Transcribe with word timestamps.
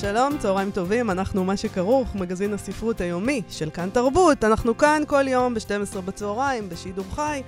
שלום, 0.00 0.38
צהריים 0.38 0.70
טובים, 0.70 1.10
אנחנו 1.10 1.44
מה 1.44 1.56
שכרוך, 1.56 2.14
מגזין 2.14 2.54
הספרות 2.54 3.00
היומי 3.00 3.42
של 3.48 3.70
כאן 3.70 3.90
תרבות. 3.90 4.44
אנחנו 4.44 4.76
כאן 4.76 5.02
כל 5.06 5.28
יום 5.28 5.54
ב-12 5.54 6.00
בצהריים, 6.00 6.68
בשידור 6.68 7.04
חי. 7.14 7.42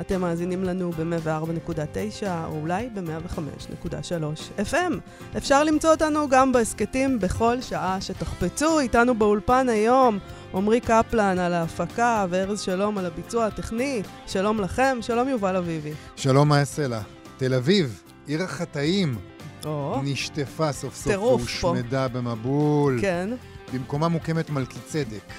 אתם 0.00 0.20
מאזינים 0.20 0.64
לנו 0.64 0.90
ב-104.9 0.92 2.26
או 2.46 2.60
אולי 2.60 2.88
ב-105.3 2.94 4.60
FM. 4.72 4.92
אפשר 5.36 5.64
למצוא 5.64 5.90
אותנו 5.90 6.28
גם 6.28 6.52
בהסכתים 6.52 7.18
בכל 7.18 7.60
שעה 7.60 8.00
שתחפצו. 8.00 8.80
איתנו 8.80 9.14
באולפן 9.14 9.68
היום 9.68 10.18
עמרי 10.54 10.80
קפלן 10.80 11.38
על 11.38 11.54
ההפקה 11.54 12.26
וארז 12.30 12.60
שלום 12.60 12.98
על 12.98 13.06
הביצוע 13.06 13.46
הטכני. 13.46 14.02
שלום 14.26 14.60
לכם, 14.60 14.98
שלום 15.00 15.28
יובל 15.28 15.56
אביבי. 15.56 15.92
שלום, 16.16 16.48
מה 16.48 16.58
יעשה 16.58 16.88
לה? 16.88 17.00
תל 17.36 17.54
אביב, 17.54 18.02
עיר 18.26 18.42
החטאים, 18.42 19.16
או, 19.64 20.00
נשטפה 20.04 20.72
סוף 20.72 20.94
סוף. 20.94 21.06
והושמדה 21.06 22.08
במבול. 22.08 22.98
כן. 23.00 23.30
במקומה 23.72 24.08
מוקמת 24.08 24.50
מלכי 24.50 24.78
צדק, 24.86 25.32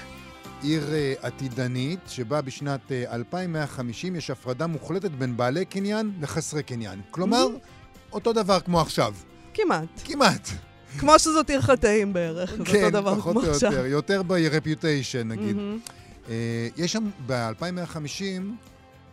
עיר 0.62 0.94
אה, 0.94 1.14
עתידנית, 1.22 2.00
שבה 2.08 2.40
בשנת 2.40 2.92
אה, 2.92 3.14
2150 3.14 4.16
יש 4.16 4.30
הפרדה 4.30 4.66
מוחלטת 4.66 5.10
בין 5.10 5.36
בעלי 5.36 5.64
קניין 5.64 6.12
לחסרי 6.20 6.62
קניין. 6.62 7.00
כלומר, 7.10 7.46
אותו 8.12 8.32
דבר 8.32 8.60
כמו 8.60 8.80
עכשיו. 8.80 9.14
כמעט. 9.54 9.88
כמעט. 10.04 10.48
כמו 10.98 11.18
שזאת 11.18 11.50
עיר 11.50 11.60
חטאים 11.60 12.12
בערך, 12.12 12.54
זה 12.56 12.64
כן, 12.64 12.84
אותו 12.84 12.90
דבר 12.90 13.16
פחות 13.16 13.32
כמו 13.32 13.46
או 13.46 13.50
עכשיו. 13.50 13.72
יותר. 13.72 13.86
יותר 13.86 14.22
ב-reputation, 14.22 15.24
נגיד. 15.24 15.56
מהמם. 15.56 15.78
אה, 16.28 16.68
יש 16.76 16.92
שם 16.92 17.10
ב-2150 17.26 18.42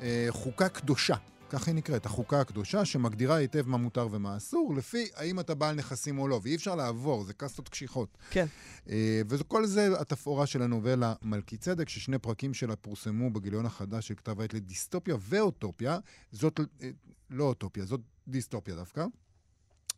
אה, 0.01 0.27
חוקה 0.29 0.69
קדושה, 0.69 1.15
כך 1.49 1.67
היא 1.67 1.75
נקראת, 1.75 2.05
החוקה 2.05 2.41
הקדושה, 2.41 2.85
שמגדירה 2.85 3.35
היטב 3.35 3.67
מה 3.67 3.77
מותר 3.77 4.07
ומה 4.11 4.37
אסור, 4.37 4.73
לפי 4.75 5.07
האם 5.15 5.39
אתה 5.39 5.55
בעל 5.55 5.75
נכסים 5.75 6.19
או 6.19 6.27
לא, 6.27 6.39
ואי 6.43 6.55
אפשר 6.55 6.75
לעבור, 6.75 7.23
זה 7.23 7.33
קסטות 7.33 7.69
קשיחות. 7.69 8.17
כן. 8.29 8.45
אה, 8.89 9.21
וכל 9.29 9.65
זה 9.65 10.01
התפאורה 10.01 10.45
של 10.45 10.61
הנובלה 10.61 11.13
מלכי 11.21 11.57
צדק, 11.57 11.89
ששני 11.89 12.17
פרקים 12.19 12.53
שלה 12.53 12.75
פורסמו 12.75 13.29
בגיליון 13.29 13.65
החדש 13.65 14.07
של 14.07 14.15
כתב 14.15 14.41
העת 14.41 14.53
לדיסטופיה 14.53 15.15
ואוטופיה. 15.19 15.99
זאת 16.31 16.59
אה, 16.59 16.89
לא 17.29 17.43
אוטופיה, 17.43 17.85
זאת 17.85 18.01
דיסטופיה 18.27 18.75
דווקא. 18.75 19.05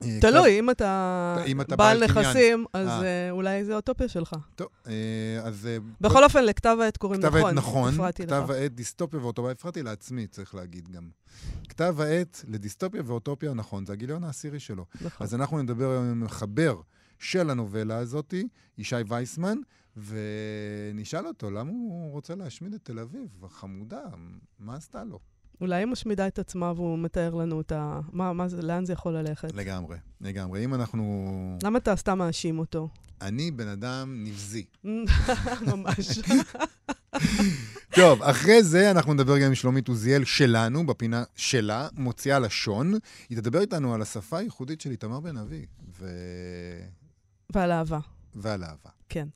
אה, 0.03 0.17
תלוי, 0.21 0.59
אם 0.59 0.69
אתה 0.69 1.35
אם 1.47 1.61
אתה 1.61 1.75
בעל. 1.75 2.03
נכסים, 2.03 2.65
אז 2.73 2.87
אה. 2.87 3.03
אה, 3.03 3.31
אולי 3.31 3.65
זה 3.65 3.75
אוטופיה 3.75 4.07
שלך. 4.07 4.35
טוב, 4.55 4.67
אז... 5.43 5.67
בכל 6.01 6.23
אופן, 6.23 6.43
לכתב 6.43 6.77
העת 6.81 6.97
קוראים 6.97 7.21
כתב 7.21 7.35
נכון. 7.35 7.43
העת 7.43 7.53
נכון, 7.57 7.93
לך. 7.93 8.01
כתב 8.15 8.51
העת 8.51 8.75
דיסטופיה 8.75 9.19
ואוטופיה, 9.19 9.51
הפרעתי 9.51 9.83
לעצמי, 9.83 10.27
צריך 10.27 10.55
להגיד 10.55 10.89
גם. 10.91 11.09
כתב 11.69 11.95
העת 11.99 12.45
לדיסטופיה 12.47 13.01
ואוטופיה 13.05 13.53
נכון, 13.53 13.85
זה 13.85 13.93
הגיליון 13.93 14.23
העשירי 14.23 14.59
שלו. 14.59 14.85
נכון. 15.01 15.25
אז 15.25 15.35
אנחנו 15.35 15.61
נדבר 15.61 15.91
היום 15.91 16.03
עם 16.03 16.21
המחבר 16.21 16.75
של 17.19 17.49
הנובלה 17.49 17.97
הזאתי, 17.97 18.47
ישי 18.77 18.95
וייסמן, 19.07 19.57
ונשאל 19.97 21.27
אותו 21.27 21.51
למה 21.51 21.71
הוא 21.71 22.11
רוצה 22.11 22.35
להשמיד 22.35 22.73
את 22.73 22.79
תל 22.83 22.99
אביב, 22.99 23.29
החמודה, 23.43 24.01
מה 24.59 24.75
עשתה 24.75 25.03
לו? 25.03 25.19
אולי 25.61 25.75
היא 25.75 25.85
משמידה 25.85 26.27
את 26.27 26.39
עצמה 26.39 26.73
והוא 26.75 26.99
מתאר 26.99 27.33
לנו 27.33 27.61
את 27.61 27.71
ה... 27.71 27.99
מה, 28.11 28.33
מה 28.33 28.47
זה, 28.47 28.61
לאן 28.61 28.85
זה 28.85 28.93
יכול 28.93 29.13
ללכת? 29.13 29.53
לגמרי, 29.53 29.97
לגמרי. 30.21 30.65
אם 30.65 30.73
אנחנו... 30.73 31.57
למה 31.63 31.77
אתה 31.77 31.95
סתם 31.95 32.17
מאשים 32.17 32.59
אותו? 32.59 32.89
אני 33.21 33.51
בן 33.51 33.67
אדם 33.67 34.23
נבזי. 34.23 34.65
ממש. 35.71 36.19
טוב, 37.95 38.23
אחרי 38.23 38.63
זה 38.63 38.91
אנחנו 38.91 39.13
נדבר 39.13 39.37
גם 39.37 39.47
עם 39.47 39.55
שלומית 39.55 39.87
עוזיאל 39.87 40.23
שלנו, 40.23 40.85
בפינה 40.85 41.23
שלה, 41.35 41.87
מוציאה 41.93 42.39
לשון. 42.39 42.93
היא 43.29 43.37
תדבר 43.37 43.61
איתנו 43.61 43.93
על 43.93 44.01
השפה 44.01 44.37
הייחודית 44.37 44.81
של 44.81 44.91
איתמר 44.91 45.19
בן 45.19 45.37
אבי, 45.37 45.65
ו... 45.99 46.07
ועל 47.53 47.71
אהבה. 47.71 47.99
ועל 48.35 48.63
אהבה. 48.63 48.89
כן. 49.09 49.27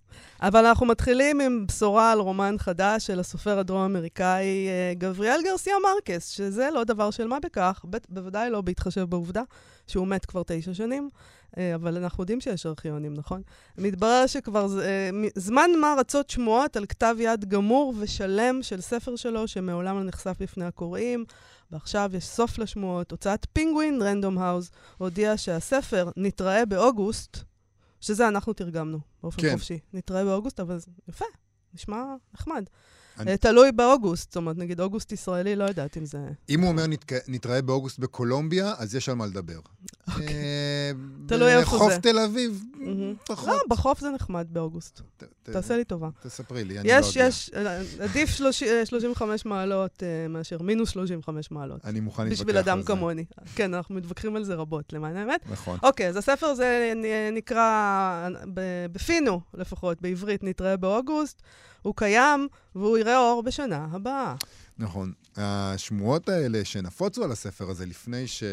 אבל 0.41 0.65
אנחנו 0.65 0.85
מתחילים 0.85 1.41
עם 1.41 1.67
בשורה 1.67 2.11
על 2.11 2.19
רומן 2.19 2.55
חדש 2.57 3.07
של 3.07 3.19
הסופר 3.19 3.59
הדרום-אמריקאי 3.59 4.67
אה, 4.67 4.93
גבריאל 4.97 5.39
גרסיה 5.43 5.73
מרקס, 5.83 6.29
שזה 6.29 6.69
לא 6.73 6.83
דבר 6.83 7.11
של 7.11 7.27
מה 7.27 7.39
בכך, 7.39 7.85
ב- 7.89 7.97
בוודאי 8.09 8.49
לא 8.49 8.61
בהתחשב 8.61 9.03
בעובדה 9.03 9.41
שהוא 9.87 10.07
מת 10.07 10.25
כבר 10.25 10.41
תשע 10.45 10.73
שנים, 10.73 11.09
אה, 11.57 11.75
אבל 11.75 11.97
אנחנו 11.97 12.21
יודעים 12.21 12.41
שיש 12.41 12.65
ארכיונים, 12.65 13.13
נכון? 13.13 13.41
מתברר 13.77 14.27
שכבר 14.27 14.81
אה, 14.81 15.09
זמן 15.35 15.69
מה 15.81 15.95
רצות 15.97 16.29
שמועות 16.29 16.77
על 16.77 16.85
כתב 16.85 17.15
יד 17.19 17.45
גמור 17.45 17.93
ושלם 17.99 18.59
של 18.61 18.81
ספר 18.81 19.15
שלו, 19.15 19.47
שמעולם 19.47 19.97
לא 19.97 20.03
נחשף 20.03 20.35
בפני 20.39 20.65
הקוראים. 20.65 21.25
ועכשיו 21.71 22.11
יש 22.13 22.25
סוף 22.25 22.57
לשמועות. 22.57 23.11
הוצאת 23.11 23.47
פינגווין, 23.53 24.01
רנדום 24.01 24.37
האוז, 24.37 24.71
הודיעה 24.97 25.37
שהספר 25.37 26.09
נתראה 26.17 26.65
באוגוסט, 26.65 27.37
שזה 28.05 28.27
אנחנו 28.27 28.53
תרגמנו 28.53 28.99
באופן 29.23 29.41
כן. 29.41 29.53
חופשי. 29.53 29.79
נתראה 29.93 30.23
באוגוסט, 30.23 30.59
אבל 30.59 30.77
יפה, 31.07 31.25
נשמע 31.73 32.15
נחמד. 32.33 32.65
אני- 33.19 33.31
אה, 33.31 33.37
תלוי 33.37 33.71
באוגוסט, 33.71 34.29
זאת 34.31 34.37
אומרת, 34.37 34.57
נגיד 34.57 34.79
אוגוסט 34.81 35.11
ישראלי, 35.11 35.55
לא 35.55 35.63
יודעת 35.63 35.97
אם 35.97 36.05
זה... 36.05 36.17
אם 36.49 36.61
הוא 36.61 36.69
אומר 36.69 36.87
נתק... 36.87 37.13
נתראה 37.27 37.61
באוגוסט 37.61 37.99
בקולומביה, 37.99 38.73
אז 38.77 38.95
יש 38.95 39.09
על 39.09 39.15
מה 39.15 39.25
לדבר. 39.25 39.59
אוקיי. 40.07 40.27
אה, 40.27 40.91
תלוי 41.27 41.55
איפה 41.57 41.75
בחוף 41.75 41.93
זה. 41.93 41.99
תל 41.99 42.19
אביב. 42.19 42.63
פחות. 43.27 43.47
לא, 43.47 43.59
בחוף 43.69 43.99
זה 43.99 44.09
נחמד 44.09 44.47
באוגוסט. 44.49 45.01
ת- 45.17 45.23
ת- 45.23 45.49
תעשה 45.49 45.77
לי 45.77 45.83
טובה. 45.83 46.09
תספרי 46.23 46.63
לי, 46.63 46.79
אני 46.79 46.87
לא 46.87 46.93
יש, 46.93 47.15
יודע. 47.15 47.27
יש, 47.27 47.51
אה, 47.55 47.81
עדיף 47.99 48.29
שלוש- 48.29 48.63
אה, 48.63 48.85
35 48.85 49.45
מעלות 49.45 50.03
אה, 50.03 50.27
מאשר 50.27 50.61
מינוס 50.61 50.89
35 50.89 51.51
מעלות. 51.51 51.85
אני 51.85 51.99
מוכן 51.99 52.23
להתווכח 52.23 52.41
על 52.41 52.47
בשביל 52.47 52.63
זה. 52.63 52.71
אדם 52.71 52.83
כמוני. 52.83 53.25
כן, 53.55 53.73
אנחנו 53.73 53.95
מתווכחים 53.95 54.35
על 54.35 54.43
זה 54.43 54.55
רבות, 54.55 54.93
למען 54.93 55.15
האמת. 55.17 55.41
נכון. 55.51 55.79
אוקיי, 55.83 56.07
אז 56.09 56.17
הספר 56.17 56.45
הזה 56.45 56.93
נקרא, 57.33 58.29
בפינו 58.91 59.41
לפחות, 59.53 60.01
בעברית, 60.01 60.43
נתראה 60.43 60.77
באוגוסט. 60.77 61.41
הוא 61.85 61.93
קיים, 61.95 62.47
והוא 62.75 62.97
יראה 62.97 63.17
אור 63.17 63.43
בשנה 63.43 63.87
הבאה. 63.91 64.35
נכון. 64.77 65.13
השמועות 65.35 66.29
האלה 66.29 66.65
שנפוצו 66.65 67.23
על 67.23 67.31
הספר 67.31 67.69
הזה 67.69 67.85
לפני, 67.85 68.27
ש... 68.27 68.43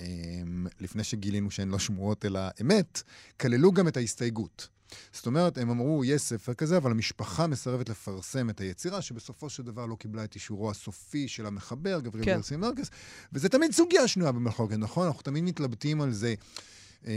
אמ, 0.00 0.66
לפני 0.80 1.04
שגילינו 1.04 1.50
שהן 1.50 1.68
לא 1.68 1.78
שמועות 1.78 2.24
אלא 2.24 2.40
אמת, 2.60 3.02
כללו 3.40 3.72
גם 3.72 3.88
את 3.88 3.96
ההסתייגות. 3.96 4.68
זאת 5.12 5.26
אומרת, 5.26 5.58
הם 5.58 5.70
אמרו, 5.70 6.04
יש 6.04 6.22
ספר 6.22 6.54
כזה, 6.54 6.76
אבל 6.76 6.90
המשפחה 6.90 7.46
מסרבת 7.46 7.88
לפרסם 7.88 8.50
את 8.50 8.60
היצירה, 8.60 9.02
שבסופו 9.02 9.50
של 9.50 9.62
דבר 9.62 9.86
לא 9.86 9.94
קיבלה 9.94 10.24
את 10.24 10.34
אישורו 10.34 10.70
הסופי 10.70 11.28
של 11.28 11.46
המחבר, 11.46 12.00
גבריאל 12.00 12.24
כן. 12.24 12.36
גרסיה 12.36 12.56
מרקס, 12.56 12.90
וזה 13.32 13.48
תמיד 13.48 13.72
סוגיה 13.72 14.08
שנויה 14.08 14.32
במחלוקת, 14.32 14.76
נכון? 14.78 15.06
אנחנו 15.06 15.22
תמיד 15.22 15.44
מתלבטים 15.44 16.00
על 16.00 16.12
זה. 16.12 16.34
אמ, 17.06 17.12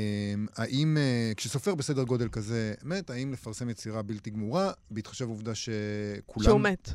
האם, 0.55 0.97
אה, 0.97 1.31
כשסופר 1.37 1.75
בסדר 1.75 2.03
גודל 2.03 2.27
כזה 2.27 2.73
מת, 2.83 3.09
האם 3.09 3.33
לפרסם 3.33 3.69
יצירה 3.69 4.01
בלתי 4.01 4.29
גמורה, 4.29 4.71
בהתחשב 4.91 5.25
בעובדה 5.25 5.51
שכולם... 5.55 6.45
שהוא 6.45 6.61
מת. 6.61 6.89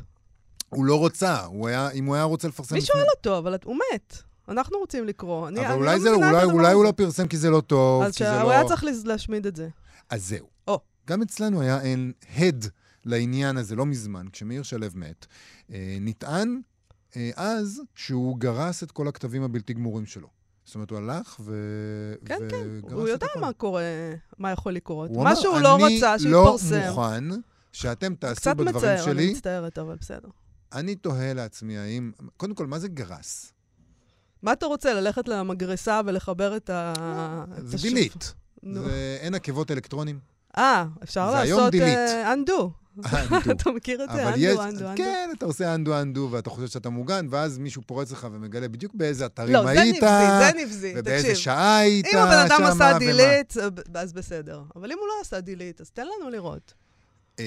הוא 0.69 0.85
לא 0.85 0.95
רוצה, 0.95 1.45
הוא 1.45 1.67
היה, 1.67 1.91
אם 1.91 2.05
הוא 2.05 2.15
היה 2.15 2.23
רוצה 2.23 2.47
לפרסם... 2.47 2.75
מי 2.75 2.81
שואל 2.81 3.05
אותו? 3.17 3.37
אבל 3.37 3.55
הוא 3.63 3.77
מת. 3.93 4.17
אנחנו 4.49 4.77
רוצים 4.77 5.05
לקרוא. 5.05 5.47
אני, 5.47 5.59
אבל 5.59 5.67
אני 5.67 5.75
אולי, 5.75 5.95
לא 5.95 6.01
זה, 6.01 6.09
אולי, 6.09 6.43
אולי 6.43 6.73
הוא. 6.73 6.83
לא 6.83 6.91
פרסם 6.91 7.27
כי 7.27 7.37
זה 7.37 7.49
לא 7.49 7.61
טוב, 7.61 8.03
אז 8.03 8.17
כי 8.17 8.23
זה 8.23 8.29
לא... 8.29 8.51
היה 8.51 8.67
צריך 8.67 8.83
להשמיד 9.05 9.45
את 9.45 9.55
זה. 9.55 9.69
אז 10.09 10.27
זהו. 10.27 10.47
או. 10.67 10.79
גם 11.07 11.21
אצלנו 11.21 11.61
היה 11.61 11.81
אין 11.81 12.11
הד 12.37 12.65
לעניין 13.05 13.57
הזה 13.57 13.75
לא 13.75 13.85
מזמן, 13.85 14.25
כשמאיר 14.31 14.63
שלו 14.63 14.87
מת. 14.95 15.25
אה, 15.71 15.97
נטען 16.01 16.61
אה, 17.15 17.29
אז 17.35 17.81
שהוא 17.95 18.37
גרס 18.37 18.83
את 18.83 18.91
כל 18.91 19.07
הכתבים 19.07 19.43
הבלתי 19.43 19.73
גמורים 19.73 20.05
שלו. 20.05 20.38
זאת 20.69 20.75
אומרת, 20.75 20.89
הוא 20.89 20.97
הלך 20.97 21.37
ו... 21.39 21.53
כן, 22.25 22.37
וגרס 22.41 22.51
כן, 22.51 22.93
הוא 22.95 23.07
יודע. 23.07 23.27
מה 23.39 23.53
קורה, 23.53 23.81
מה 24.37 24.51
יכול 24.51 24.73
לקרות. 24.73 25.11
מה 25.11 25.35
שהוא 25.35 25.59
לא 25.59 25.77
רצה 25.85 26.15
אני 26.15 26.31
לא 26.31 26.57
שיתפרסם. 26.57 26.89
מוכן 26.89 27.23
שאתם 27.71 28.15
תעשו 28.15 28.35
קצת 28.35 28.55
בדברים 28.55 28.75
מצער, 28.75 28.93
אני 28.93 29.03
שלי. 29.03 29.31
מצטערת, 29.31 29.77
אבל 29.77 29.95
בסדר. 29.95 30.27
אני 30.73 30.95
תוהה 30.95 31.33
לעצמי 31.33 31.77
האם... 31.77 32.11
קודם 32.37 32.55
כל, 32.55 32.67
מה 32.67 32.79
זה 32.79 32.87
גרס? 32.87 33.53
מה 34.43 34.53
אתה 34.53 34.65
רוצה, 34.65 34.93
ללכת 34.93 35.27
למגרסה 35.27 36.01
ולחבר 36.05 36.57
את 36.57 36.69
ה... 36.69 36.93
זה 37.57 37.77
דילית. 37.77 38.33
אין 39.19 39.35
עקבות 39.35 39.71
אלקטרונים. 39.71 40.19
אה, 40.57 40.85
אפשר 41.03 41.31
זה 41.31 41.39
היום 41.39 41.59
לעשות. 41.59 41.75
אה, 41.81 42.33
undo. 42.33 42.78
אתה 43.51 43.71
מכיר 43.71 44.03
את 44.03 44.09
זה? 44.11 44.27
אנדו, 44.27 44.39
יש, 44.39 44.59
אנדו, 44.59 44.85
אנדו? 44.85 44.91
כן, 44.95 45.29
אתה 45.37 45.45
עושה 45.45 45.75
אנדו 45.75 46.01
אנדו, 46.01 46.27
ואתה 46.31 46.49
חושב 46.49 46.67
שאתה 46.67 46.89
מוגן, 46.89 47.27
ואז 47.29 47.57
מישהו 47.57 47.81
פורץ 47.85 48.11
לך 48.11 48.27
ומגלה 48.31 48.67
בדיוק 48.67 48.93
באיזה 48.95 49.25
אתרים 49.25 49.53
לא, 49.53 49.63
זה 49.63 49.81
היית, 49.81 50.03
נבזי, 50.03 50.39
זה 50.39 50.51
נבזי. 50.65 50.93
ובאיזה 50.97 51.35
שעה 51.35 51.77
היית 51.77 52.05
אם 52.05 52.17
הבן 52.17 52.45
אדם 52.45 52.63
עשה. 52.63 52.99
דילית, 52.99 53.53
אז 53.93 54.13
בסדר. 54.13 54.61
אבל 54.75 54.91
אם 54.91 54.97
הוא 54.99 55.07
לא 55.07 55.13
עשה 55.21 55.41
דילית, 55.41 55.81
אז 55.81 55.89
תן 55.89 56.05
לנו 56.05 56.29
לראות. 56.29 56.73
אה, 57.39 57.45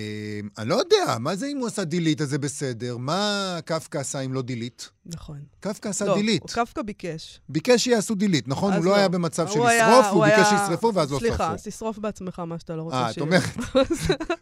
אני 0.58 0.68
לא 0.68 0.74
יודע, 0.74 1.16
מה 1.20 1.36
זה 1.36 1.46
אם 1.46 1.58
הוא 1.58 1.66
עשה 1.66 1.84
דילית, 1.84 2.20
אז 2.20 2.28
זה 2.30 2.38
בסדר? 2.38 2.96
מה 2.96 3.58
קפקא 3.64 3.98
עשה 3.98 4.20
אם 4.20 4.32
לא 4.34 4.42
דילית? 4.42 4.90
נכון. 5.06 5.38
קפקא 5.60 5.88
עשה 5.88 6.04
לא, 6.04 6.14
דילית. 6.14 6.42
הוא 6.42 6.50
קפקא 6.50 6.82
ביקש. 6.82 7.40
ביקש 7.48 7.84
שיעשו 7.84 8.14
דילית, 8.14 8.48
נכון? 8.48 8.72
הוא 8.72 8.84
לא 8.84 8.90
לא. 8.90 8.96
היה 8.96 9.08
במצב 9.08 9.48
של 9.48 9.58
הוא 9.58 9.68
לשרוף, 9.68 10.06
הוא 10.06 10.24
ביקש 10.24 10.38
היה- 10.38 10.58
שישרפו 10.66 10.94
ואז 10.94 11.12
לא 11.12 11.18
שרפו. 11.18 11.28
סליחה, 11.34 11.52
אז 11.52 11.62
תשרוף 11.62 11.98
בעצמך 11.98 12.38
מה 12.38 12.58
שאתה 12.58 12.76
לא 12.76 12.82
רוצה 12.82 12.96
אה, 12.96 13.08
את 13.10 13.14
שיהיה. 13.14 13.26
אומרת, 13.26 13.42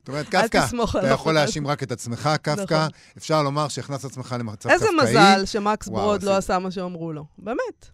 את 0.02 0.08
אומרת, 0.08 0.26
קפקא, 0.34 0.66
אתה. 0.90 1.08
יכול 1.08 1.32
להאשים 1.34 1.66
רק 1.66 1.82
את 1.82 1.92
עצמך, 1.92 2.30
קפקא, 2.42 2.62
נכון. 2.62 2.88
אפשר 3.16 3.42
לומר 3.42 3.68
שהכנסת 3.68 4.04
עצמך 4.04 4.36
למצב 4.38 4.68
איזה 4.70 4.86
קפקאי. 4.86 5.10
מזל 5.10 5.44
שמקס 5.46 5.88
ברוד 5.88 6.22
לא. 6.22 6.36
עשה 6.36 6.58
מה 6.58 6.70
שאמרו 6.70 7.12
לו. 7.12 7.24
באמת. 7.38 7.86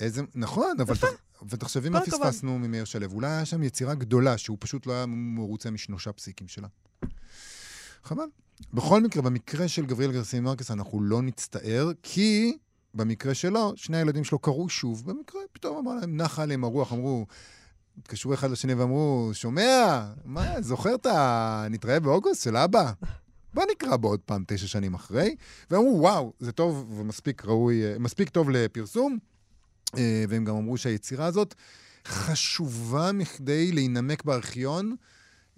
איזה, 0.00 0.22
נכון, 0.34 0.76
אבל 0.80 0.96
ת- 0.96 1.04
ותחשבי 1.48 1.88
מה 1.88 1.98
הכבוד. 1.98 2.20
פספסנו 2.20 2.58
ממאיר 2.58 2.84
שלו. 2.84 3.06
אולי 3.12 3.30
היה 3.30 3.44
שם 3.44 3.62
יצירה 3.62 3.94
גדולה, 3.94 4.38
שהוא 4.38 4.56
פשוט 4.60 4.86
לא 4.86 4.92
היה 4.92 5.06
מרוצה 5.06 5.70
משלושה 5.70 6.12
פסיקים 6.12 6.48
שלה. 6.48 6.68
חבל. 8.04 8.26
בכל 8.74 9.02
מקרה, 9.02 9.22
במקרה 9.22 9.68
של 9.68 9.86
גבריאל 9.86 10.12
גרסיה 10.12 10.40
מרקס 10.40 10.70
אנחנו 10.70 11.02
לא 11.02 11.22
נצטער, 11.22 11.90
כי 12.02 12.58
במקרה 12.94 13.34
שלו, 13.34 13.72
שני 13.76 13.96
הילדים 13.96 14.24
שלו 14.24 14.38
קראו 14.38 14.68
שוב. 14.68 15.10
במקרה, 15.10 15.40
פתאום 15.52 15.76
אמר 15.76 15.94
להם, 15.94 16.16
נחה 16.16 16.42
עליהם 16.42 16.64
הרוח, 16.64 16.92
אמרו, 16.92 17.26
התקשרו 17.98 18.34
אחד 18.34 18.50
לשני 18.50 18.74
ואמרו, 18.74 19.30
שומע, 19.32 20.06
מה, 20.24 20.62
זוכר 20.62 20.94
את 20.94 21.06
ה... 21.06 21.66
נתראה 21.70 22.00
באוגוסט 22.00 22.42
של 22.42 22.56
אבא? 22.56 22.92
בוא 23.54 23.64
נקרא 23.72 23.96
בו 23.96 24.08
עוד 24.08 24.20
פעם, 24.20 24.44
תשע 24.46 24.66
שנים 24.66 24.94
אחרי. 24.94 25.36
ואמרו, 25.70 26.00
וואו, 26.00 26.32
זה 26.38 26.52
טוב 26.52 26.98
ומספיק 26.98 27.44
ראוי, 27.44 27.82
מספיק 27.98 28.28
טוב 28.28 28.50
לפרסום. 28.50 29.18
אה, 29.96 30.24
והם 30.28 30.44
גם 30.44 30.56
אמרו 30.56 30.76
שהיצירה 30.76 31.26
הזאת 31.26 31.54
חשובה 32.06 33.12
מכדי 33.12 33.72
להינמק 33.72 34.24
בארכיון, 34.24 34.96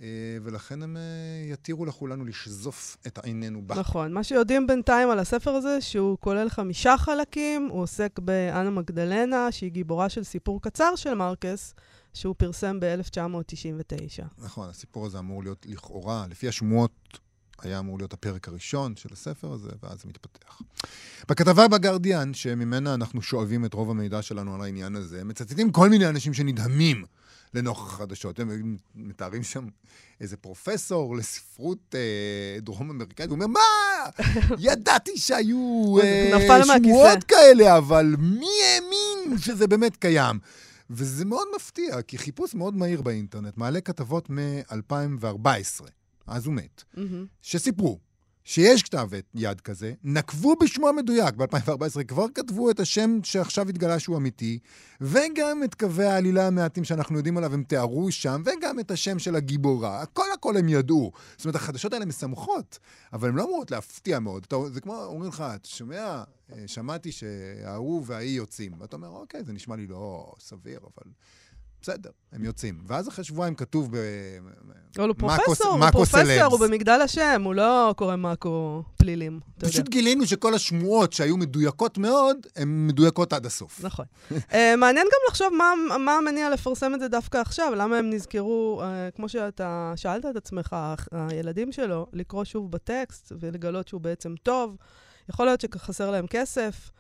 אה, 0.01 0.07
ולכן 0.43 0.83
הם 0.83 0.97
אה, 0.97 1.53
יתירו 1.53 1.87
לכולנו 1.87 2.25
לשזוף 2.25 2.97
את 3.07 3.19
עינינו 3.19 3.63
בה. 3.67 3.75
נכון. 3.75 4.13
מה 4.13 4.25
שיודעים 4.25 4.67
בינתיים 4.67 5.11
על 5.11 5.19
הספר 5.19 5.51
הזה, 5.51 5.81
שהוא 5.81 6.19
כולל 6.21 6.49
חמישה 6.49 6.97
חלקים, 6.99 7.69
הוא 7.71 7.83
עוסק 7.83 8.19
באנה 8.19 8.71
מגדלנה, 8.71 9.53
שהיא 9.53 9.71
גיבורה 9.71 10.09
של 10.09 10.25
סיפור 10.25 10.63
קצר 10.63 10.97
של 10.97 11.15
מרקס, 11.15 11.75
שהוא 12.15 12.35
פרסם 12.39 12.81
ב-1999. 12.81 14.25
נכון, 14.39 14.69
הסיפור 14.69 15.07
הזה 15.07 15.19
אמור 15.19 15.43
להיות 15.43 15.67
לכאורה, 15.69 16.27
לפי 16.31 16.49
השמועות, 16.49 17.19
היה 17.63 17.79
אמור 17.79 17.99
להיות 17.99 18.13
הפרק 18.13 18.49
הראשון 18.49 18.97
של 18.97 19.09
הספר 19.13 19.53
הזה, 19.53 19.71
ואז 19.83 20.01
זה 20.03 20.09
מתפתח. 20.09 20.61
בכתבה 21.29 21.69
בגרדיאן, 21.69 22.35
שממנה 22.35 22.95
אנחנו 22.95 23.23
שואבים 23.23 23.65
את 23.65 23.75
רוב 23.75 23.91
המידע 23.91 24.23
שלנו 24.23 24.55
על 24.55 24.63
העניין 24.63 24.97
הזה, 24.97 25.25
מצטטים 25.25 25.73
כל 25.73 25.89
מיני 25.89 26.09
אנשים 26.09 26.35
שנדהמים 26.35 27.05
לנוכח 27.55 27.95
החדשות. 27.95 28.39
הם 28.39 28.77
מתארים 28.95 29.43
שם 29.43 29.69
איזה 30.21 30.37
פרופסור 30.37 31.17
לספרות 31.17 31.95
אה, 31.95 32.61
דרום 32.61 32.91
אמריקאית, 32.91 33.31
הוא 33.31 33.35
אומר, 33.35 33.47
מה? 33.47 33.61
ידעתי 34.59 35.17
שהיו 35.19 35.97
אה, 36.03 36.31
נפל 36.35 36.59
מהכיסא." 36.59 36.79
שמועות 36.79 37.25
כאלה, 37.25 37.79
אבל 37.79 38.15
מי 38.19 38.51
האמין 38.65 39.39
שזה 39.39 39.67
באמת 39.67 39.97
קיים? 39.97 40.39
וזה 40.91 41.25
מאוד 41.25 41.49
מפתיע, 41.57 42.03
כי 42.03 42.19
חיפוש 42.19 42.55
מאוד 42.55 42.75
מהיר 42.75 43.03
באינטרנט 43.03 43.57
מעלה 43.57 43.81
כתבות 43.81 44.31
מ-2014, 44.31 45.87
אז 46.31 46.47
הוא 46.47 46.55
מת, 46.55 46.85
מהמם. 46.95 47.27
שסיפרו 47.43 47.99
שיש 48.45 48.83
כתב 48.83 49.09
יד 49.35 49.61
כזה, 49.61 49.93
נקבו 50.05 50.57
בשמו 50.57 50.89
המדויק, 50.89 51.35
ב-2014 51.35 52.05
כבר 52.09 52.27
כתבו 52.35 52.71
את 52.71 52.81
השם 52.81 53.19
שעכשיו 53.23 53.69
התגלה 53.69 53.99
שהוא 53.99 54.17
אמיתי, 54.17 54.59
וגם 55.01 55.61
את 55.65 55.75
קווי 55.75 56.05
העלילה 56.05 56.47
המעטים 56.47 56.85
שאנחנו 56.85 57.17
יודעים 57.17 57.37
עליו 57.37 57.55
הם 57.55 57.63
תיארו 57.63 58.13
שם, 58.13 58.43
וגם 58.45 58.81
את 58.81 58.91
השם 58.91 59.19
של 59.19 59.37
הגיבורה. 59.37 60.03
הכל 60.03 60.25
הכל 60.35 60.57
הם 60.57 60.69
ידעו. 60.69 61.13
זאת 61.37 61.45
אומרת, 61.45 61.55
החדשות 61.57 61.93
האלה 61.93 62.05
משמחות, 62.05 62.79
אבל 63.13 63.29
הן 63.29 63.35
לא 63.35 63.45
אמורות 63.45 63.71
להפתיע 63.71 64.19
מאוד. 64.19 64.45
אתה, 64.49 64.57
זה 64.73 64.81
כמו, 64.81 65.05
אומרים 65.05 65.29
לך, 65.29 65.45
אתה 65.55 65.69
שומע, 65.69 66.23
אה, 66.53 66.63
שמעתי 66.67 67.13
שההוא 67.13 68.03
וההיא 68.07 68.37
יוצאים. 68.37 68.73
ואתה 68.79 68.97
אומר, 68.97 69.09
אוקיי, 69.09 69.45
זה 69.45 69.53
נשמע 69.53 69.77
לי 69.77 69.87
לא 69.87 70.33
סביר, 70.41 70.81
אבל... 70.81 71.13
בסדר, 71.83 72.11
הם 72.33 72.45
יוצאים. 72.45 72.79
ואז 72.87 73.09
אחרי 73.09 73.25
שבועיים 73.25 73.55
כתוב 73.55 73.97
ב... 73.97 73.97
אבל 74.99 75.09
הוא 75.09 75.17
פרופסור, 75.19 75.67
הוא 75.67 75.91
פרופסור. 75.91 76.45
הוא 76.51 76.61
במגדל 76.61 77.01
השם, 77.01 77.43
הוא 77.45 77.55
לא 77.55 77.95
קורא 77.97 78.17
מאקו 78.17 78.83
פלילים. 78.97 79.41
פשוט 79.59 79.89
גילינו 79.89 80.27
שכל 80.27 80.55
השמועות 80.55 81.13
שהיו 81.13 81.37
מדויקות 81.37 81.99
מאוד, 81.99 82.47
הן 82.57 82.87
מדויקות 82.87 83.33
עד 83.33 83.47
הסוף. 83.47 83.85
נכון. 83.85 84.05
אה, 84.55 84.77
מעניין 84.77 85.07
גם 85.07 85.19
לחשוב 85.29 85.49
מה, 85.99 86.17
המניע 86.17 86.51
לפרסם 86.51 86.95
את 86.95 87.01
זה 87.01 87.09
דווקא 87.09 87.39
עכשיו, 87.39 87.75
למה 87.75 87.99
הם 87.99 88.11
נזכרו, 88.11 88.83
uh, 88.83 89.17
כמו 89.17 89.29
שאתה 89.29 89.93
שאלת 89.97 90.27
את 90.27 90.37
עצמך, 90.37 90.77
הילדים 91.13 91.73
שלו, 91.73 92.07
לקרוא 92.13 92.45
שוב 92.45 92.71
בטקסט 92.71 93.33
ולגלות 93.41 93.89
שהוא 93.89 94.01
בעצם 94.01 94.35
טוב. 94.43 94.77
יכול 95.29 95.47
להיות 95.47 95.61
שחסר 95.61 96.11
להם 96.11 96.27
כסף, 96.27 96.91
אה, 96.95 97.00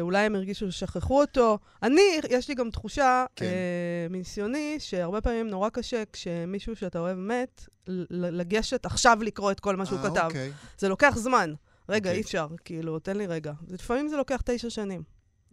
אולי 0.00 0.18
הם 0.18 0.34
הרגישו 0.34 0.72
ששכחו 0.72 1.20
אותו. 1.20 1.58
אני, 1.82 2.20
יש 2.30 2.48
לי 2.48 2.54
גם 2.54 2.70
תחושה, 2.70 3.24
כן. 3.36 3.46
אה, 3.46 4.06
מניסיוני, 4.10 4.76
שהרבה 4.78 5.20
פעמים 5.20 5.48
נורא 5.48 5.68
קשה 5.68 6.02
כשמישהו 6.12 6.76
שאתה 6.76 6.98
אוהב 6.98 7.18
מת, 7.18 7.68
לגשת 8.10 8.86
עכשיו 8.86 9.18
לקרוא 9.22 9.52
את 9.52 9.60
כל 9.60 9.76
מה 9.76 9.86
שהוא 9.86 9.98
אה, 9.98 10.10
כתב. 10.10 10.24
אוקיי. 10.24 10.52
זה 10.78 10.88
לוקח 10.88 11.14
זמן. 11.16 11.54
רגע, 11.88 12.10
אוקיי. 12.10 12.16
אי 12.16 12.20
אפשר, 12.20 12.46
כאילו, 12.64 12.98
תן 12.98 13.16
לי 13.16 13.26
רגע. 13.26 13.52
לפעמים 13.68 14.08
זה 14.08 14.16
לוקח 14.16 14.40
תשע 14.44 14.70
שנים. 14.70 15.02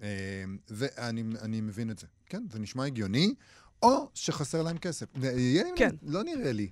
אה, 0.03 0.43
ואני 0.69 1.23
אני 1.41 1.61
מבין 1.61 1.91
את 1.91 1.99
זה. 1.99 2.07
כן, 2.25 2.43
זה 2.51 2.59
נשמע 2.59 2.85
הגיוני, 2.85 3.33
או 3.83 4.09
שחסר 4.13 4.63
להם 4.63 4.77
כסף. 4.77 5.05
אה, 5.23 5.61
כן. 5.75 5.95
לא 6.03 6.23
נראה 6.23 6.51
לי. 6.51 6.69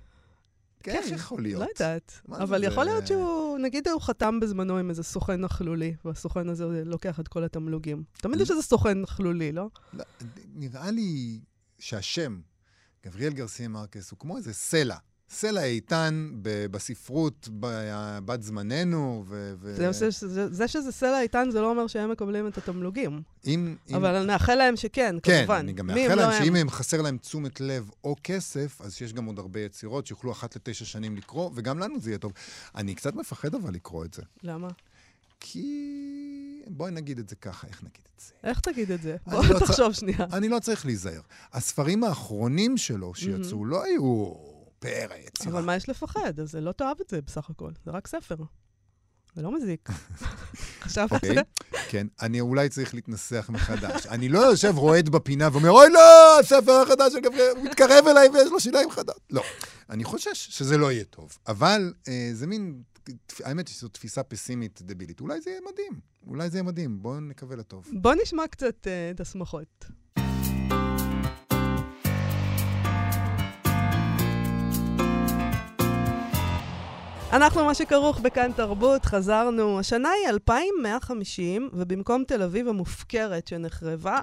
כן, 0.84 0.92
איך 0.94 1.06
יכול 1.06 1.42
להיות? 1.42 1.62
לא 1.62 1.68
יודעת. 1.68 2.20
אבל 2.28 2.60
זה? 2.60 2.66
יכול 2.66 2.84
להיות 2.84 3.06
שהוא, 3.06 3.58
נגיד 3.58 3.88
הוא 3.88 4.00
חתם 4.00 4.40
בזמנו 4.40 4.78
עם 4.78 4.90
איזה 4.90 5.02
סוכן 5.02 5.40
נכלולי, 5.40 5.94
והסוכן 6.04 6.48
הזה 6.48 6.64
לוקח 6.84 7.20
את 7.20 7.28
כל 7.28 7.44
התמלוגים. 7.44 8.04
תמיד 8.12 8.40
יש 8.40 8.50
איזה 8.50 8.62
סוכן 8.62 9.00
נכלולי, 9.00 9.52
לא? 9.52 9.68
לא, 9.92 10.04
נראה 10.54 10.90
לי 10.90 11.40
שהשם, 11.78 12.40
גבריאל 13.06 13.32
גרסיה 13.32 13.68
מרקס, 13.68 14.10
הוא 14.10 14.18
כמו 14.18 14.36
איזה 14.36 14.54
סלע. 14.54 14.96
סלע 15.28 15.64
איתן 15.64 16.30
בספרות 16.70 17.48
בת 18.24 18.42
זמננו, 18.42 19.24
ו... 19.28 19.54
זה, 19.62 19.92
זה, 19.92 20.10
זה, 20.10 20.52
זה 20.52 20.68
שזה 20.68 20.92
סלע 20.92 21.20
איתן, 21.20 21.48
זה 21.50 21.60
לא 21.60 21.70
אומר 21.70 21.86
שהם 21.86 22.10
מקבלים 22.10 22.46
את 22.46 22.58
התמלוגים. 22.58 23.22
אם, 23.46 23.76
אם... 23.90 23.94
אבל 23.94 24.26
נאחל 24.26 24.54
להם 24.54 24.76
שכן, 24.76 25.16
כן, 25.22 25.38
כמובן. 25.38 25.58
אני 25.58 25.72
גם 25.72 25.86
מאחל 25.86 26.00
אם 26.00 26.18
להם 26.18 26.30
לא 26.30 26.38
שאם 26.38 26.56
הם? 26.56 26.70
חסר 26.70 27.02
להם 27.02 27.18
תשומת 27.18 27.60
לב 27.60 27.90
או 28.04 28.16
כסף, 28.24 28.80
אז 28.80 28.94
שיש 28.94 29.12
גם 29.12 29.24
עוד 29.24 29.38
הרבה 29.38 29.60
יצירות 29.60 30.06
שיוכלו 30.06 30.32
אחת 30.32 30.56
לתשע 30.56 30.84
שנים 30.84 31.16
לקרוא, 31.16 31.50
וגם 31.54 31.78
לנו 31.78 32.00
זה 32.00 32.10
יהיה 32.10 32.18
טוב. 32.18 32.32
אני 32.74 32.94
קצת 32.94 33.14
מפחד 33.14 33.54
אבל 33.54 33.74
לקרוא 33.74 34.04
את 34.04 34.14
זה. 34.14 34.22
למה? 34.42 34.68
כי... 35.40 36.62
בואי 36.66 36.90
נגיד 36.90 37.18
את 37.18 37.28
זה 37.28 37.36
ככה, 37.36 37.66
איך 37.66 37.82
נגיד 37.82 38.02
את 38.16 38.20
זה? 38.20 38.32
איך 38.44 38.60
תגיד 38.60 38.90
את 38.90 39.02
זה? 39.02 39.16
בוא 39.26 39.44
לא 39.44 39.58
תחשוב 39.58 39.92
שנייה. 39.92 40.26
אני 40.32 40.48
לא 40.48 40.58
צריך 40.58 40.86
להיזהר. 40.86 41.20
הספרים 41.52 42.04
האחרונים 42.04 42.76
שלו 42.76 43.14
שיצאו 43.14 43.64
לא 43.64 43.84
היו 43.84 44.34
פאר 44.84 45.12
היצירה. 45.12 45.52
אבל 45.52 45.64
מה 45.64 45.76
יש 45.76 45.88
לפחד? 45.88 46.40
אז 46.40 46.54
לא 46.54 46.72
תאהב 46.72 46.96
את 47.00 47.10
זה 47.10 47.22
בסך 47.22 47.50
הכל, 47.50 47.70
זה 47.84 47.90
רק 47.90 48.06
ספר. 48.06 48.36
זה 49.34 49.42
לא 49.42 49.56
מזיק. 49.56 49.88
חשבת 50.80 51.12
על 51.12 51.34
זה? 51.34 51.40
כן. 51.88 52.06
אני 52.22 52.40
אולי 52.40 52.68
צריך 52.68 52.94
להתנסח 52.94 53.50
מחדש. 53.52 54.06
אני 54.06 54.28
לא 54.28 54.38
יושב 54.38 54.78
רועד 54.78 55.08
בפינה 55.08 55.48
ואומר, 55.52 55.70
אוי 55.70 55.90
לא, 55.90 56.40
הספר 56.40 56.72
החדש 56.72 57.12
של 57.12 57.20
גבריאל, 57.20 57.56
הוא 57.56 57.64
מתקרב 57.64 58.06
אליי 58.06 58.28
ויש 58.28 58.50
לו 58.50 58.60
שיניים 58.60 58.90
חדש. 58.90 59.14
לא. 59.30 59.42
אני 59.90 60.04
חושש 60.04 60.48
שזה 60.50 60.78
לא 60.78 60.92
יהיה 60.92 61.04
טוב. 61.04 61.38
אבל 61.46 61.92
אה, 62.08 62.30
זה 62.32 62.46
מין, 62.46 62.82
האמת 63.44 63.68
שזו 63.68 63.88
תפיסה 63.88 64.22
פסימית 64.22 64.82
דבילית. 64.82 65.20
אולי 65.20 65.40
זה 65.40 65.50
יהיה 65.50 65.60
מדהים. 65.72 66.00
אולי 66.26 66.50
זה 66.50 66.56
יהיה 66.56 66.62
מדהים. 66.62 67.02
בואו 67.02 67.20
נקווה 67.20 67.56
לטוב. 67.56 67.88
בוא 67.92 68.14
נשמע 68.22 68.46
קצת 68.46 68.86
אה, 68.86 69.10
את 69.10 69.20
השמחות. 69.20 69.84
אנחנו, 77.34 77.64
מה 77.64 77.74
שכרוך 77.74 78.20
בכאן 78.20 78.52
תרבות, 78.52 79.04
חזרנו. 79.04 79.78
השנה 79.78 80.08
היא 80.08 80.28
2150, 80.28 81.70
ובמקום 81.72 82.24
תל 82.24 82.42
אביב 82.42 82.68
המופקרת 82.68 83.46
שנחרבה, 83.46 84.20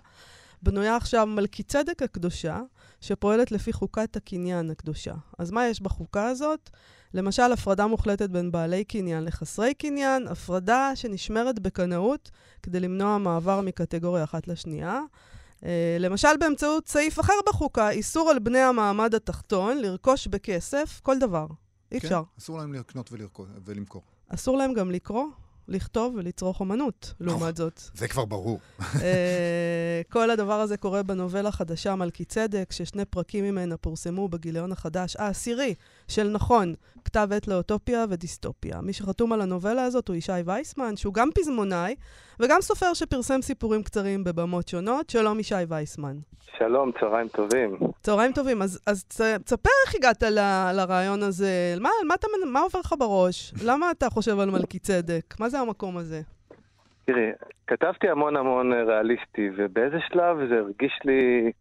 בנויה 0.64 0.96
עכשיו 0.96 1.26
מלכי 1.26 1.64
צדק 1.64 2.04
הקדושה, 2.04 2.62
שפועלת 3.02 3.52
לפי 3.52 3.74
חוקת 3.74 4.16
הקניין 4.16 4.70
הקדושה. 4.70 5.14
אז 5.40 5.52
מה 5.52 5.68
יש 5.68 5.82
בחוקה 5.82 6.28
הזאת? 6.28 6.70
למשל, 7.14 7.52
הפרדה 7.52 7.88
מוחלטת 7.88 8.30
בין 8.30 8.52
בעלי 8.52 8.84
קניין 8.84 9.24
לחסרי 9.24 9.74
קניין, 9.74 10.28
הפרדה 10.28 10.92
שנשמרת 10.96 11.60
בקנאות 11.60 12.32
כדי 12.64 12.80
למנוע 12.80 13.18
מעבר 13.18 13.62
מקטגוריה 13.62 14.24
אחת 14.24 14.48
לשנייה. 14.48 15.00
Uh, 15.60 15.64
למשל, 16.00 16.38
באמצעות 16.40 16.88
סעיף 16.88 17.20
אחר 17.20 17.34
בחוקה, 17.48 17.90
איסור 17.90 18.30
על 18.30 18.40
בני 18.40 18.60
המעמד 18.60 19.16
התחתון 19.16 19.78
לרכוש 19.78 20.28
בכסף 20.28 21.00
כל 21.04 21.20
דבר. 21.20 21.46
אי 21.92 21.98
אפשר. 21.98 22.22
אסור 22.40 22.58
להם 22.58 22.74
לקנות 22.74 23.12
ולרכוש- 23.12 23.50
ולמכור. 23.66 24.02
אסור 24.30 24.58
להם 24.58 24.74
גם 24.74 24.92
לקרוא, 24.92 25.26
לכתוב 25.68 26.14
ולצרוך 26.18 26.60
אומנות, 26.60 27.14
לעומת 27.20 27.58
זאת. 27.58 27.82
זה 27.96 28.08
כבר 28.08 28.26
ברור. 28.26 28.60
אה, 29.02 30.02
כל 30.10 30.32
הדבר 30.32 30.60
הזה 30.62 30.78
קורה 30.78 31.04
בנובלה 31.04 31.50
החדשה 31.50 31.96
מלכי 31.96 32.26
צדק, 32.26 32.72
ששני 32.72 33.06
פרקים 33.06 33.44
ממנה 33.46 33.78
פורסמו 33.78 34.30
בגיליון 34.30 34.72
החדש, 34.72 35.16
העשירי, 35.16 35.74
של 36.08 36.30
נכון, 36.30 36.74
כתב 37.06 37.28
עת 37.32 37.48
לאוטופיה 37.48 38.06
ודיסטופיה. 38.10 38.82
מי 38.82 38.94
שחתום 38.94 39.34
על 39.34 39.42
הנובלה 39.42 39.84
הזאת 39.84 40.08
הוא 40.08 40.16
ישי 40.16 40.32
וייסמן, 40.46 40.98
שהוא 40.98 41.14
גם 41.14 41.30
פזמונאי 41.36 41.96
וגם 42.42 42.62
סופר 42.62 42.94
שפרסם 42.94 43.42
סיפורים 43.42 43.84
קצרים 43.84 44.24
בבמות 44.24 44.68
שונות. 44.68 45.10
שלום 45.10 45.40
ישי 45.40 45.56
וייסמן. 45.68 46.16
שלום, 46.58 46.92
צהריים 47.00 47.28
טובים. 47.28 47.78
צהריים 48.02 48.32
טובים, 48.32 48.62
אז, 48.62 48.82
אז 48.88 49.04
תספר 49.44 49.70
איך 49.86 49.96
הגעת 49.96 50.24
ל, 50.24 50.40
לרעיון 50.74 51.24
הזה, 51.24 51.76
מה, 51.80 51.90
מה, 52.08 52.14
אתה, 52.14 52.28
מה 52.52 52.60
עובר 52.60 52.80
לך 52.80 52.94
בראש? 53.00 53.54
למה 53.66 53.92
אתה 53.92 54.10
חושב 54.10 54.40
על 54.40 54.50
מלכי 54.50 54.80
צדק? 54.80 55.40
מה 55.40 55.50
זה 55.50 55.60
המקום 55.60 55.98
הזה? 55.98 56.22
תראי, 57.06 57.32
כתבתי 57.68 58.10
המון 58.10 58.36
המון 58.38 58.74
אה, 58.74 58.84
ריאליסטי, 58.84 59.50
ובאיזה 59.58 59.98
שלב 60.10 60.38
זה 60.50 60.56
הרגיש 60.56 61.00
לי, 61.06 61.52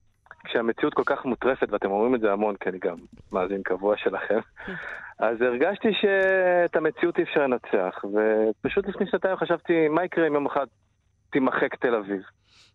כשהמציאות 0.45 0.95
כל 0.95 1.03
כך 1.07 1.25
מוטרפת, 1.25 1.73
ואתם 1.73 1.91
אומרים 1.91 2.15
את 2.15 2.21
זה 2.21 2.33
המון, 2.33 2.57
כי 2.57 2.69
אני 2.69 2.79
גם 2.79 2.97
מאזין 3.33 3.63
קבוע 3.63 3.97
שלכם, 3.97 4.39
אז 5.19 5.43
הרגשתי 5.43 5.89
שאת 5.93 6.77
המציאות 6.77 7.19
אי 7.19 7.23
אפשר 7.23 7.41
לנצח, 7.41 8.05
ופשוט 8.05 8.87
לפני 8.87 9.07
שנתיים 9.07 9.37
חשבתי, 9.37 9.89
מה 9.89 10.05
יקרה 10.05 10.27
אם 10.27 10.35
יום 10.35 10.47
אחד 10.47 10.67
תימחק 11.31 11.75
תל 11.75 11.95
אביב? 11.95 12.23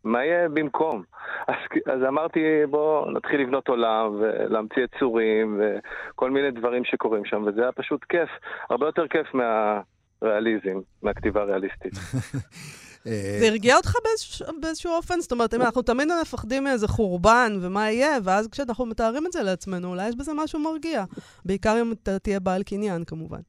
מה 0.03 0.25
יהיה 0.25 0.49
במקום? 0.49 1.03
אז, 1.47 1.55
אז 1.85 2.03
אמרתי, 2.07 2.39
בואו 2.69 3.11
נתחיל 3.11 3.41
לבנות 3.41 3.67
עולם 3.67 4.13
ולהמציא 4.19 4.83
יצורים 4.83 5.59
וכל 5.59 6.31
מיני 6.31 6.51
דברים 6.51 6.85
שקורים 6.85 7.25
שם, 7.25 7.43
וזה 7.47 7.61
היה 7.61 7.71
פשוט 7.71 8.03
כיף, 8.03 8.29
הרבה 8.69 8.85
יותר 8.85 9.07
כיף 9.07 9.27
מהריאליזם, 9.33 10.79
מהכתיבה 11.03 11.41
הריאליסטית. 11.41 11.93
אה, 13.07 13.37
זה 13.39 13.47
הרגיע 13.47 13.75
אותך 13.77 13.93
באיזשהו, 14.03 14.45
באיזשהו 14.61 14.91
אופן? 14.91 15.19
זאת 15.19 15.31
אומרת, 15.31 15.53
אם 15.53 15.61
אנחנו 15.61 15.81
תמיד 15.81 16.07
מפחדים 16.21 16.63
מאיזה 16.63 16.87
חורבן 16.87 17.57
ומה 17.61 17.91
יהיה, 17.91 18.17
ואז 18.23 18.47
כשאנחנו 18.47 18.85
מתארים 18.85 19.25
את 19.25 19.31
זה 19.31 19.43
לעצמנו, 19.43 19.87
אולי 19.89 20.09
יש 20.09 20.15
בזה 20.15 20.31
משהו 20.35 20.59
מרגיע. 20.59 21.03
בעיקר 21.45 21.81
אם 21.81 21.91
אתה 21.91 22.19
תהיה 22.19 22.39
בעל 22.39 22.63
קניין, 22.63 23.03
כמובן. 23.03 23.39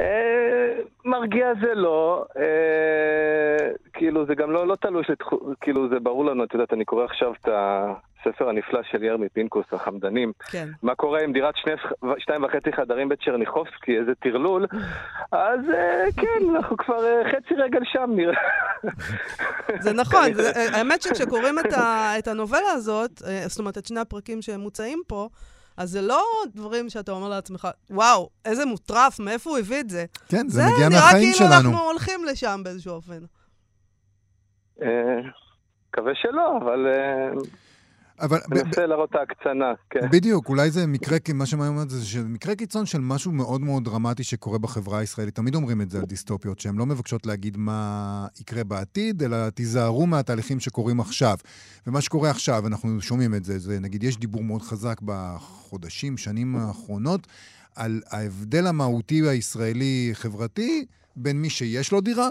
אה, 0.00 0.78
מרגיע 1.04 1.46
זה 1.60 1.74
לא, 1.74 2.24
אה, 2.36 3.68
כאילו 3.92 4.26
זה 4.26 4.34
גם 4.34 4.50
לא, 4.50 4.66
לא 4.66 4.74
תלוי, 4.74 5.02
כאילו 5.60 5.88
זה 5.88 6.00
ברור 6.00 6.24
לנו, 6.24 6.44
את 6.44 6.54
יודעת, 6.54 6.72
אני 6.72 6.84
קורא 6.84 7.04
עכשיו 7.04 7.32
את 7.32 7.48
הספר 8.26 8.48
הנפלא 8.48 8.80
של 8.90 9.02
ירמי 9.02 9.28
פינקוס, 9.28 9.64
החמדנים, 9.72 10.32
כן. 10.50 10.68
מה 10.82 10.94
קורה 10.94 11.20
עם 11.22 11.32
דירת 11.32 11.54
שני, 11.56 11.72
שתיים 12.18 12.44
וחצי 12.44 12.72
חדרים 12.76 13.08
בצ'רניחובסקי, 13.08 13.98
איזה 13.98 14.14
טרלול, 14.14 14.66
אז 15.32 15.60
אה, 15.74 16.04
כן, 16.16 16.46
אנחנו 16.56 16.76
כבר 16.76 17.04
אה, 17.04 17.22
חצי 17.30 17.54
רגל 17.54 17.80
שם 17.84 18.10
נראה. 18.16 18.34
זה 19.80 19.92
נכון, 19.92 20.34
זה, 20.34 20.50
אה, 20.56 20.78
האמת 20.78 21.02
שכשקוראים 21.02 21.58
את, 21.58 21.72
ה, 21.72 22.12
את 22.18 22.28
הנובלה 22.28 22.70
הזאת, 22.72 23.10
זאת 23.46 23.58
אומרת, 23.58 23.78
את 23.78 23.86
שני 23.86 24.00
הפרקים 24.00 24.42
שמוצעים 24.42 25.02
פה, 25.06 25.28
אז 25.76 25.90
זה 25.90 26.02
לא 26.02 26.22
דברים 26.54 26.88
שאתה 26.88 27.12
אומר 27.12 27.28
לעצמך, 27.28 27.68
וואו, 27.90 28.28
איזה 28.44 28.66
מוטרף, 28.66 29.20
מאיפה 29.20 29.50
הוא 29.50 29.58
הביא 29.58 29.80
את 29.80 29.90
זה? 29.90 30.04
כן, 30.28 30.48
זה 30.48 30.62
זה 30.62 30.68
מגיע 30.74 30.88
נראה 30.88 31.00
מהחיים 31.00 31.32
כאילו 31.32 31.50
שלנו. 31.50 31.70
אנחנו 31.70 31.90
הולכים 31.90 32.24
לשם 32.24 32.60
באיזשהו 32.64 32.92
אופן. 32.92 33.18
מקווה 35.88 36.14
שלא, 36.14 36.58
אבל 36.62 36.86
אבל 38.20 38.38
ב- 38.50 38.54
ב- 38.54 38.64
מנסה 38.64 38.86
להראות 38.86 39.10
את 39.10 39.14
ההקצנה, 39.14 39.72
כן. 39.90 40.00
בדיוק, 40.10 40.48
אולי 40.48 40.70
זה 40.70 40.86
מקרה, 40.86 41.18
מה 41.34 41.46
שמאיים 41.46 41.72
אומרת 41.72 41.90
זה 41.90 42.06
שמקרה 42.06 42.54
קיצון 42.54 42.86
של 42.86 43.00
משהו 43.00 43.32
מאוד 43.32 43.60
מאוד 43.60 43.84
דרמטי 43.84 44.24
שקורה 44.24 44.58
בחברה 44.58 44.98
הישראלית. 44.98 45.34
תמיד 45.34 45.54
אומרים 45.54 45.80
את 45.80 45.90
זה 45.90 45.98
על 45.98 46.04
דיסטופיות, 46.04 46.58
שהן 46.58 46.76
לא 46.76 46.86
מבקשות 46.86 47.26
להגיד 47.26 47.56
מה 47.56 48.26
יקרה 48.40 48.64
בעתיד, 48.64 49.22
אלא 49.22 49.50
תיזהרו 49.50 50.06
מהתהליכים 50.06 50.60
שקורים 50.60 51.00
עכשיו. 51.00 51.36
ומה 51.86 52.00
שקורה 52.00 52.30
עכשיו, 52.30 52.66
אנחנו 52.66 53.00
שומעים 53.00 53.34
את 53.34 53.44
זה, 53.44 53.58
זה 53.58 53.80
נגיד, 53.80 54.04
יש 54.04 54.18
דיבור 54.18 54.44
מאוד 54.44 54.62
חזק 54.62 55.00
בחודשים, 55.04 56.16
שנים 56.16 56.56
האחרונות, 56.56 57.26
על 57.76 58.00
ההבדל 58.10 58.66
המהותי 58.66 59.28
הישראלי-חברתי 59.28 60.86
בין 61.16 61.42
מי 61.42 61.50
שיש 61.50 61.92
לו 61.92 62.00
דירה 62.00 62.28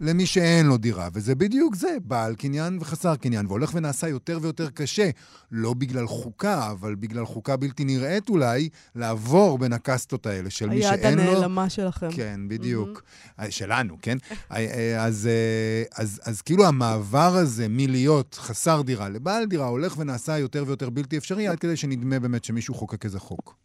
למי 0.00 0.26
שאין 0.26 0.66
לו 0.66 0.76
דירה, 0.76 1.08
וזה 1.14 1.34
בדיוק 1.34 1.74
זה, 1.74 1.96
בעל 2.04 2.34
קניין 2.34 2.78
וחסר 2.80 3.16
קניין, 3.16 3.46
והולך 3.46 3.70
ונעשה 3.74 4.08
יותר 4.08 4.38
ויותר 4.42 4.70
קשה, 4.70 5.10
לא 5.52 5.74
בגלל 5.78 6.06
חוקה, 6.06 6.70
אבל 6.70 6.94
בגלל 6.94 7.24
חוקה 7.24 7.56
בלתי 7.56 7.84
נראית 7.84 8.28
אולי, 8.28 8.68
לעבור 8.96 9.58
בין 9.58 9.72
הקסטות 9.72 10.26
האלה 10.26 10.50
של 10.50 10.68
מי 10.68 10.74
היד 10.74 11.00
שאין 11.00 11.18
לו... 11.18 11.22
הנעלמה 11.22 11.68
שלכם. 11.68 12.08
כן, 12.16 12.40
בדיוק. 12.48 13.02
אה, 13.40 13.50
שלנו, 13.50 13.96
כן? 14.02 14.16
אה, 14.52 14.56
אה, 14.56 15.04
אז, 15.04 15.28
אה, 15.30 16.02
אז, 16.02 16.20
אז 16.26 16.42
כאילו 16.42 16.64
המעבר 16.64 17.30
הזה 17.42 17.66
מלהיות 17.68 18.34
חסר 18.34 18.82
דירה 18.82 19.08
לבעל 19.08 19.44
דירה 19.44 19.66
הולך 19.66 19.98
ונעשה 19.98 20.38
יותר 20.38 20.64
ויותר 20.66 20.90
בלתי 20.90 21.18
אפשרי, 21.18 21.48
עד 21.48 21.58
כדי 21.58 21.76
שנדמה 21.76 22.18
באמת 22.18 22.44
שמישהו 22.44 22.74
חוקק 22.74 23.04
איזה 23.04 23.20
חוק. 23.20 23.56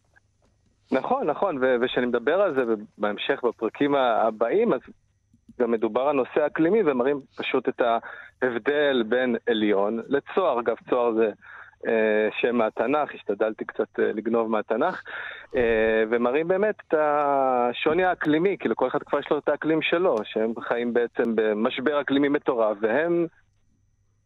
נכון, 0.92 1.26
נכון, 1.26 1.58
ו- 1.58 1.76
וכשאני 1.82 2.06
מדבר 2.06 2.34
על 2.34 2.54
זה 2.54 2.60
בהמשך 2.98 3.40
בפרקים 3.44 3.94
הבאים, 3.94 4.72
אז 4.72 4.80
גם 5.60 5.70
מדובר 5.70 6.00
על 6.00 6.16
נושא 6.16 6.46
אקלימי 6.46 6.82
ומראים 6.86 7.20
פשוט 7.36 7.68
את 7.68 7.82
ההבדל 8.42 9.02
בין 9.08 9.36
עליון 9.48 10.00
לצוהר. 10.08 10.60
אגב, 10.60 10.76
צוהר 10.90 11.12
זה 11.14 11.30
אה, 11.86 12.28
שם 12.40 12.56
מהתנ"ך, 12.56 13.14
השתדלתי 13.14 13.64
קצת 13.64 14.00
אה, 14.00 14.12
לגנוב 14.12 14.50
מהתנ"ך, 14.50 15.02
אה, 15.56 16.04
ומראים 16.10 16.48
באמת 16.48 16.74
את 16.88 16.94
השוני 16.98 18.04
האקלימי, 18.04 18.56
כאילו 18.58 18.76
כל 18.76 18.88
אחד 18.88 19.02
כבר 19.02 19.18
יש 19.18 19.30
לו 19.30 19.38
את 19.38 19.48
האקלים 19.48 19.82
שלו, 19.82 20.16
שהם 20.24 20.52
חיים 20.60 20.92
בעצם 20.92 21.34
במשבר 21.34 22.00
אקלימי 22.00 22.28
מטורף, 22.28 22.76
והם 22.80 23.26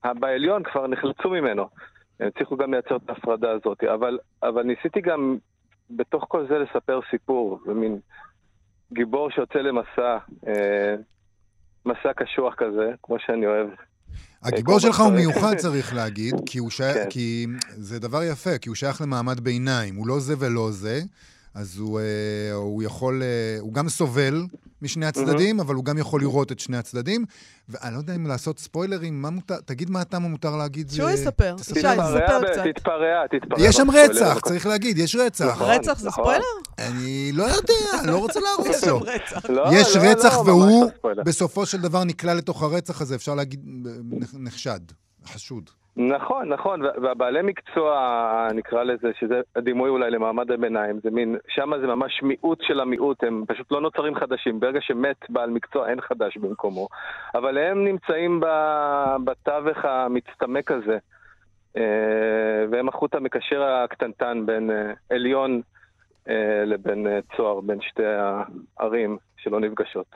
בעליון 0.05 0.63
כבר 0.63 0.87
נחלצו 0.87 1.31
ממנו. 1.31 1.69
הם 2.21 2.27
הצליחו 2.27 2.57
גם 2.57 2.75
לייצר 2.75 2.97
את 2.97 3.09
ההפרדה 3.09 3.51
הזאת, 3.51 3.85
אבל, 3.85 4.19
אבל 4.43 4.63
ניסיתי 4.63 5.01
גם 5.01 5.37
בתוך 5.91 6.25
כל 6.29 6.47
זה 6.47 6.59
לספר 6.59 7.01
סיפור, 7.11 7.59
ומין 7.67 7.99
גיבור 8.93 9.31
שיוצא 9.31 9.59
למסע, 9.59 10.19
אה, 10.47 10.95
מסע 11.87 12.13
קשוח 12.17 12.55
כזה, 12.57 12.91
כמו 13.03 13.17
שאני 13.27 13.47
אוהב. 13.47 13.69
הגיבור 14.43 14.81
כמו 14.81 14.81
שלך 14.81 15.01
הוא. 15.01 15.13
מיוחד, 15.13 15.57
צריך 15.57 15.95
להגיד, 15.95 16.35
כי 16.47 16.59
הוא 16.59 16.71
שייך, 16.71 16.97
כן. 16.97 17.11
כי 17.11 17.47
זה 17.69 17.99
דבר 17.99 18.23
יפה, 18.23 18.59
כי 18.59 18.69
הוא 18.69 18.77
שייך 18.77 19.01
למעמד 19.01 19.41
ביניים. 19.41 19.95
הוא 19.95 20.07
לא 20.07 20.21
זה 20.21 20.35
ולא 20.39 20.71
זה, 20.71 21.01
אז 21.55 21.79
הוא, 21.79 22.01
אה, 22.01 22.53
הוא 22.55 22.83
יכול, 22.83 23.23
אה, 23.23 23.57
הוא 23.61 23.73
גם 23.75 23.89
סובל 23.89 24.47
משני 24.85 25.07
הצדדים, 25.07 25.61
אבל 25.61 25.75
הוא 25.75 25.85
גם 25.85 25.99
יכול 25.99 26.21
לראות 26.21 26.53
את 26.53 26.59
שני 26.61 26.77
הצדדים. 26.77 27.25
ואני 27.69 27.93
לא 27.95 27.99
יודע 27.99 28.15
אם 28.15 28.27
לעשות 28.27 28.59
ספוילרים, 28.59 29.23
מה 29.23 29.31
מותר, 29.31 29.57
תגיד 29.65 29.91
מה 29.91 30.03
אתה 30.03 30.19
מותר 30.19 30.57
להגיד. 30.57 30.91
שהוא 30.91 31.11
יספר. 31.11 31.55
תספר. 31.57 31.79
ישי, 31.79 31.83
תתפרע, 31.89 32.07
ספר 32.21 32.41
ב- 32.43 32.47
קצת. 32.53 32.63
תתפרע, 32.77 33.27
תתפרע. 33.31 33.61
יש 33.69 33.77
שם 33.77 33.91
רצח. 33.91 34.39
צריך 34.45 34.67
להגיד, 34.67 34.99
יש 34.99 35.17
רצח. 35.17 35.45
נכון. 35.47 35.71
רצח 35.71 35.99
זה 35.99 36.09
נכון. 36.09 36.25
ספוילר? 36.25 36.89
אני 36.91 37.33
לא 37.33 37.45
יודע, 37.45 37.75
לא 38.13 38.19
רוצה 38.19 38.41
להרוס 38.41 38.85
לו. 38.85 39.01
לא, 39.49 39.71
יש 39.73 39.97
לא, 39.97 40.03
רצח 40.03 40.35
לא, 40.35 40.41
והוא 40.41 40.67
לא 40.67 40.87
ספוילר. 40.99 41.23
בסופו 41.23 41.67
של 41.67 41.81
דבר 41.81 42.05
נקלע 42.05 42.35
לתוך 42.35 42.63
הרצח 42.63 43.01
הזה, 43.01 43.15
אפשר 43.15 43.35
להגיד, 43.35 43.61
נחשד, 44.35 44.81
חשוד. 45.27 45.71
נכון, 45.97 46.49
נכון, 46.49 46.83
וה- 46.83 46.91
והבעלי 47.03 47.43
מקצוע, 47.43 48.49
נקרא 48.55 48.83
לזה, 48.83 49.11
שזה 49.21 49.41
הדימוי 49.57 49.91
אולי 49.91 50.11
למעמד 50.11 50.51
הביניים, 50.51 51.01
זה 51.03 51.11
מין, 51.11 51.37
שם 51.49 51.71
זה 51.81 51.87
ממש 51.87 52.23
מיעוט 52.23 52.63
של 52.63 52.81
המיעוט, 52.81 53.25
הם 53.25 53.45
פשוט 53.49 53.73
לא 53.73 53.81
נוצרים 53.81 54.15
חדשים. 54.15 54.61
ברגע 54.61 54.81
שמת 54.83 55.17
בעל 55.29 55.51
מקצוע, 55.51 55.89
אין 55.89 56.01
חדש 56.01 56.37
במקומו. 56.37 56.89
אבל 57.35 57.59
הם 57.59 57.85
נמצאים 57.85 58.41
בתווך 59.25 59.85
המצטמק 59.85 60.71
הזה, 60.71 60.99
אה, 61.77 61.83
והם 62.71 62.89
החוט 62.89 63.15
המקשר 63.15 63.63
הקטנטן 63.63 64.47
בין 64.47 64.71
אה, 64.71 64.93
עליון 65.11 65.61
אה, 66.29 66.63
לבין 66.67 67.07
צוהר, 67.37 67.61
בין 67.61 67.81
שתי 67.81 68.03
הערים 68.79 69.17
שלא 69.37 69.61
נפגשות. 69.61 70.07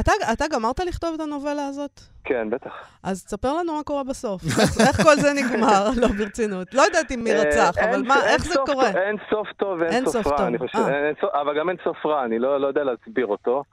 אתה, 0.00 0.12
אתה 0.32 0.44
גמרת 0.52 0.80
לכתוב 0.80 1.14
את 1.14 1.20
הנובלה 1.20 1.66
הזאת? 1.66 2.00
כן, 2.24 2.50
בטח. 2.50 2.70
אז 3.02 3.24
תספר 3.24 3.52
לנו 3.56 3.74
מה 3.76 3.82
קורה 3.82 4.04
בסוף. 4.04 4.42
איך, 4.88 5.02
כל 5.02 5.16
זה 5.16 5.32
נגמר? 5.32 5.90
לא, 6.00 6.08
ברצינות. 6.08 6.74
לא 6.74 6.82
יודעת 6.82 7.12
אם 7.12 7.24
מי 7.24 7.32
אה, 7.32 7.40
רצח, 7.42 7.74
אבל 7.80 7.92
אין- 7.94 8.06
מה, 8.08 8.26
איך 8.26 8.44
זה 8.44 8.54
קורה? 8.66 8.88
אין 8.88 9.16
סוף 9.30 9.48
טוב 9.56 9.80
ואין 9.80 9.92
אין 9.92 10.06
סוף 10.06 10.26
רע. 10.26 10.46
אני 10.46 10.58
חושב. 10.58 10.78
אה. 10.78 11.40
אבל 11.42 11.58
גם 11.60 11.68
אין 11.68 11.76
סוף 11.84 12.06
רע, 12.06 12.24
אני 12.24 12.38
לא 12.38 12.60
לא 12.60 12.66
יודע 12.66 12.84
להסביר 12.84 13.26
אותו. 13.26 13.64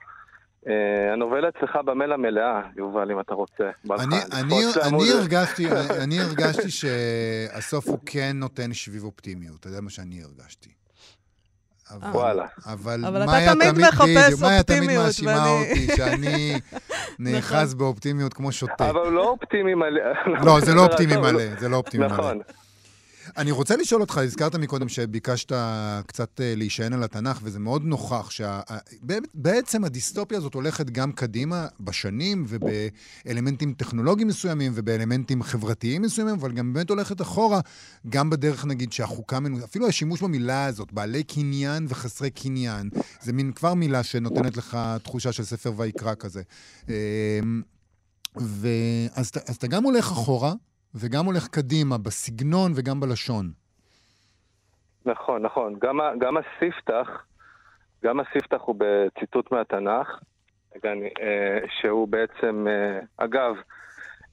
אה, 0.68 1.14
הנובלה 1.14 1.50
אצלך 1.50 1.76
במייל 1.86 2.12
המלאה, 2.12 2.62
יובל, 2.78 3.12
אם 3.12 3.20
אתה 3.20 3.34
רוצה. 3.34 3.70
אני 6.04 6.20
הרגשתי 6.20 6.70
שהסוף 6.70 7.88
הוא 7.88 8.00
כן 8.06 8.32
נותן 8.36 8.74
שביב 8.74 9.04
אופטימיות, 9.04 9.64
זה 9.64 9.82
מה 9.82 9.90
שאני 9.90 10.22
הרגשתי. 10.24 10.70
אבל, 11.92 12.10
וואלה. 12.12 12.46
אבל, 12.66 13.06
אבל 13.06 13.24
אתה 13.24 13.32
מאיה 13.32 13.54
תמיד 13.56 13.88
מחפש 13.88 14.08
בדיוק, 14.26 14.42
מאיה 14.42 14.64
תמיד 14.64 14.80
אופטימיות, 14.80 15.06
מאשימה 15.06 15.32
ואני- 15.32 15.70
אותי 15.70 15.96
שאני 15.96 16.60
נאחז 17.20 17.74
באופטימיות 17.74 18.34
כמו 18.34 18.52
שוטה. 18.52 18.90
אבל 18.90 19.00
הוא 19.00 19.12
לא 19.12 19.30
אופטימי 19.30 19.74
מלא. 19.74 20.02
לא, 20.46 20.60
זה 20.60 20.74
לא 20.74 20.82
בסדר, 20.82 20.84
אופטימי 20.92 21.14
טוב, 21.14 21.32
מלא, 21.32 21.44
זה 21.60 21.70
לא 21.70 21.76
אופטימי 21.78 22.06
מלא. 22.08 22.14
נכון. 22.14 22.40
אני 23.38 23.52
רוצה 23.52 23.76
לשאול 23.76 24.02
אותך, 24.02 24.18
הזכרת 24.18 24.56
מקודם 24.56 24.90
שביקשת 24.90 25.52
קצת 26.08 26.42
אה, 26.42 26.54
להישען 26.56 26.94
על 26.94 27.04
התנ"ך, 27.04 27.40
וזה 27.44 27.60
מאוד 27.60 27.84
נוכח 27.84 28.30
שבעצם 28.30 29.84
הדיסטופיה 29.84 30.38
הזאת 30.38 30.54
הולכת 30.54 30.90
גם 30.90 31.12
קדימה 31.12 31.68
בשנים 31.80 32.46
ובאלמנטים 32.48 33.74
טכנולוגיים 33.74 34.28
מסוימים 34.28 34.72
ובאלמנטים 34.76 35.44
חברתיים 35.44 36.02
מסוימים, 36.02 36.34
אבל 36.34 36.52
גם 36.52 36.74
באמת 36.74 36.90
הולכת 36.90 37.22
אחורה, 37.22 37.60
גם 38.10 38.30
בדרך, 38.30 38.66
נגיד, 38.66 38.94
שהחוקה, 38.94 39.40
אפילו 39.64 39.88
השימוש 39.88 40.22
במילה 40.22 40.66
הזאת, 40.66 40.94
בעלי 40.94 41.24
קניין 41.24 41.86
וחסרי 41.90 42.30
קניין, 42.30 42.90
זה 43.22 43.34
מין 43.34 43.52
כבר 43.52 43.74
מילה 43.74 44.04
שנותנת 44.04 44.58
לך 44.58 44.78
תחושה 45.04 45.32
של 45.32 45.44
ספר 45.44 45.74
ויקרא 45.78 46.14
כזה. 46.20 46.42
אמ, 46.88 46.94
ואז 48.36 49.32
אז 49.48 49.56
אתה 49.56 49.68
גם 49.68 49.84
הולך 49.84 50.12
אחורה, 50.12 50.54
וגם 51.00 51.26
הולך 51.26 51.48
קדימה, 51.48 51.98
בסגנון 51.98 52.72
וגם 52.76 53.00
בלשון. 53.00 53.52
נכון, 55.06 55.42
נכון. 55.42 55.76
גם, 55.82 56.00
גם 56.20 56.38
הספתח, 56.38 57.26
גם 58.04 58.20
הספתח 58.20 58.62
הוא 58.62 58.76
בציטוט 58.78 59.52
מהתנ"ך, 59.52 60.08
אה, 60.86 61.60
שהוא 61.80 62.08
בעצם, 62.08 62.68
אה, 62.70 63.00
אגב, 63.18 63.56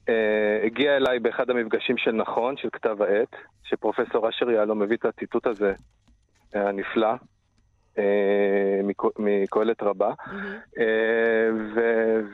אה, 0.09 0.61
הגיע 0.65 0.97
אליי 0.97 1.19
באחד 1.19 1.49
המפגשים 1.49 1.97
של 1.97 2.11
נכון, 2.11 2.57
של 2.57 2.69
כתב 2.71 3.01
העת, 3.01 3.35
שפרופסור 3.63 4.29
אשר 4.29 4.49
יהלום 4.49 4.79
מביא 4.79 4.97
את 4.97 5.05
הציטוט 5.05 5.47
הזה 5.47 5.73
הנפלא. 6.53 7.13
מקהלת 9.19 9.83
רבה. 9.83 10.11
Mm-hmm. 10.11 10.79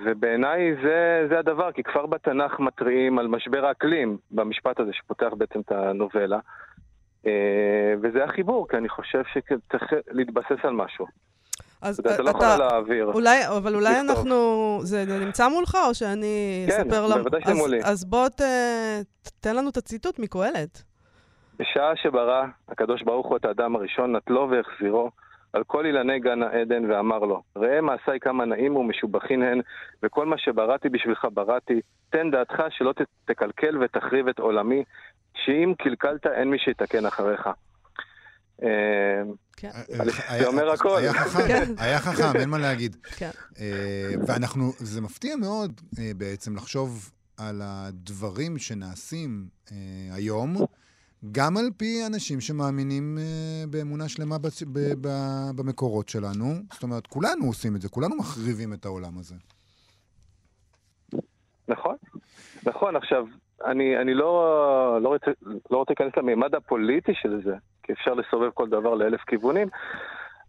ובעיניי 0.06 0.76
זה, 0.84 1.28
זה 1.30 1.40
הדבר, 1.40 1.72
כי 1.72 1.84
כבר 1.84 2.06
בתנ"ך 2.06 2.60
מתריעים 2.60 3.20
על 3.20 3.28
משבר 3.28 3.66
האקלים, 3.66 4.18
במשפט 4.32 4.80
הזה 4.80 4.94
שפותח 4.94 5.30
בעצם 5.38 5.60
את 5.60 5.72
הנובלה. 5.72 6.40
וזה 8.02 8.24
החיבור, 8.24 8.68
כי 8.70 8.78
אני 8.78 8.90
חושב 8.90 9.22
שצריך 9.34 9.84
להתבסס 10.12 10.58
על 10.64 10.74
משהו. 10.74 11.06
אז 11.82 12.00
אתה 12.00 12.22
לא 12.24 12.30
יכול 12.30 12.46
להעביר. 12.46 13.06
אולי, 13.06 13.48
אבל 13.58 13.76
אולי 13.76 14.00
אנחנו... 14.00 14.80
זה 14.84 15.06
נמצא 15.26 15.48
מולך, 15.48 15.78
או 15.88 15.94
שאני 15.94 16.66
כן, 16.70 16.82
אספר... 16.82 17.08
כן, 17.14 17.18
בוודאי 17.20 17.42
שזה 17.42 17.54
מולי. 17.54 17.80
אז 17.84 18.06
בוא 18.06 18.28
תן 19.40 19.56
לנו 19.56 19.70
את 19.70 19.78
הציטוט 19.78 20.20
מקהלת. 20.20 20.84
בשעה 21.60 21.96
שברא 21.96 22.44
הקדוש 22.70 23.04
ברוך 23.04 23.28
הוא 23.28 23.38
את 23.38 23.46
האדם 23.46 23.76
הראשון, 23.76 24.16
נטלו 24.16 24.50
והחזירו, 24.50 25.12
על 25.54 25.64
כל 25.64 25.86
אילני 25.86 26.20
גן 26.20 26.44
העדן 26.44 26.92
ואמר 26.92 27.20
לו, 27.20 27.42
ראה 27.56 27.82
מעשיי 27.82 28.20
כמה 28.20 28.46
נעים 28.46 28.76
ומשובחין 28.76 29.44
הן, 29.44 29.62
וכל 30.04 30.26
מה 30.26 30.38
שבראתי 30.38 30.90
בשבילך 30.90 31.28
בראתי, 31.34 31.82
תן 32.10 32.32
דעתך 32.32 32.64
שלא 32.70 32.94
תקלקל 33.26 33.78
ותחריב 33.84 34.28
את 34.28 34.40
עולמי, 34.40 34.84
שאם 35.46 35.74
קלקלת 35.78 36.28
אין 36.28 36.50
מי 36.50 36.60
שיתקן 36.60 37.06
אחריך. 37.06 37.50
כן. 39.58 39.70
אה, 39.76 40.00
אה, 40.30 40.40
זה 40.40 40.48
אומר 40.48 40.72
הכל. 40.72 40.98
היה 40.98 41.14
חכם, 41.14 41.48
כן. 41.48 41.74
היה 41.78 42.00
חכם, 42.00 42.40
אין 42.40 42.50
מה 42.50 42.58
להגיד. 42.58 42.96
כן. 43.18 43.30
אה, 43.60 44.14
ואנחנו, 44.28 44.72
זה 44.78 45.02
מפתיע 45.02 45.36
מאוד 45.36 45.82
בעצם 46.18 46.56
לחשוב 46.56 47.12
על 47.38 47.62
הדברים 47.64 48.58
שנעשים 48.58 49.46
היום, 50.12 50.56
גם 51.32 51.58
על 51.58 51.66
פי 51.78 52.02
אנשים 52.08 52.42
שמאמינים 52.42 53.18
uh, 53.18 53.70
באמונה 53.70 54.10
שלמה 54.10 54.38
בצ... 54.38 54.64
ב... 54.64 54.80
ב... 55.02 55.08
במקורות 55.56 56.10
שלנו. 56.10 56.46
זאת 56.74 56.84
אומרת, 56.84 57.08
כולנו 57.08 57.46
עושים 57.46 57.76
את 57.76 57.82
זה, 57.82 57.90
כולנו 57.90 58.16
מחריבים 58.16 58.74
את 58.74 58.86
העולם 58.86 59.18
הזה. 59.18 59.36
נכון, 61.68 61.96
נכון. 62.66 62.96
עכשיו, 62.96 63.26
אני, 63.66 63.98
אני 63.98 64.14
לא, 64.14 65.00
לא, 65.02 65.10
רוצה, 65.10 65.32
לא 65.72 65.78
רוצה 65.78 65.94
להיכנס 65.94 66.18
למימד 66.18 66.56
הפוליטי 66.56 67.14
של 67.14 67.42
זה, 67.44 67.56
כי 67.84 67.94
אפשר 67.94 68.14
לסובב 68.14 68.50
כל 68.54 68.70
דבר 68.70 68.96
לאלף 68.96 69.22
כיוונים, 69.22 69.68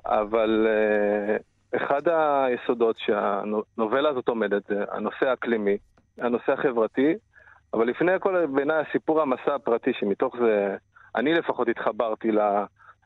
אבל 0.07 0.67
uh, 0.67 1.77
אחד 1.77 2.03
היסודות 2.09 2.97
שהנובלה 2.99 4.09
הזאת 4.09 4.29
עומדת 4.29 4.63
זה 4.69 4.85
הנושא 4.93 5.27
האקלימי, 5.27 5.77
הנושא 6.19 6.53
החברתי 6.53 7.15
אבל 7.75 7.87
לפני 7.87 8.13
הכל, 8.13 8.47
בעיניי 8.47 8.83
הסיפור 8.89 9.21
המסע 9.23 9.55
הפרטי, 9.55 9.91
שמתוך 10.01 10.37
זה, 10.41 10.77
אני 11.17 11.35
לפחות 11.35 11.69
התחברתי 11.69 12.29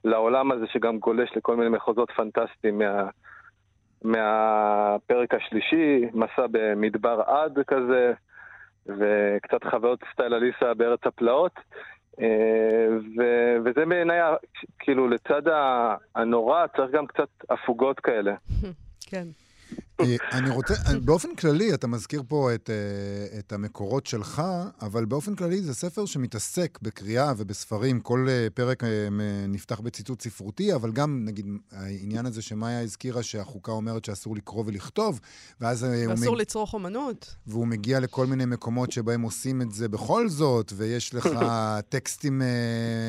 לעולם 0.05 0.53
הזה 0.53 0.65
שגם 0.73 0.99
גולש 0.99 1.31
לכל 1.37 1.57
מיני 1.57 1.69
מחוזות 1.69 2.11
פנטסטיים 2.11 2.79
מה, 2.79 3.09
מהפרק 4.03 5.35
השלישי, 5.35 6.05
מסע 6.15 6.47
במדבר 6.51 7.21
עד 7.27 7.59
כזה, 7.67 8.13
וקצת 8.87 9.65
חוויות 9.71 10.01
סטייל 10.13 10.35
אליסה 10.35 10.75
בארץ 10.75 11.01
הפלאות. 11.05 11.53
אה, 12.21 12.89
ו- 13.19 13.57
וזה 13.65 13.87
בעיניי, 13.87 14.21
כאילו, 14.79 15.09
לצד 15.09 15.43
הנורא 16.15 16.67
צריך 16.77 16.91
גם 16.91 17.07
קצת 17.07 17.29
הפוגות 17.51 18.01
כאלה. 18.01 18.35
כן. 19.11 19.25
אה, 20.01 20.17
אני 20.33 20.51
רוצה, 20.51 20.75
אה, 20.75 20.99
באופן 21.01 21.35
כללי, 21.35 21.75
אתה 21.75 21.87
מזכיר 21.87 22.23
פה 22.29 22.55
את, 22.55 22.71
אה, 22.71 23.39
את 23.39 23.53
המקורות 23.53 24.07
שלך, 24.07 24.43
אבל 24.83 25.05
באופן 25.05 25.35
כללי 25.35 25.63
זה 25.63 25.75
ספר 25.75 26.07
שמתעסק 26.07 26.79
בקריאה 26.83 27.33
ובספרים. 27.37 28.01
כל 28.01 28.29
פרק 28.55 28.83
נפתח 29.49 29.81
בציטוט 29.81 30.23
ספרותי, 30.23 30.75
אבל 30.75 30.93
גם, 30.93 31.25
נגיד, 31.25 31.47
העניין 31.73 32.27
הזה 32.27 32.43
שמאיה 32.43 32.81
הזכירה 32.81 33.23
שהחוקה 33.23 33.73
אומרת 33.73 34.05
שאסור 34.05 34.37
לקרוא 34.37 34.65
ולכתוב, 34.67 35.21
ואז... 35.61 35.87
ואסור 36.09 36.35
מג... 36.35 36.41
לצרוך 36.41 36.75
אומנות. 36.75 37.35
והוא 37.47 37.67
מגיע 37.67 38.01
לכל 38.01 38.27
מיני 38.27 38.45
מקומות 38.45 38.93
שבהם 38.93 39.23
עושים 39.23 39.63
את 39.63 39.73
זה 39.73 39.89
בכל 39.89 40.29
זאת, 40.29 40.73
ויש 40.77 41.15
לך 41.15 41.29
טקסטים 41.89 42.43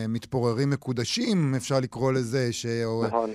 מתפוררים 0.09 0.69
מקודשים, 0.69 1.55
אפשר 1.55 1.79
לקרוא 1.79 2.13
לזה, 2.13 2.53
ש... 2.53 2.65
נכון. 3.07 3.33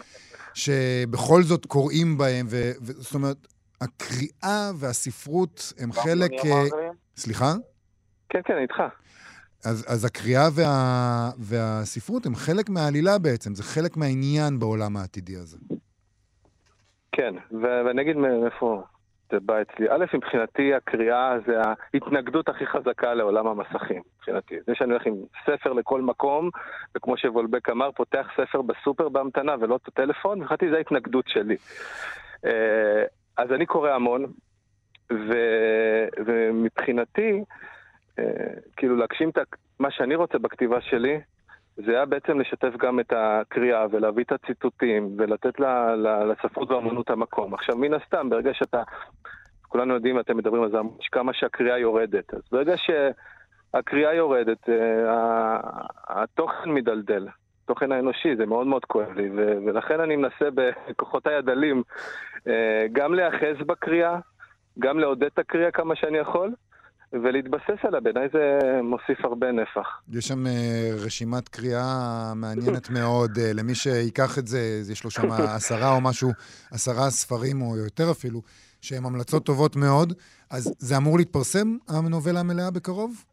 שבכל 0.54 1.42
זאת 1.42 1.66
קוראים 1.66 2.18
בהם, 2.18 2.46
ו... 2.48 2.56
ו... 2.82 2.92
זאת 2.92 3.14
אומרת, 3.14 3.46
הקריאה 3.80 4.70
והספרות 4.76 5.72
הם 5.78 5.92
חלק... 5.92 6.30
אה, 6.44 6.62
סליחה? 7.16 7.54
כן, 8.28 8.40
כן, 8.44 8.58
איתך. 8.62 8.82
אז, 9.64 9.84
אז 9.88 10.04
הקריאה 10.04 10.48
וה, 10.52 11.30
והספרות 11.38 12.26
הם 12.26 12.34
חלק 12.34 12.70
מהעלילה 12.70 13.18
בעצם, 13.18 13.54
זה 13.54 13.62
חלק 13.62 13.96
מהעניין 13.96 14.58
בעולם 14.58 14.96
העתידי 14.96 15.36
הזה. 15.36 15.58
כן, 17.12 17.34
ואני 17.62 18.02
אגיד 18.02 18.16
מאיפה 18.16 18.82
זה 19.32 19.40
בא 19.40 19.62
אצלי. 19.62 19.86
א', 19.90 20.04
מבחינתי 20.14 20.74
הקריאה 20.74 21.34
זה 21.46 21.60
ההתנגדות 21.94 22.48
הכי 22.48 22.66
חזקה 22.66 23.14
לעולם 23.14 23.46
המסכים, 23.46 24.02
מבחינתי. 24.16 24.54
זה 24.66 24.74
שאני 24.74 24.92
הולך 24.92 25.06
עם 25.06 25.14
ספר 25.46 25.72
לכל 25.72 26.00
מקום, 26.00 26.50
וכמו 26.96 27.16
שוולבק 27.16 27.68
אמר, 27.68 27.90
פותח 27.92 28.26
ספר 28.36 28.62
בסופר 28.62 29.08
בהמתנה 29.08 29.54
ולא 29.60 29.76
את 29.76 29.88
הטלפון, 29.88 30.40
מבחינתי 30.40 30.70
זו 30.70 30.76
ההתנגדות 30.76 31.24
שלי. 31.28 31.56
אה, 32.44 33.04
אז 33.36 33.52
אני 33.52 33.66
קורא 33.66 33.90
המון, 33.90 34.26
ו, 35.12 35.32
ומבחינתי, 36.26 37.42
אה, 38.18 38.24
כאילו 38.76 38.96
להגשים 38.96 39.28
את 39.30 39.38
מה 39.80 39.90
שאני 39.90 40.14
רוצה 40.14 40.38
בכתיבה 40.38 40.80
שלי, 40.80 41.20
זה 41.76 41.92
היה 41.92 42.04
בעצם 42.04 42.40
לשתף 42.40 42.76
גם 42.78 43.00
את 43.00 43.12
הקריאה 43.16 43.86
ולהביא 43.90 44.24
את 44.24 44.32
הציטוטים 44.32 45.14
ולתת 45.18 45.60
לה, 45.60 45.96
לה, 45.96 46.24
לספרות 46.24 46.70
והאמנות 46.70 47.10
המקום. 47.10 47.54
עכשיו, 47.54 47.76
מן 47.76 47.94
הסתם, 47.94 48.30
ברגע 48.30 48.50
שאתה, 48.54 48.82
כולנו 49.72 49.94
יודעים, 49.94 50.20
אתם 50.20 50.36
מדברים 50.36 50.62
על 50.62 50.70
זה, 50.70 50.78
כמה 51.12 51.32
שהקריאה 51.34 51.78
יורדת. 51.78 52.34
אז 52.34 52.40
ברגע 52.52 52.74
שהקריאה 52.76 54.14
יורדת, 54.14 54.68
אה, 54.68 55.60
התוכן 56.08 56.70
מדלדל. 56.70 57.28
התוכן 57.64 57.92
האנושי, 57.92 58.36
זה 58.36 58.46
מאוד 58.46 58.66
מאוד 58.66 58.84
כואב 58.84 59.12
לי, 59.16 59.30
ו- 59.30 59.56
ולכן 59.66 60.00
אני 60.00 60.16
מנסה 60.16 60.48
בכוחותיי 60.54 61.34
הדלים 61.34 61.82
אה, 62.48 62.86
גם 62.92 63.14
להיאחז 63.14 63.66
בקריאה, 63.66 64.18
גם 64.78 64.98
לעודד 64.98 65.26
את 65.34 65.38
הקריאה 65.38 65.70
כמה 65.70 65.96
שאני 65.96 66.18
יכול, 66.18 66.54
ולהתבסס 67.12 67.84
עליה, 67.88 68.00
בעיניי 68.00 68.28
זה 68.32 68.58
מוסיף 68.82 69.24
הרבה 69.24 69.52
נפח. 69.52 70.00
יש 70.12 70.28
שם 70.28 70.46
אה, 70.46 70.90
רשימת 71.04 71.48
קריאה 71.48 72.32
מעניינת 72.36 72.90
מאוד. 72.90 73.38
אה, 73.38 73.52
למי 73.54 73.72
ייקח 74.04 74.38
את 74.38 74.46
זה, 74.46 74.58
יש 74.92 75.04
לו 75.04 75.10
שם 75.10 75.30
עשרה 75.56 75.94
או 75.96 76.00
משהו, 76.00 76.30
עשרה 76.72 77.10
ספרים 77.10 77.62
או 77.62 77.76
יותר 77.76 78.10
אפילו, 78.10 78.42
שהם 78.82 79.06
המלצות 79.06 79.44
טובות 79.44 79.76
מאוד. 79.76 80.12
אז 80.50 80.74
זה 80.78 80.96
אמור 80.96 81.18
להתפרסם, 81.18 81.76
הנובלה 81.88 82.40
המלאה 82.40 82.70
בקרוב? 82.70 83.24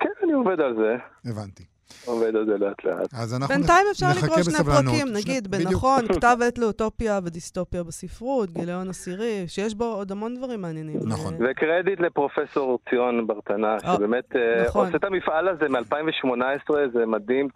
כן, 0.00 0.14
אני 0.24 0.32
עובד 0.32 0.60
על 0.60 0.76
זה. 0.76 0.96
הבנתי. 1.30 1.64
עובד 2.04 2.36
על 2.36 2.46
זה 2.46 2.58
לאט 2.58 2.84
לאט. 2.84 3.14
אז 3.14 3.34
אנחנו 3.34 3.54
בינתיים 3.54 3.86
אפשר 3.90 4.06
לקרוא 4.18 4.42
שני 4.42 4.64
פרקים, 4.64 5.06
נגיד, 5.12 5.48
בנכון, 5.48 6.06
כתב 6.14 6.36
עת 6.48 6.58
לאוטופיה 6.58 7.20
ודיסטופיה 7.24 7.82
בספרות, 7.82 8.50
גיליון 8.50 8.88
עשירי, 8.88 9.44
שיש 9.46 9.74
בו 9.74 9.84
עוד 9.84 10.12
המון 10.12 10.36
דברים 10.36 10.60
מעניינים. 10.60 11.00
נכון. 11.06 11.34
וקרדיט 11.34 12.00
לפרופסור 12.00 12.78
ציון 12.90 13.26
ברטנה, 13.26 13.76
אה, 13.84 13.94
שבאמת 13.96 14.36
אה, 14.36 14.64
נכון. 14.66 14.86
עושה 14.86 14.96
את 14.96 15.04
המפעל 15.04 15.48
הזה 15.48 15.68
מ-2018, 15.68 16.74
זה 16.92 17.06
מדהים, 17.06 17.48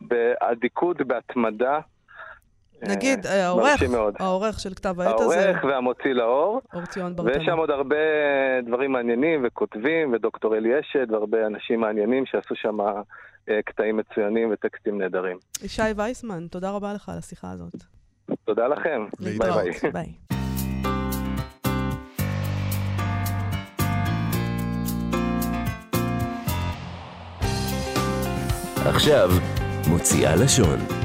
באדיקות, 0.00 0.96
בהתמדה. 1.06 1.80
נגיד, 2.82 3.26
אה, 3.26 3.46
העורך. 3.46 3.82
העורך 4.20 4.60
של 4.60 4.74
כתב 4.74 5.00
העת 5.00 5.20
הזה, 5.20 5.40
העורך 5.40 5.64
והמוציא 5.64 6.12
לאור, 6.12 6.60
אור 6.74 6.86
ציון 6.86 7.14
ויש 7.24 7.44
שם. 7.44 7.58
עוד 7.58 7.70
הרבה 7.70 7.96
דברים 8.66 8.92
מעניינים 8.92 9.40
וכותבים, 9.46 10.12
ודוקטור 10.12 10.56
אלי 10.56 10.80
אשד, 10.80 11.12
והרבה 11.12 11.46
אנשים 11.46 11.80
מעניינים 11.80 12.26
שעשו 12.26 12.54
שם 12.54 12.80
אה, 12.80 13.62
קטעים 13.64 13.96
מצוינים 13.96 14.50
וטקסטים 14.52 14.98
נהדרים. 14.98 15.36
ישי 15.64 15.82
וייסמן, 15.96 16.46
תודה 16.46 16.70
רבה 16.70 16.92
לך 16.94 17.08
על 17.08 17.18
השיחה 17.18 17.50
הזאת. 17.50 17.84
תודה 18.44 18.68
לכם. 18.68 19.06
ביי 19.20 19.38
ביי. 19.38 19.90
ביי. 19.92 20.12
עכשיו, 28.86 29.30
מוציאה 29.88 30.36
לשון. 30.36 31.03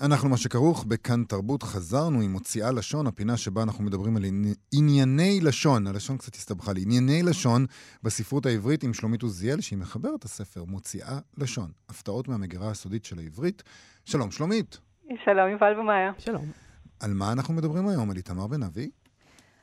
אנחנו 0.00 0.28
מה 0.28 0.36
שכרוך 0.36 0.84
בכאן 0.84 1.24
תרבות, 1.24 1.62
חזרנו 1.62 2.20
עם 2.20 2.32
מוציאה 2.32 2.72
לשון, 2.72 3.06
הפינה 3.06 3.36
שבה 3.36 3.62
אנחנו 3.62 3.84
מדברים 3.84 4.16
על 4.16 4.24
עני- 4.24 4.54
ענייני 4.72 5.40
לשון, 5.40 5.86
הלשון 5.86 6.16
קצת 6.16 6.34
הסתבכה 6.34 6.72
לי, 6.72 6.82
ענייני 6.82 7.22
לשון 7.22 7.66
בספרות 8.02 8.46
העברית 8.46 8.82
עם 8.84 8.94
שלומית 8.94 9.22
עוזיאל, 9.22 9.60
שהיא 9.60 9.78
מחברת 9.78 10.24
הספר 10.24 10.64
מוציאה 10.64 11.18
לשון, 11.38 11.70
הפתעות 11.88 12.28
מהמגירה 12.28 12.70
הסודית 12.70 13.04
של 13.04 13.18
העברית. 13.18 13.62
שלום, 14.04 14.30
שלומית. 14.30 14.78
שלום, 15.24 15.48
יובל 15.52 15.80
ומאיה. 15.80 16.12
שלום. 16.18 16.50
על 17.00 17.14
מה 17.14 17.32
אנחנו 17.32 17.54
מדברים 17.54 17.88
היום? 17.88 18.10
על 18.10 18.16
איתמר 18.16 18.46
בן 18.46 18.62
אבי? 18.62 18.90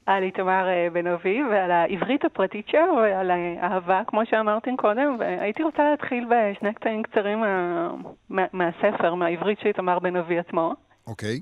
על 0.05 0.23
איתמר 0.23 0.67
אה, 0.67 0.87
בן 0.93 1.07
אבי 1.07 1.43
ועל 1.43 1.71
העברית 1.71 2.25
הפרטית 2.25 2.67
שלו 2.67 2.95
ועל 2.95 3.31
האהבה, 3.31 4.01
כמו 4.07 4.25
שאמרתם 4.25 4.75
קודם, 4.75 5.15
והייתי 5.19 5.63
רוצה 5.63 5.83
להתחיל 5.83 6.25
בשני 6.29 6.73
קטעים 6.73 7.03
קצרים 7.03 7.39
מה, 7.39 7.91
מה, 8.29 8.45
מהספר, 8.53 9.15
מהעברית 9.15 9.59
של 9.59 9.67
איתמר 9.67 9.99
בן 9.99 10.15
אבי 10.15 10.39
עצמו. 10.39 10.73
אוקיי. 11.07 11.39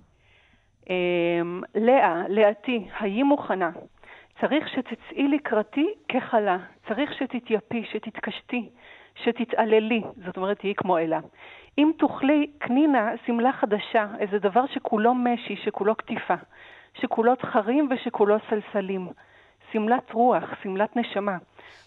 אמ, 0.90 1.62
לאה, 1.76 2.24
לאתי, 2.30 2.88
היי 3.00 3.24
מוכנה. 3.24 3.70
צריך 4.42 4.70
שתצאי 4.70 5.28
לקראתי 5.28 5.88
ככלה. 6.14 6.58
צריך 6.88 7.14
שתתייפי, 7.14 7.84
שתתקשתי, 7.92 8.70
שתתעללי. 9.16 10.02
זאת 10.26 10.38
אומרת, 10.38 10.60
תהיי 10.60 10.76
כמו 10.76 10.98
אלה. 10.98 11.20
אם 11.78 11.92
תוכלי, 11.98 12.48
קנינה, 12.58 13.12
שמלה 13.26 13.52
חדשה, 13.52 14.08
איזה 14.20 14.40
דבר 14.40 14.66
שכולו 14.74 15.16
משי, 15.16 15.56
שכולו 15.56 15.96
קטיפה, 15.96 16.36
שכולו 16.94 17.36
תחרים 17.36 17.90
ושכולו 17.92 18.36
סלסלים. 18.50 19.08
שמלת 19.72 20.12
רוח, 20.12 20.44
שמלת 20.64 20.96
נשמה. 20.96 21.38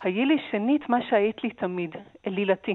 היי 0.03 0.27
לי 0.27 0.37
שנית 0.51 0.89
מה 0.89 0.99
שהיית 1.11 1.45
לי 1.45 1.51
תמיד, 1.51 1.97
אלילתי. 2.27 2.75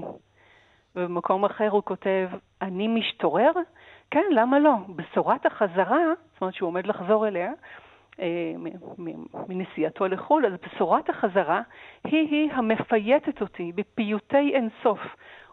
ובמקום 0.96 1.44
אחר 1.44 1.68
הוא 1.70 1.82
כותב, 1.82 2.28
אני 2.62 2.88
משתורר? 2.88 3.50
כן, 4.10 4.24
למה 4.30 4.58
לא? 4.58 4.72
בשורת 4.96 5.46
החזרה, 5.46 5.98
זאת 6.32 6.40
אומרת 6.40 6.54
שהוא 6.54 6.66
עומד 6.66 6.86
לחזור 6.86 7.28
אליה, 7.28 7.52
אה, 8.20 8.52
מנסיעתו 9.48 10.08
לחו"ל, 10.08 10.46
אז 10.46 10.52
בשורת 10.52 11.10
החזרה 11.10 11.62
היא-היא 12.04 12.52
המפייטת 12.52 13.40
אותי 13.40 13.72
בפיוטי 13.74 14.52
אינסוף, 14.54 15.00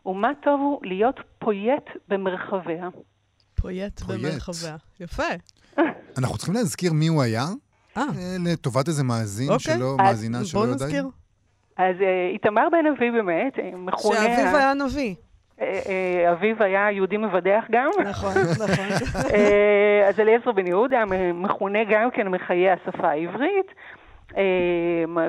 ומה 0.05 0.31
טוב 0.41 0.61
הוא 0.61 0.79
להיות 0.83 1.19
פויט 1.39 1.89
במרחביה. 2.07 2.89
פרויקט 3.55 3.99
פרויקט. 3.99 4.23
במרחביה. 4.23 4.75
יפה. 4.99 5.23
אנחנו 6.17 6.37
צריכים 6.37 6.55
להזכיר 6.55 6.93
מי 6.93 7.07
הוא 7.07 7.21
היה, 7.21 7.45
אה, 7.97 8.01
אה, 8.01 8.35
לטובת 8.45 8.87
איזה 8.87 9.03
מאזין 9.03 9.49
אוקיי. 9.49 9.75
שלא, 9.75 9.95
אז 9.99 10.05
מאזינה 10.07 10.45
שלא 10.45 10.59
בוא 10.59 10.67
יודעת. 10.67 10.87
נזכיר. 10.87 11.07
אז 11.77 11.95
אה, 12.01 12.29
איתמר 12.33 12.67
בן 12.71 12.85
אבי 12.85 13.11
באמת, 13.11 13.53
מכונה... 13.73 14.19
שאביו 14.19 14.57
היה 14.57 14.73
נביא. 14.73 15.15
אביו 16.31 16.63
היה 16.63 16.91
יהודי 16.91 17.17
מבדח 17.17 17.63
גם. 17.71 17.89
נכון, 18.09 18.33
נכון. 18.51 18.85
אז 20.09 20.19
אליעזר 20.19 20.51
בן 20.51 20.67
יהודה 20.67 21.03
מכונה 21.33 21.79
גם 21.91 22.09
כן 22.11 22.27
מחיי 22.27 22.69
השפה 22.71 23.07
העברית, 23.07 23.67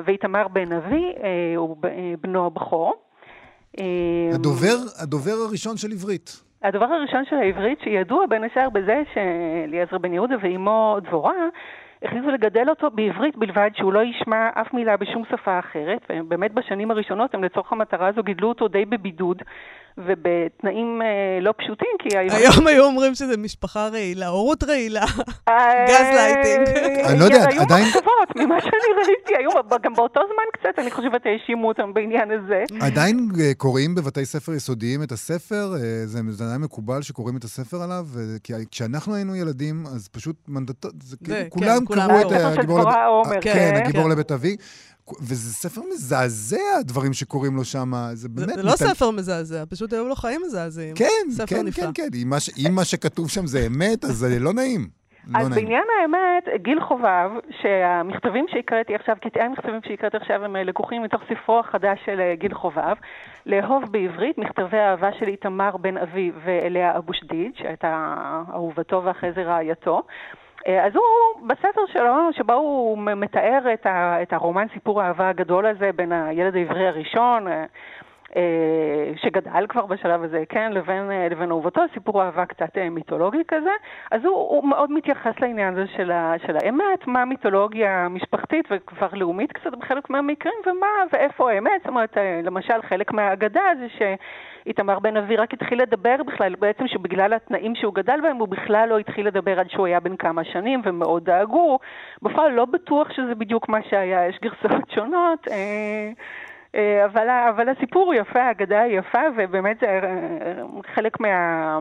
ואיתמר 0.05 0.47
בן 0.47 0.73
אבי 0.73 1.13
הוא 1.55 1.77
בנו 2.21 2.45
הבכור. 2.45 2.93
הדובר, 4.33 4.77
הדובר 4.97 5.31
הראשון 5.47 5.77
של 5.77 5.91
עברית. 5.91 6.48
הדבר 6.63 6.85
הראשון 6.85 7.25
של 7.25 7.35
העברית, 7.35 7.79
שידוע 7.83 8.25
בין 8.25 8.43
השאר 8.43 8.69
בזה 8.69 9.01
שאליעזר 9.13 9.97
בן 9.97 10.13
יהודה 10.13 10.35
ואימו 10.41 10.97
דבורה 11.03 11.33
החליטו 12.03 12.31
לגדל 12.31 12.69
אותו 12.69 12.91
בעברית 12.91 13.37
בלבד, 13.37 13.69
שהוא 13.73 13.93
לא 13.93 14.03
ישמע 14.03 14.49
אף 14.53 14.73
מילה 14.73 14.97
בשום 14.97 15.23
שפה 15.31 15.59
אחרת, 15.59 16.01
ובאמת 16.09 16.53
בשנים 16.53 16.91
הראשונות 16.91 17.33
הם 17.33 17.43
לצורך 17.43 17.71
המטרה 17.71 18.07
הזו 18.07 18.23
גידלו 18.23 18.49
אותו 18.49 18.67
די 18.67 18.85
בבידוד 18.85 19.41
ובתנאים 19.97 21.01
אה, 21.01 21.07
לא 21.41 21.53
פשוטים, 21.57 21.87
כי 21.99 22.17
העברית... 22.17 22.41
היום 22.41 22.67
היו 22.67 22.83
אומרים 22.85 23.15
שזה 23.15 23.37
משפחה 23.37 23.87
רעילה, 23.87 24.27
הורות 24.27 24.63
רעילה. 24.63 25.05
אה, 25.47 25.85
גזלייטינג. 25.87 26.67
אני 27.05 27.19
לא 27.19 27.23
יודע, 27.25 27.45
היו 27.49 27.61
עדיין- 27.61 27.85
מחשבות, 27.87 28.29
ממה 28.35 28.61
שאני 28.61 28.71
ראיתי, 29.07 29.33
היו, 29.37 29.49
גם 29.83 29.93
באותו 29.93 30.19
זמן 30.25 30.43
קצת, 30.59 30.79
אני 30.79 30.91
חושבת, 30.91 31.21
האשימו 31.25 31.67
אותם 31.67 31.93
בעניין 31.93 32.29
הזה. 32.31 32.63
עדיין 32.81 33.29
אה, 33.39 33.51
קוראים 33.57 33.95
בבתי 33.95 34.25
ספר 34.25 34.53
יסודיים 34.53 35.03
את 35.03 35.11
הספר? 35.11 35.73
אה, 35.75 35.79
זה 36.05 36.19
עדיין 36.45 36.61
מקובל 36.61 37.01
שקוראים 37.01 37.37
את 37.37 37.43
הספר 37.43 37.81
עליו? 37.81 38.05
אה, 38.17 38.23
כי 38.43 38.53
כשאנחנו 38.71 39.15
היינו 39.15 39.35
ילדים, 39.35 39.83
אז 39.95 40.07
פשוט 40.07 40.35
מנדטות, 40.47 40.93
כאילו, 41.23 41.37
כן, 41.37 41.47
כולם 41.49 41.85
קראו 41.85 42.21
את. 42.21 42.31
אה, 42.31 42.47
הבכור 42.47 42.79
דבורה 42.79 42.91
לב- 43.03 43.07
עומר, 43.09 43.35
אה, 43.35 43.41
כן, 43.41 43.53
כן, 43.53 43.71
כן. 43.75 43.83
הבכור 43.85 44.09
לבית 44.09 44.31
אבי. 44.31 44.55
וזה 45.21 45.53
ספר 45.53 45.81
מזעזע, 45.93 46.57
הדברים 46.79 47.13
שקוראים 47.13 47.55
לו 47.55 47.63
שם. 47.65 47.91
זה 48.13 48.29
באמת... 48.29 48.53
זה 48.55 48.63
לא 48.63 48.71
ספר 48.71 49.11
מזעזע, 49.11 49.63
פשוט 49.69 49.93
היו 49.93 50.07
לו 50.07 50.15
חיים 50.15 50.41
מזעזעים. 50.45 50.95
כן, 50.95 51.05
כן, 51.47 51.65
נפלא. 51.65 51.85
כן, 51.85 51.91
כן. 51.93 52.07
אם 52.21 52.29
מה 52.29 52.39
ש- 52.39 52.49
אם 52.67 52.75
מה 52.75 52.85
שכתוב 52.85 53.29
שם 53.29 53.47
זה 53.47 53.67
אמת, 53.67 54.03
אז 54.05 54.11
זה 54.11 54.39
לא 54.39 54.53
נעים. 54.53 54.87
לא 55.27 55.39
אז 55.39 55.49
נעים. 55.49 55.63
בעניין 55.65 55.83
האמת, 56.01 56.61
גיל 56.63 56.79
חובב, 56.87 57.29
שהמכתבים 57.61 58.45
שהקראתי 58.51 58.95
עכשיו, 58.95 59.15
קטעי 59.21 59.43
המכתבים 59.43 59.79
שהקראתי 59.87 60.17
עכשיו 60.17 60.45
הם 60.45 60.55
אה, 60.55 60.63
לקוחים 60.63 61.03
מתוך 61.03 61.21
ספרו 61.29 61.59
החדש 61.59 61.99
של 62.05 62.19
אה, 62.19 62.35
גיל 62.35 62.53
חובב, 62.53 62.95
לאהוב 63.45 63.83
בעברית, 63.91 64.37
מכתבי 64.37 64.77
האהבה 64.77 65.09
של 65.19 65.27
איתמר 65.27 65.77
בן 65.77 65.97
אבי 65.97 66.31
ואליה 66.45 66.97
אבו 66.97 67.13
שדיד, 67.13 67.51
שהייתה 67.57 68.05
אהובתו 68.53 69.01
ואחרי 69.05 69.29
זה 69.35 69.41
רעייתו. 69.41 70.01
אה, 70.67 70.85
אז 70.85 70.95
הוא, 70.95 71.47
בספר 71.47 71.81
שלו, 71.93 72.29
שבו 72.31 72.53
הוא 72.53 72.97
מתאר 72.97 73.59
את, 73.73 73.85
ה, 73.85 74.21
את 74.21 74.33
הרומן 74.33 74.65
סיפור 74.73 75.01
האהבה 75.01 75.29
הגדול 75.29 75.65
הזה 75.65 75.89
בין 75.95 76.11
הילד 76.11 76.55
העברי 76.55 76.87
הראשון, 76.87 77.47
אה, 77.47 77.65
שגדל 79.21 79.65
כבר 79.69 79.85
בשלב 79.85 80.23
הזה, 80.23 80.43
כן, 80.49 80.71
לבין, 80.73 81.11
אה, 81.11 81.27
לבין 81.29 81.51
אהובתו, 81.51 81.81
סיפור 81.93 82.23
אהבה 82.23 82.45
קצת 82.45 82.77
אה, 82.77 82.89
מיתולוגי 82.89 83.43
כזה. 83.47 83.69
אז 84.11 84.25
הוא, 84.25 84.33
הוא 84.33 84.69
מאוד 84.69 84.91
מתייחס 84.91 85.33
לעניין 85.41 85.73
הזה 85.73 85.85
של, 85.97 86.11
ה, 86.11 86.33
של 86.47 86.57
האמת, 86.63 87.07
מה 87.07 87.21
המיתולוגיה 87.21 88.05
המשפחתית 88.05 88.65
וכבר 88.71 89.07
לאומית 89.13 89.51
קצת 89.51 89.71
בחלק 89.79 90.09
מהמקרים, 90.09 90.53
ומה 90.65 90.87
ואיפה 91.13 91.51
האמת. 91.51 91.71
זאת 91.81 91.87
אומרת, 91.87 92.17
אה, 92.17 92.41
למשל, 92.43 92.81
חלק 92.89 93.11
מהאגדה 93.11 93.61
זה 93.79 93.87
שאיתמר 93.97 94.99
בן 94.99 95.17
אבי 95.17 95.35
רק 95.35 95.53
התחיל 95.53 95.81
לדבר 95.81 96.15
בכלל, 96.27 96.55
בעצם 96.55 96.87
שבגלל 96.87 97.33
התנאים 97.33 97.75
שהוא 97.75 97.93
גדל 97.93 98.19
בהם, 98.23 98.37
הוא 98.37 98.47
בכלל 98.47 98.89
לא 98.89 98.97
התחיל 98.97 99.27
לדבר 99.27 99.59
עד 99.59 99.69
שהוא 99.69 99.85
היה 99.85 99.99
בן 99.99 100.15
כמה 100.15 100.43
שנים, 100.43 100.81
ומאוד 100.83 101.23
דאגו. 101.23 101.79
בפועל 102.21 102.51
לא 102.51 102.65
בטוח 102.65 103.13
שזה 103.13 103.35
בדיוק 103.35 103.69
מה 103.69 103.77
שהיה, 103.89 104.27
יש 104.27 104.39
גרסאות 104.41 104.89
שונות. 104.95 105.47
אה, 106.75 107.05
אבל, 107.05 107.29
אבל 107.29 107.69
הסיפור 107.69 108.05
הוא 108.05 108.13
יפה, 108.13 108.39
האגדה 108.41 108.81
היא 108.81 108.99
יפה, 108.99 109.21
ובאמת 109.37 109.79
זה 109.79 109.87
אה, 109.87 110.63
חלק 110.95 111.19
מה, 111.19 111.79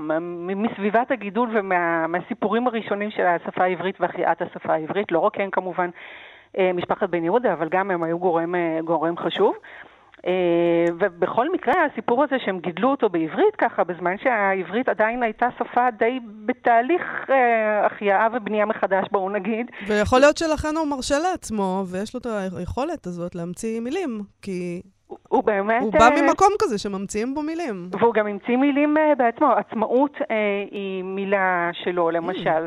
מסביבת 0.57 1.11
הגידול 1.11 1.51
ומהסיפורים 1.53 2.67
הראשונים 2.67 3.11
של 3.11 3.27
השפה 3.27 3.65
העברית 3.65 4.01
והחייאת 4.01 4.43
השפה 4.43 4.73
העברית. 4.73 5.13
לא 5.13 5.19
רק 5.19 5.41
הם 5.41 5.51
כמובן 5.51 5.91
אה, 6.59 6.71
משפחת 6.75 7.09
בן 7.09 7.25
יהודה, 7.25 7.53
אבל 7.53 7.69
גם 7.69 7.91
הם 7.91 8.03
היו 8.03 8.19
גורם, 8.19 8.55
גורם 8.85 9.17
חשוב. 9.17 9.55
אה, 10.29 10.85
ובכל 11.01 11.53
מקרה, 11.53 11.75
הסיפור 11.93 12.25
הזה 12.25 12.37
שהם 12.45 12.59
גידלו 12.59 12.91
אותו 12.91 13.09
בעברית 13.09 13.57
ככה, 13.59 13.85
בזמן 13.85 14.15
שהעברית 14.23 14.89
עדיין 14.89 15.23
הייתה 15.23 15.49
שפה 15.59 15.91
די 15.99 16.19
בתהליך 16.47 17.03
אה, 17.31 17.87
החייאה 17.87 18.29
ובנייה 18.33 18.67
מחדש, 18.67 19.07
בואו 19.13 19.31
נגיד, 19.31 19.67
ויכול 19.87 20.21
להיות 20.21 20.37
שלכן 20.37 20.77
הוא 20.77 20.87
מרשה 20.87 21.15
לעצמו, 21.19 21.83
ויש 21.93 22.15
לו 22.15 22.21
את 22.21 22.27
היכולת 22.59 23.07
הזאת 23.07 23.35
להמציא 23.35 23.81
מילים, 23.81 24.21
כי 24.43 24.83
הוא- 25.07 25.19
הוא 25.29 25.45
באמת... 25.45 25.83
הוא 25.83 25.93
בא 25.93 26.05
אה, 26.05 26.23
ממקום 26.23 26.49
כזה 26.59 26.79
שממציאים 26.79 27.35
בו 27.35 27.43
מילים. 27.43 27.89
והוא 28.01 28.15
גם 28.15 28.27
המציא 28.27 28.57
מילים 28.57 28.97
בעצמו. 29.19 29.47
עצמאות 29.53 30.13
אה, 30.31 30.37
היא 30.71 31.05
מילה 31.05 31.71
שלו, 31.85 32.11
למשל. 32.11 32.49
אה, 32.49 32.67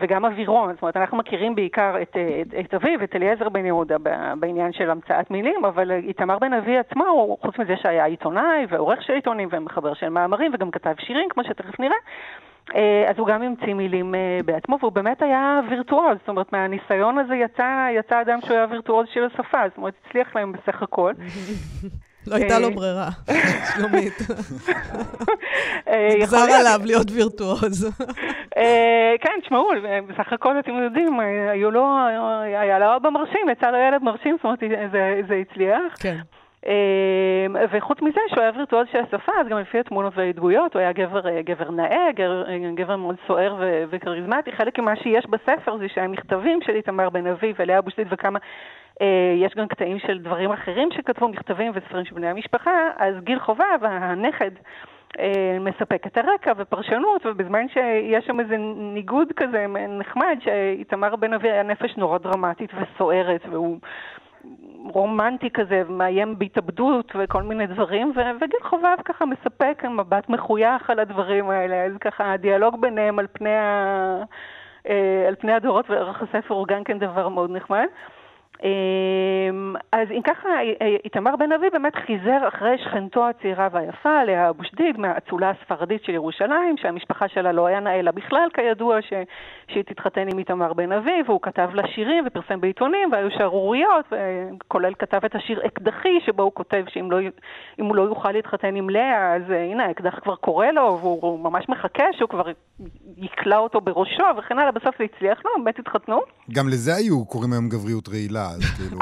וגם 0.00 0.24
אווירון, 0.24 0.72
זאת 0.72 0.82
אומרת, 0.82 0.96
אנחנו 0.96 1.16
מכירים 1.16 1.54
בעיקר 1.54 1.94
את, 2.02 2.16
אה, 2.16 2.42
את, 2.42 2.54
את 2.64 2.74
אביו, 2.74 3.04
את 3.04 3.16
אליעזר 3.16 3.48
בן 3.48 3.66
יהודה, 3.66 3.96
בעניין 4.40 4.72
של 4.72 4.90
המצאת 4.90 5.30
מילים, 5.30 5.64
אבל 5.64 5.90
אה, 5.90 5.96
איתמר 5.96 6.38
בן 6.38 6.52
אבי 6.52 6.78
עצמו, 6.78 7.04
הוא, 7.04 7.38
חוץ 7.40 7.58
מזה 7.58 7.76
שהיה 7.76 8.04
עיתונאי 8.04 8.66
ועורך 8.68 9.02
של 9.02 9.12
עיתונים 9.12 9.48
ומחבר 9.52 9.94
של 9.94 10.08
מאמרים 10.08 10.50
וגם 10.54 10.70
כתב 10.70 10.94
שירים, 10.98 11.28
כמו 11.28 11.44
שתכף 11.44 11.80
נראה, 11.80 11.96
אה, 12.74 13.04
אז 13.10 13.18
הוא 13.18 13.26
גם 13.26 13.42
המציא 13.42 13.74
מילים 13.74 14.14
אה, 14.14 14.38
בעצמו, 14.44 14.78
והוא 14.80 14.92
באמת 14.92 15.22
היה 15.22 15.60
וירטואוז, 15.70 16.18
זאת 16.18 16.28
אומרת, 16.28 16.52
מהניסיון 16.52 17.18
הזה 17.18 17.34
יצא, 17.34 17.88
יצא 17.98 18.20
אדם 18.20 18.40
שהוא 18.40 18.56
היה 18.56 18.66
וירטואוז 18.70 19.06
של 19.12 19.24
השפה, 19.24 19.68
זאת 19.68 19.76
אומרת, 19.76 19.94
הצליח 20.06 20.36
להם 20.36 20.52
בסך 20.52 20.82
הכל. 20.82 21.12
לא 22.26 22.34
הייתה 22.34 22.58
לו 22.58 22.68
אה, 22.68 22.74
ברירה, 22.74 23.08
שלומית. 23.74 24.18
אה, 25.88 26.08
נגזר 26.14 26.44
להיות. 26.44 26.60
עליו 26.60 26.80
להיות 26.84 27.10
וירטואוז. 27.10 27.90
אה, 28.56 29.14
כן, 29.20 29.40
תשמעו, 29.42 29.70
בסך 30.08 30.32
הכל 30.32 30.58
אתם 30.58 30.72
יודעים, 30.72 31.20
אה, 31.20 31.50
היה 32.60 32.78
לו 32.78 32.96
אבא 32.96 33.10
מרשים, 33.10 33.48
יצא 33.52 33.70
לו 33.70 33.78
ילד 33.78 34.02
מרשים, 34.02 34.36
זאת 34.36 34.44
אומרת, 34.44 34.58
זה 35.28 35.42
הצליח. 35.50 35.96
כן. 36.00 36.16
אה, 36.66 37.64
וחוץ 37.70 38.02
מזה 38.02 38.20
שהוא 38.28 38.40
היה 38.40 38.50
וירטואוז 38.54 38.86
של 38.92 38.98
השפה, 38.98 39.32
אז 39.40 39.46
גם 39.48 39.58
לפי 39.58 39.78
התמונות 39.78 40.12
והעדויות, 40.16 40.74
הוא 40.74 40.80
היה 40.80 40.92
גבר, 40.92 41.28
אה, 41.28 41.42
גבר 41.42 41.70
נאה, 41.70 42.12
גבר, 42.14 42.44
אה, 42.48 42.70
גבר 42.74 42.96
מאוד 42.96 43.16
סוער 43.26 43.56
ו- 43.58 43.84
וכריזמטי. 43.90 44.52
חלק 44.52 44.78
ממה 44.78 44.96
שיש 44.96 45.26
בספר 45.26 45.78
זה 45.78 45.88
שהמכתבים 45.88 46.62
של 46.62 46.74
איתמר 46.74 47.10
בן 47.10 47.26
אבי 47.26 47.52
ולאה 47.58 47.78
אבושתית 47.78 48.06
וכמה, 48.10 48.38
אה, 49.00 49.34
יש 49.36 49.54
גם 49.56 49.68
קטעים 49.68 49.98
של 49.98 50.18
דברים 50.18 50.52
אחרים 50.52 50.88
שכתבו, 50.92 51.28
מכתבים 51.28 51.72
וספרים 51.74 52.04
של 52.04 52.14
בני 52.14 52.28
המשפחה, 52.28 52.88
אז 52.98 53.14
גיל 53.24 53.38
חובב, 53.38 53.78
הנכד, 53.82 54.50
אה, 55.18 55.56
מספק 55.60 56.06
את 56.06 56.18
הרקע 56.18 56.52
ופרשנות, 56.56 57.26
ובזמן 57.26 57.68
שיש 57.68 58.26
שם 58.26 58.40
איזה 58.40 58.56
ניגוד 58.76 59.32
כזה 59.36 59.66
נחמד, 59.88 60.38
שאיתמר 60.40 61.16
בן 61.16 61.32
אבי 61.32 61.50
היה 61.50 61.62
נפש 61.62 61.96
נורא 61.96 62.18
דרמטית 62.18 62.70
וסוערת, 62.74 63.40
והוא 63.50 63.78
רומנטי 64.84 65.50
כזה, 65.50 65.82
ומאיים 65.86 66.38
בהתאבדות 66.38 67.12
וכל 67.18 67.42
מיני 67.42 67.66
דברים, 67.66 68.12
ו- 68.16 68.36
וגיל 68.40 68.60
חובב 68.62 68.96
ככה 69.04 69.24
מספק 69.24 69.82
מבט 69.90 70.28
מחוייך 70.28 70.90
על 70.90 70.98
הדברים 70.98 71.50
האלה, 71.50 71.84
אז 71.84 71.92
ככה 72.00 72.32
הדיאלוג 72.32 72.80
ביניהם 72.80 73.18
על 73.18 73.26
פני, 73.32 73.56
ה... 73.56 74.22
אה, 74.88 75.24
על 75.28 75.34
פני 75.34 75.52
הדורות 75.52 75.90
וערך 75.90 76.22
הספר 76.22 76.54
הוא 76.54 76.66
גם 76.66 76.84
כן 76.84 76.98
דבר 76.98 77.28
מאוד 77.28 77.50
נחמד. 77.50 77.86
אמ, 78.62 79.74
אז 79.92 80.08
אם 80.10 80.22
ככה, 80.22 80.48
אה, 80.82 80.96
איתמר 81.04 81.36
בן 81.36 81.52
אבי 81.52 81.70
באמת 81.70 81.94
חיזר 82.06 82.48
אחרי 82.48 82.78
שכנתו 82.84 83.28
הצעירה 83.28 83.68
והיפה, 83.72 84.24
לאה 84.24 84.48
אבושדיד, 84.48 84.98
מהאצולה 84.98 85.50
הספרדית 85.50 86.04
של 86.04 86.12
ירושלים, 86.14 86.76
שהמשפחה 86.76 87.28
שלה 87.28 87.52
לא 87.52 87.66
היה 87.66 87.80
נאה 87.80 88.02
לה 88.02 88.12
בכלל, 88.12 88.48
כידוע, 88.54 89.02
ש... 89.02 89.12
שהיא 89.72 89.82
תתחתן 89.82 90.28
עם 90.28 90.38
איתמר 90.38 90.72
בן 90.72 90.92
אבי, 90.92 91.22
והוא 91.26 91.40
כתב 91.42 91.68
לה 91.74 91.82
שירים 91.94 92.24
ופרסם 92.26 92.60
בעיתונים, 92.60 93.12
והיו 93.12 93.30
שערוריות, 93.30 94.12
כולל 94.68 94.94
כתב 94.98 95.20
את 95.24 95.34
השיר 95.34 95.66
אקדחי, 95.66 96.20
שבו 96.26 96.42
הוא 96.42 96.52
כותב 96.54 96.84
שאם 96.88 97.10
לא, 97.10 97.18
הוא 97.78 97.96
לא 97.96 98.02
יוכל 98.02 98.32
להתחתן 98.32 98.74
עם 98.76 98.90
לאה, 98.90 99.36
אז 99.36 99.42
אה, 99.50 99.64
הנה, 99.64 99.84
האקדח 99.84 100.18
כבר 100.22 100.36
קורא 100.36 100.66
לו, 100.66 100.98
והוא 101.00 101.40
ממש 101.40 101.68
מחכה 101.68 102.04
שהוא 102.12 102.28
כבר 102.28 102.44
יקלע 103.16 103.58
אותו 103.58 103.80
בראשו, 103.80 104.24
וכן 104.38 104.58
הלאה, 104.58 104.72
בסוף 104.72 104.94
זה 104.98 105.04
הצליח 105.04 105.38
לו, 105.44 105.50
הם 105.56 105.64
באמת 105.64 105.78
התחתנו. 105.78 106.20
גם 106.52 106.68
לזה 106.68 106.94
היו 106.94 107.24
קוראים 107.24 107.52
היום 107.52 107.68
גבריות 107.68 108.08
רעילה, 108.08 108.49
אז 108.50 108.60
כאילו... 108.76 108.98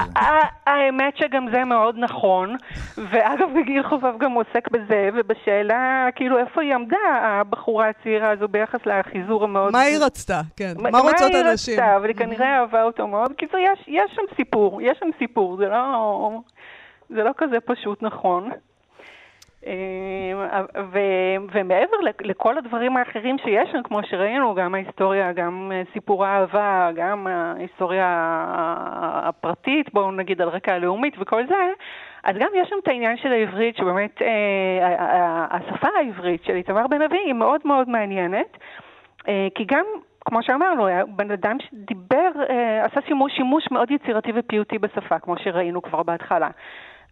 האמת 0.67 1.17
שגם 1.17 1.47
זה 1.53 1.65
מאוד 1.65 1.95
נכון, 1.99 2.57
ואגב, 2.97 3.49
גיל 3.67 3.83
חובב 3.83 4.19
גם 4.19 4.33
עוסק 4.33 4.71
בזה, 4.71 5.09
ובשאלה, 5.15 6.09
כאילו, 6.15 6.39
איפה 6.39 6.63
היא 6.63 6.75
עמדה, 6.75 6.97
הבחורה 7.23 7.89
הצעירה 7.89 8.31
הזו, 8.31 8.49
ביחס 8.49 8.81
לחיזור 8.87 9.45
המאוד... 9.45 9.73
מה 9.73 9.81
היא 9.81 9.99
רצתה? 10.01 10.41
כן. 10.57 10.73
מה 10.79 10.91
מה 10.91 10.99
רוצות 10.99 11.31
היא 11.35 11.45
הנשים? 11.45 11.75
רצתה, 11.75 11.97
אבל 11.97 12.09
היא 12.09 12.17
כנראה 12.17 12.61
אהבה 12.61 12.83
אותו 12.83 13.07
מאוד. 13.07 13.33
קיצור, 13.33 13.61
יש, 13.61 13.85
יש 13.89 14.11
שם 14.15 14.37
סיפור, 14.37 14.83
יש 14.83 14.99
שם 15.01 15.09
סיפור, 15.19 15.57
זה 15.57 15.69
לא, 15.69 16.41
זה 17.09 17.23
לא 17.25 17.31
כזה 17.37 17.57
פשוט 17.65 18.03
נכון. 18.03 18.51
אה, 19.67 19.73
ו- 20.93 21.49
ומעבר 21.53 21.97
לכ- 22.03 22.23
לכל 22.23 22.59
הדברים 22.59 22.97
האחרים 22.97 23.39
שיש 23.39 23.69
שם, 23.73 23.83
כמו 23.83 24.03
שראינו, 24.03 24.55
גם 24.55 24.75
ההיסטוריה, 24.75 25.33
גם 25.33 25.73
אה, 25.75 25.83
סיפור 25.93 26.25
האהבה, 26.25 26.91
גם 26.95 27.27
ההיסטוריה 27.27 28.07
הפרטית, 29.25 29.93
בואו 29.93 30.11
נגיד 30.11 30.43
על 30.43 30.49
רקע 30.49 30.75
הלאומית 30.75 31.15
וכל 31.19 31.47
זה, 31.47 31.55
אז 32.25 32.37
גם 32.39 32.49
יש 32.55 32.69
שם 32.69 32.77
את 32.83 32.89
העניין 32.89 33.17
של 33.17 33.33
העברית, 33.33 33.77
שבאמת 33.77 34.23
אה, 34.23 35.47
השפה 35.51 35.89
העברית 35.99 36.45
של 36.45 36.55
איתמר 36.55 36.87
בן 36.87 37.03
אבי 37.03 37.19
היא 37.25 37.33
מאוד 37.35 37.61
מאוד 37.65 37.89
מעניינת, 37.89 38.57
אה, 39.29 39.49
כי 39.55 39.65
גם 39.65 39.85
כמו 40.25 40.43
שאמרנו, 40.43 40.87
היה 40.87 41.07
בן 41.07 41.31
אדם 41.31 41.57
שדיבר, 41.61 42.31
אה, 42.51 42.85
עשה 42.85 43.01
שימוש, 43.07 43.33
שימוש 43.37 43.71
מאוד 43.71 43.91
יצירתי 43.91 44.33
ופיוטי 44.35 44.79
בשפה, 44.79 45.19
כמו 45.19 45.35
שראינו 45.39 45.83
כבר 45.83 46.03
בהתחלה. 46.03 46.49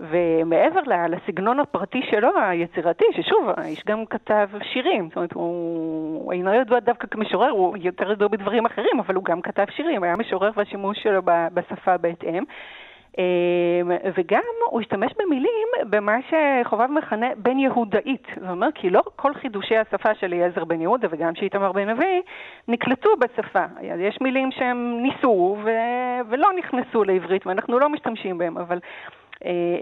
ומעבר 0.00 0.80
לסגנון 1.08 1.60
הפרטי 1.60 2.02
שלו, 2.10 2.30
היצירתי, 2.36 3.04
ששוב, 3.12 3.50
האיש 3.56 3.82
גם 3.86 4.06
כתב 4.06 4.48
שירים, 4.72 5.08
זאת 5.08 5.16
אומרת, 5.16 5.32
הוא 5.32 6.32
אינו 6.32 6.54
ידוע 6.54 6.80
דווקא 6.80 7.06
כמשורר, 7.06 7.50
הוא 7.50 7.76
יותר 7.80 8.12
ידוע 8.12 8.28
בדברים 8.28 8.66
אחרים, 8.66 9.00
אבל 9.00 9.14
הוא 9.14 9.24
גם 9.24 9.42
כתב 9.42 9.64
שירים, 9.76 10.02
היה 10.02 10.16
משורר 10.16 10.50
והשימוש 10.56 10.98
שלו 11.02 11.20
בשפה 11.24 11.96
בהתאם. 11.96 12.44
אמ, 13.18 13.90
וגם 14.16 14.42
הוא 14.70 14.80
השתמש 14.80 15.12
במילים 15.18 15.68
במה 15.90 16.16
שחובב 16.28 16.90
מכנה 16.90 17.26
בן 17.36 17.58
יהודאית. 17.58 18.26
זאת 18.34 18.50
אומרת, 18.50 18.74
כי 18.74 18.90
לא 18.90 19.02
כל 19.16 19.34
חידושי 19.34 19.76
השפה 19.76 20.14
של 20.14 20.26
אליעזר 20.26 20.64
בן 20.64 20.80
יהודה 20.80 21.08
וגם 21.10 21.34
של 21.34 21.42
איתמר 21.42 21.72
בן 21.72 21.88
אבי 21.88 22.22
נקלטו 22.68 23.10
בשפה. 23.16 23.64
יש 23.98 24.18
מילים 24.20 24.50
שהם 24.52 24.98
ניסו 25.02 25.56
ו- 25.64 26.28
ולא 26.28 26.48
נכנסו 26.58 27.04
לעברית 27.04 27.46
ואנחנו 27.46 27.78
לא 27.78 27.88
משתמשים 27.88 28.38
בהם, 28.38 28.58
אבל 28.58 28.78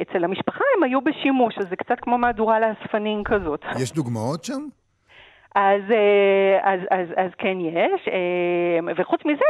אצל 0.03 0.25
המשפחה 0.25 0.65
הם 0.77 0.83
היו 0.83 1.01
בשימוש, 1.01 1.59
אז 1.59 1.69
זה 1.69 1.77
קצת 1.77 2.01
כמו 2.01 2.19
מהדורה 2.19 2.61
לאספנים 2.61 3.25
כזאת. 3.25 3.65
יש 3.83 3.93
דוגמאות 3.93 4.45
שם? 4.45 4.67
אז, 5.55 5.83
אה, 5.91 6.73
אז, 6.73 6.81
אז, 6.91 7.09
אז 7.17 7.31
כן 7.39 7.61
יש, 7.61 8.09
אה, 8.09 8.95
וחוץ 8.97 9.21
מזה, 9.25 9.45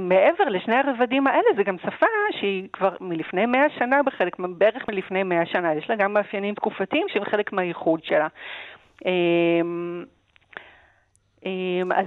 מעבר 0.00 0.44
לשני 0.44 0.74
הרבדים 0.74 1.26
האלה, 1.26 1.48
זה 1.56 1.62
גם 1.62 1.78
שפה 1.78 2.06
שהיא 2.40 2.68
כבר 2.72 2.96
מלפני 3.00 3.46
מאה 3.46 3.70
שנה 3.78 4.02
בחלק, 4.02 4.36
בערך 4.38 4.88
מלפני 4.88 5.22
מאה 5.22 5.46
שנה, 5.46 5.74
יש 5.74 5.90
לה 5.90 5.96
גם 5.96 6.12
מאפיינים 6.12 6.54
תקופתיים 6.54 7.06
שהם 7.08 7.24
חלק 7.24 7.52
מהייחוד 7.52 8.04
שלה. 8.04 8.26
אה, 9.06 9.60
אה, 11.46 11.82
אז 11.96 12.06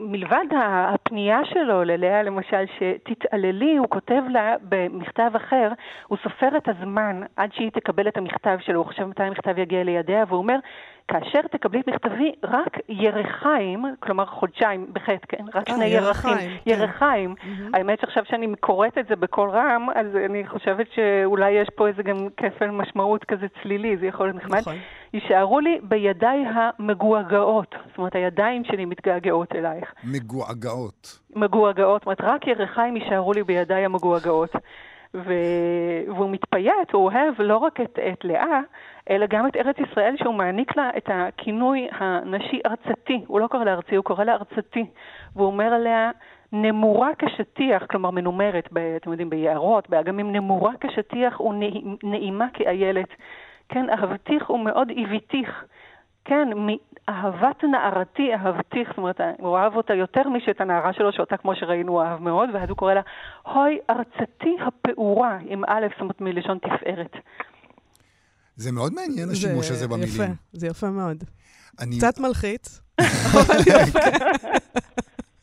מלבד 0.00 0.44
הפנייה 0.58 1.44
שלו 1.44 1.84
ללאה, 1.84 2.22
למשל, 2.22 2.64
שתתעללי, 2.78 3.76
הוא 3.76 3.88
כותב 3.88 4.22
לה 4.28 4.54
במכתב 4.62 5.30
אחר, 5.36 5.72
הוא 6.06 6.18
סופר 6.22 6.56
את 6.56 6.68
הזמן 6.68 7.20
עד 7.36 7.52
שהיא 7.52 7.70
תקבל 7.70 8.08
את 8.08 8.16
המכתב 8.16 8.56
שלו, 8.60 8.78
הוא 8.78 8.86
חושב 8.86 9.04
מתי 9.04 9.22
המכתב 9.22 9.58
יגיע 9.58 9.84
לידיה, 9.84 10.24
והוא 10.28 10.38
אומר, 10.38 10.58
כאשר 11.10 11.40
תקבלי 11.50 11.80
את 11.80 11.88
מכתבי, 11.88 12.32
רק 12.44 12.78
ירחיים, 12.88 13.84
כלומר 14.00 14.26
חודשיים, 14.26 14.86
בחטא, 14.92 15.26
כן? 15.28 15.44
רק 15.54 15.70
אה, 15.70 15.74
שני 15.74 15.84
ירחים. 15.84 16.30
ירחיים, 16.30 16.60
כן. 16.64 16.70
ירחיים. 16.70 17.34
האמת 17.74 18.00
שעכשיו 18.00 18.24
שאני 18.28 18.56
קוראת 18.60 18.98
את 18.98 19.06
זה 19.08 19.16
בקול 19.16 19.50
רם, 19.50 19.86
אז 19.94 20.06
אני 20.24 20.46
חושבת 20.46 20.86
שאולי 20.94 21.50
יש 21.50 21.68
פה 21.74 21.88
איזה 21.88 22.02
גם 22.02 22.28
כפל 22.36 22.70
משמעות 22.70 23.24
כזה 23.24 23.46
צלילי, 23.62 23.96
זה 23.96 24.06
יכול 24.06 24.26
להיות 24.26 24.36
נחמד. 24.36 24.58
נכון. 24.58 24.76
יישארו 25.14 25.60
לי 25.60 25.80
בידיי 25.82 26.44
המגועגעות. 26.54 27.74
זאת 27.88 27.98
אומרת, 27.98 28.14
הידיים 28.14 28.64
שלי 28.64 28.84
מתגעגעות 28.84 29.52
אלייך. 29.54 29.92
מגועגעות. 30.04 31.18
מגועגעות, 31.36 32.00
זאת 32.00 32.06
אומרת, 32.06 32.20
רק 32.20 32.46
ירחיים 32.46 32.96
יישארו 32.96 33.32
לי 33.32 33.42
בידיי 33.42 33.84
המגועגעות. 33.84 34.50
ו... 35.14 35.32
והוא 36.06 36.30
מתפייט, 36.30 36.92
הוא 36.92 37.04
אוהב 37.04 37.34
לא 37.38 37.56
רק 37.56 37.80
את, 37.80 37.98
את 38.12 38.24
לאה, 38.24 38.60
אלא 39.10 39.26
גם 39.26 39.46
את 39.46 39.56
ארץ 39.56 39.76
ישראל, 39.78 40.16
שהוא 40.16 40.34
מעניק 40.34 40.76
לה 40.76 40.90
את 40.96 41.08
הכינוי 41.12 41.88
הנשי 41.92 42.60
ארצתי. 42.66 43.24
הוא 43.26 43.40
לא 43.40 43.46
קורא 43.46 43.64
לה 43.64 43.72
ארצי, 43.72 43.96
הוא 43.96 44.04
קורא 44.04 44.24
לה 44.24 44.32
ארצתי. 44.32 44.86
והוא 45.36 45.46
אומר 45.46 45.72
עליה, 45.72 46.10
נמורה 46.52 47.10
כשטיח, 47.18 47.86
כלומר 47.86 48.10
מנומרת, 48.10 48.68
ב, 48.72 48.78
אתם 48.78 49.10
יודעים, 49.10 49.30
ביערות, 49.30 49.90
באגמים, 49.90 50.32
נמורה 50.32 50.72
כשטיח 50.80 51.40
ונעימה 51.40 52.46
כאיילת. 52.52 53.08
כן, 53.68 53.90
אהבתיך 53.90 54.50
ומאוד 54.50 54.88
עיוויתיך. 54.90 55.64
כן, 56.24 56.48
מאהבת 57.10 57.64
נערתי 57.64 58.22
אהבתיך, 58.34 58.88
זאת 58.88 58.98
אומרת, 58.98 59.20
הוא 59.38 59.56
אהב 59.58 59.76
אותה 59.76 59.94
יותר 59.94 60.28
משאת 60.28 60.60
הנערה 60.60 60.92
שלו, 60.92 61.12
שאותה 61.12 61.36
כמו 61.36 61.52
שראינו 61.56 61.92
הוא 61.92 62.02
אהב 62.02 62.20
מאוד, 62.22 62.48
ואז 62.54 62.68
הוא 62.68 62.76
קורא 62.76 62.94
לה, 62.94 63.00
הוי 63.42 63.78
ארצתי 63.90 64.56
הפעורה, 64.66 65.38
עם 65.48 65.64
א', 65.64 65.86
זאת 65.92 66.00
אומרת 66.00 66.20
מלשון 66.20 66.58
תפארת. 66.58 67.12
זה 68.56 68.72
מאוד 68.72 68.92
מעניין 68.94 69.30
השימוש 69.30 69.66
זה 69.66 69.74
הזה 69.74 69.88
במילים. 69.88 70.08
יפה, 70.14 70.24
זה 70.52 70.66
יפה 70.66 70.90
מאוד. 70.90 71.24
אני- 71.80 71.96
קצת 71.98 72.18
מלחיץ, 72.20 72.80
אבל 73.00 73.54
יפה. 73.66 73.98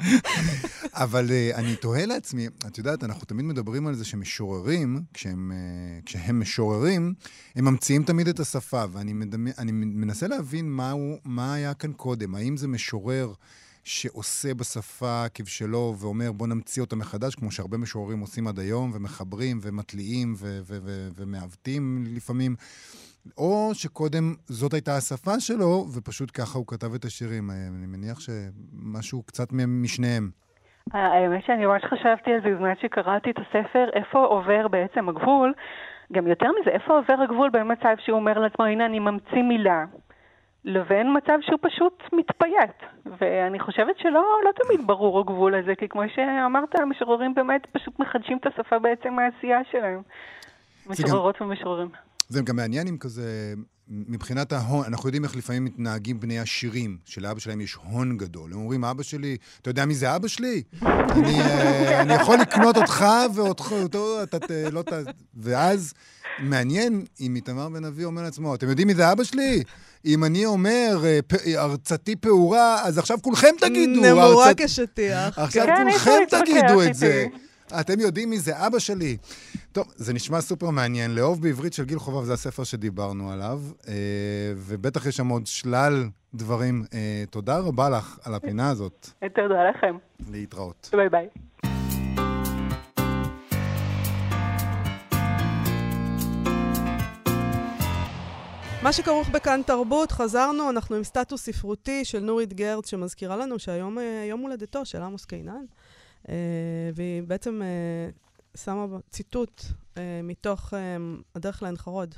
אבל 0.94 1.28
uh, 1.28 1.56
אני 1.56 1.76
תוהה 1.76 2.06
לעצמי, 2.06 2.48
את 2.68 2.78
יודעת, 2.78 3.04
אנחנו 3.04 3.26
תמיד 3.26 3.46
מדברים 3.46 3.88
על 3.88 3.96
זה 3.96 4.06
שמשוררים, 4.06 5.02
כשהם, 5.14 5.52
uh, 5.52 6.06
כשהם 6.06 6.40
משוררים, 6.40 7.14
הם 7.56 7.66
ממציאים 7.66 8.04
תמיד 8.04 8.28
את 8.28 8.40
השפה, 8.40 8.84
ואני 8.92 9.14
מדמי, 9.14 9.52
מנסה 9.74 10.28
להבין 10.28 10.70
מהו, 10.70 11.18
מה 11.26 11.54
היה 11.54 11.74
כאן 11.74 11.94
קודם. 11.94 12.36
האם 12.36 12.58
זה 12.58 12.68
משורר 12.68 13.34
שעושה 13.84 14.54
בשפה 14.54 15.26
כבשלו 15.34 15.96
ואומר 16.00 16.32
בוא 16.32 16.48
נמציא 16.48 16.82
אותה 16.82 16.96
מחדש, 16.96 17.36
כמו 17.36 17.52
שהרבה 17.52 17.78
משוררים 17.78 18.20
עושים 18.20 18.48
עד 18.48 18.60
היום, 18.60 18.92
ומחברים 18.94 19.60
ומטליעים 19.62 20.36
ו- 20.38 20.60
ו- 20.68 20.80
ו- 20.84 21.10
ומעוותים 21.16 22.04
לפעמים, 22.08 22.56
או 23.38 23.70
שקודם 23.74 24.34
זאת 24.46 24.74
הייתה 24.74 24.98
השפה 24.98 25.40
שלו, 25.40 25.86
ופשוט 25.96 26.32
ככה 26.34 26.58
הוא 26.58 26.68
כתב 26.68 26.94
את 26.94 27.06
השירים. 27.06 27.50
אני 27.52 27.88
מניח 27.88 28.20
שמשהו 28.20 29.24
קצת 29.24 29.48
משניהם. 29.68 30.30
האמת 30.94 31.44
שאני 31.46 31.66
ממש 31.66 31.84
חשבתי 31.84 32.32
על 32.32 32.42
זה 32.44 32.50
בזמן 32.56 32.74
שקראתי 32.82 33.32
את 33.32 33.36
הספר, 33.38 33.90
איפה 33.94 34.26
עובר 34.26 34.68
בעצם 34.68 35.10
הגבול 35.10 35.54
גם 36.14 36.28
יותר 36.28 36.48
מזה, 36.62 36.70
איפה 36.70 36.94
עובר 36.94 37.24
הגבול 37.24 37.50
בין 37.50 37.72
מצב 37.72 37.96
שהוא 38.06 38.16
אומר 38.16 38.40
לעצמו, 38.40 38.66
הנה 38.66 38.86
אני 38.86 39.00
ממציא 39.00 39.44
מילה, 39.44 39.86
לבין 40.66 41.18
מצב 41.18 41.38
שהוא 41.42 41.60
פשוט 41.62 42.04
מתפייט. 42.14 42.78
ואני 43.20 43.60
חושבת 43.60 43.98
שלא 43.98 44.26
לא 44.46 44.52
תמיד 44.64 44.88
ברור 44.88 45.20
הגבול 45.20 45.56
הזה, 45.56 45.76
כי 45.76 45.88
כמו 45.88 46.02
שאמרת, 46.16 46.80
המשוררים 46.80 47.34
באמת 47.34 47.62
פשוט 47.72 48.00
מחדשים 48.00 48.38
את 48.38 48.46
השפה 48.46 48.80
בעצם 48.80 49.14
מהעשייה 49.14 49.60
שלהם. 49.72 50.02
משוררות 50.90 51.42
גם... 51.42 51.48
ומשוררים. 51.48 51.90
זה 52.30 52.42
גם 52.42 52.56
מעניין 52.56 52.88
אם 52.88 52.98
כזה, 52.98 53.54
מבחינת 53.90 54.54
ההון, 54.54 54.86
אנחנו 54.86 55.08
יודעים 55.08 55.24
איך 55.24 55.36
לפעמים 55.36 55.66
מתנהגים 55.66 56.20
בני 56.20 56.40
עשירים, 56.40 56.98
שלאבא 57.06 57.40
שלהם 57.40 57.62
יש 57.62 57.74
הון 57.74 58.18
גדול. 58.18 58.54
הם 58.54 58.60
אומרים, 58.60 58.84
אבא 58.84 59.04
שלי, 59.04 59.38
אתה 59.62 59.70
יודע 59.70 59.86
מי 59.86 59.96
זה 59.96 60.16
אבא 60.16 60.28
שלי? 60.28 60.64
אני, 60.82 61.42
אה, 61.42 62.02
אני 62.02 62.14
יכול 62.14 62.38
לקנות 62.38 62.78
אותך 62.78 63.06
ואותך, 63.36 63.72
אותו, 63.72 64.24
אתה 64.24 64.38
לא 64.72 64.82
ת... 64.82 64.94
ואז 65.36 65.94
מעניין 66.40 67.06
אם 67.22 67.36
איתמר 67.36 67.70
בן 67.70 67.86
אבי 67.86 68.04
אומר 68.04 68.22
לעצמו, 68.22 68.56
אתם 68.56 68.70
יודעים 68.70 68.88
מי 68.88 68.96
זה 68.96 69.12
אבא 69.12 69.24
שלי? 69.24 69.64
אם 70.06 70.24
אני 70.24 70.46
אומר 70.46 71.04
אה, 71.06 71.20
ארצתי 71.64 72.16
פעורה, 72.16 72.84
אז 72.84 72.98
עכשיו 72.98 73.18
כולכם 73.22 73.56
תגידו. 73.60 74.02
נמורה 74.02 74.52
כשטיח. 74.58 75.40
עכשיו 75.40 75.66
כן, 75.66 75.86
כולכם 75.90 76.20
תגידו 76.30 76.82
את 76.82 76.96
זה. 76.96 77.28
אתם 77.74 78.00
יודעים 78.00 78.30
מי 78.30 78.40
זה 78.40 78.68
אבא 78.68 78.80
שלי. 78.80 79.18
טוב, 79.72 79.86
זה 79.96 80.14
נשמע 80.14 80.42
סופר 80.42 80.70
מעניין. 80.70 81.16
לאהוב 81.16 81.42
בעברית 81.42 81.74
של 81.74 81.86
גיל 81.86 82.00
חובב 82.00 82.26
זה 82.26 82.34
הספר 82.34 82.64
שדיברנו 82.64 83.32
עליו, 83.32 83.62
אה, 83.88 83.94
ובטח 84.56 85.06
יש 85.06 85.18
שם 85.18 85.28
עוד 85.28 85.48
שלל 85.48 86.10
דברים. 86.34 86.84
אה, 86.94 87.24
תודה 87.30 87.60
רבה 87.60 87.90
לך 87.90 88.20
על 88.24 88.34
הפינה 88.34 88.70
הזאת. 88.70 89.10
תודה 89.20 89.70
לכם. 89.70 89.98
להתראות. 90.32 90.90
ביי 90.94 91.10
ביי. 91.10 91.28
מה 98.84 98.94
שכרוך 98.94 99.30
בכאן 99.30 99.62
תרבות, 99.66 100.12
חזרנו, 100.12 100.70
אנחנו 100.70 100.96
עם 100.96 101.04
סטטוס 101.04 101.46
ספרותי 101.46 102.06
של 102.06 102.20
נורית 102.20 102.54
גרץ, 102.54 102.90
שמזכירה 102.90 103.38
לנו 103.38 103.60
שהיום 103.60 104.00
אה, 104.00 104.26
יום 104.30 104.42
הולדתו 104.42 104.86
של 104.86 105.02
עמוס 105.02 105.26
קינן, 105.26 105.66
והיא 106.94 107.24
בעצם 107.28 107.62
אה, 107.62 108.10
שמה 108.58 108.86
ציטוט 109.10 109.62
מתוך 110.24 110.74
הדרך 111.36 111.64
לעין 111.64 111.78
חרוד. 111.78 112.16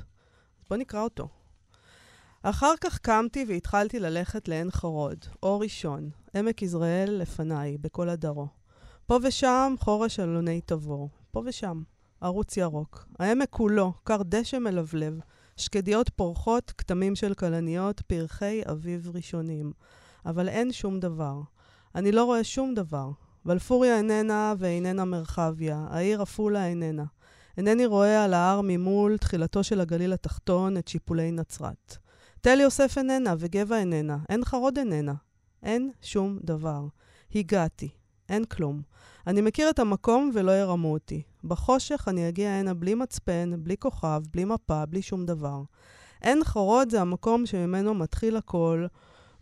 בואו 0.68 0.80
נקרא 0.80 1.00
אותו. 1.00 1.28
אחר 2.42 2.72
כך 2.80 2.98
קמתי 2.98 3.44
והתחלתי 3.48 4.00
ללכת 4.00 4.48
לעין 4.48 4.70
חרוד, 4.70 5.24
אור 5.42 5.62
ראשון, 5.62 6.10
עמק 6.36 6.62
יזרעאל 6.62 7.10
לפניי, 7.10 7.78
בכל 7.78 8.08
הדרו. 8.08 8.48
פה 9.06 9.18
ושם 9.22 9.74
חורש 9.78 10.20
אלוני 10.20 10.60
תבור, 10.60 11.10
פה 11.30 11.42
ושם, 11.46 11.82
ערוץ 12.20 12.56
ירוק. 12.56 13.06
העמק 13.18 13.50
כולו, 13.50 13.92
כר 14.04 14.22
דשא 14.22 14.56
מלבלב, 14.56 15.20
שקדיות 15.56 16.10
פורחות, 16.16 16.72
כתמים 16.78 17.16
של 17.16 17.34
כלניות, 17.34 18.00
פרחי 18.00 18.60
אביב 18.70 19.10
ראשונים. 19.14 19.72
אבל 20.26 20.48
אין 20.48 20.72
שום 20.72 21.00
דבר. 21.00 21.40
אני 21.94 22.12
לא 22.12 22.24
רואה 22.24 22.44
שום 22.44 22.74
דבר. 22.74 23.10
בלפוריה 23.44 23.96
איננה 23.96 24.54
ואיננה 24.58 25.04
מרחביה, 25.04 25.86
העיר 25.90 26.22
עפולה 26.22 26.66
איננה. 26.66 27.04
אינני 27.56 27.86
רואה 27.86 28.24
על 28.24 28.34
ההר 28.34 28.60
ממול 28.64 29.16
תחילתו 29.16 29.64
של 29.64 29.80
הגליל 29.80 30.12
התחתון 30.12 30.76
את 30.76 30.88
שיפולי 30.88 31.30
נצרת. 31.30 31.96
תל 32.40 32.60
יוסף 32.60 32.98
איננה 32.98 33.34
וגבע 33.38 33.78
איננה, 33.78 34.18
עין 34.28 34.44
חרוד 34.44 34.78
איננה. 34.78 35.14
אין 35.62 35.90
שום 36.02 36.38
דבר. 36.44 36.86
הגעתי. 37.34 37.88
אין 38.28 38.44
כלום. 38.44 38.82
אני 39.26 39.40
מכיר 39.40 39.70
את 39.70 39.78
המקום 39.78 40.30
ולא 40.34 40.60
ירמו 40.60 40.92
אותי. 40.92 41.22
בחושך 41.44 42.04
אני 42.08 42.28
אגיע 42.28 42.50
הנה 42.50 42.74
בלי 42.74 42.94
מצפן, 42.94 43.52
בלי 43.58 43.76
כוכב, 43.76 44.22
בלי 44.32 44.44
מפה, 44.44 44.86
בלי 44.86 45.02
שום 45.02 45.26
דבר. 45.26 45.62
עין 46.20 46.44
חרוד 46.44 46.90
זה 46.90 47.00
המקום 47.00 47.46
שממנו 47.46 47.94
מתחיל 47.94 48.36
הכל, 48.36 48.86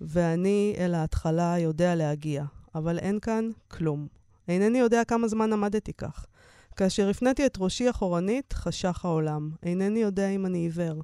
ואני 0.01 0.75
אל 0.79 0.95
ההתחלה 0.95 1.59
יודע 1.59 1.95
להגיע. 1.95 2.45
אבל 2.79 2.99
אין 2.99 3.21
כאן 3.21 3.51
כלום. 3.69 4.07
אינני 4.49 4.79
יודע 4.79 5.05
כמה 5.05 5.29
זמן 5.29 5.53
עמדתי 5.53 5.93
כך. 5.93 6.27
כאשר 6.77 7.09
הפניתי 7.09 7.47
את 7.47 7.57
ראשי 7.61 7.91
אחורנית, 7.91 8.53
חשך 8.53 9.05
העולם. 9.05 9.51
אינני 9.63 9.99
יודע 9.99 10.29
אם 10.29 10.47
אני 10.47 10.59
עיוור. 10.59 11.03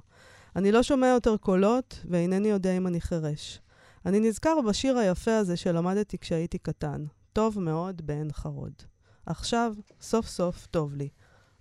אני 0.55 0.71
לא 0.71 0.83
שומע 0.83 1.07
יותר 1.07 1.37
קולות, 1.37 1.99
ואינני 2.09 2.47
יודע 2.47 2.77
אם 2.77 2.87
אני 2.87 3.01
חירש. 3.01 3.61
אני 4.05 4.19
נזכר 4.19 4.61
בשיר 4.67 4.97
היפה 4.97 5.37
הזה 5.37 5.57
שלמדתי 5.57 6.17
כשהייתי 6.17 6.57
קטן. 6.57 7.05
טוב 7.33 7.59
מאוד 7.59 8.01
בעין 8.05 8.31
חרוד. 8.31 8.73
עכשיו, 9.25 9.73
סוף 10.01 10.27
סוף 10.27 10.65
טוב 10.65 10.95
לי. 10.95 11.09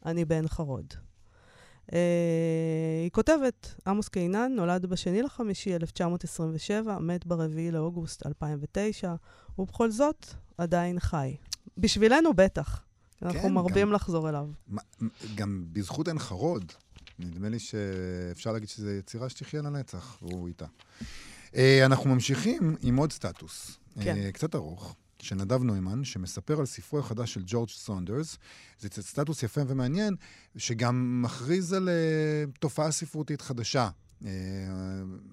אני 0.07 0.25
בעין 0.25 0.49
חרוד. 0.49 0.95
Uh, 1.87 1.93
היא 3.03 3.11
כותבת, 3.11 3.75
עמוס 3.87 4.09
קינן 4.09 4.53
נולד 4.57 4.87
בשני 4.87 5.23
לחמישי 5.23 5.75
1927, 5.75 6.99
מת 6.99 7.27
ברביעי 7.27 7.71
לאוגוסט 7.71 8.27
2009, 8.27 9.15
ובכל 9.59 9.91
זאת 9.91 10.27
עדיין 10.59 11.01
חי. 11.01 11.37
בשבילנו 11.79 12.35
בטח. 12.35 12.83
כן, 13.21 13.27
אנחנו 13.27 13.49
מרבים 13.51 13.87
גם, 13.87 13.93
לחזור 13.93 14.29
אליו. 14.29 14.49
גם 15.35 15.65
בזכות 15.73 16.09
עין 16.09 16.19
חרוד, 16.19 16.73
נדמה 17.19 17.49
לי 17.49 17.59
שאפשר 17.59 18.53
להגיד 18.53 18.69
שזו 18.69 18.91
יצירה 18.91 19.29
שתחיה 19.29 19.63
לנצח, 19.63 20.19
והוא 20.23 20.49
איתה. 20.49 20.67
Uh, 21.53 21.57
אנחנו 21.85 22.11
ממשיכים 22.11 22.77
עם 22.83 22.97
עוד 22.97 23.13
סטטוס. 23.13 23.79
כן. 24.01 24.17
Uh, 24.29 24.33
קצת 24.33 24.55
ארוך. 24.55 24.97
של 25.25 25.37
נדב 25.37 25.63
נוימן, 25.63 26.05
שמספר 26.05 26.59
על 26.59 26.67
ספרו 26.67 26.99
החדש 26.99 27.35
של 27.35 27.43
ג'ורג' 27.47 27.69
סונדרס. 27.69 28.39
זה 28.79 28.89
סטטוס 29.03 29.43
יפה 29.43 29.61
ומעניין, 29.69 30.17
שגם 30.57 31.23
מכריז 31.23 31.73
על 31.73 31.89
uh, 31.89 32.59
תופעה 32.59 32.91
ספרותית 32.91 33.41
חדשה. 33.41 33.89
Uh, 34.23 34.27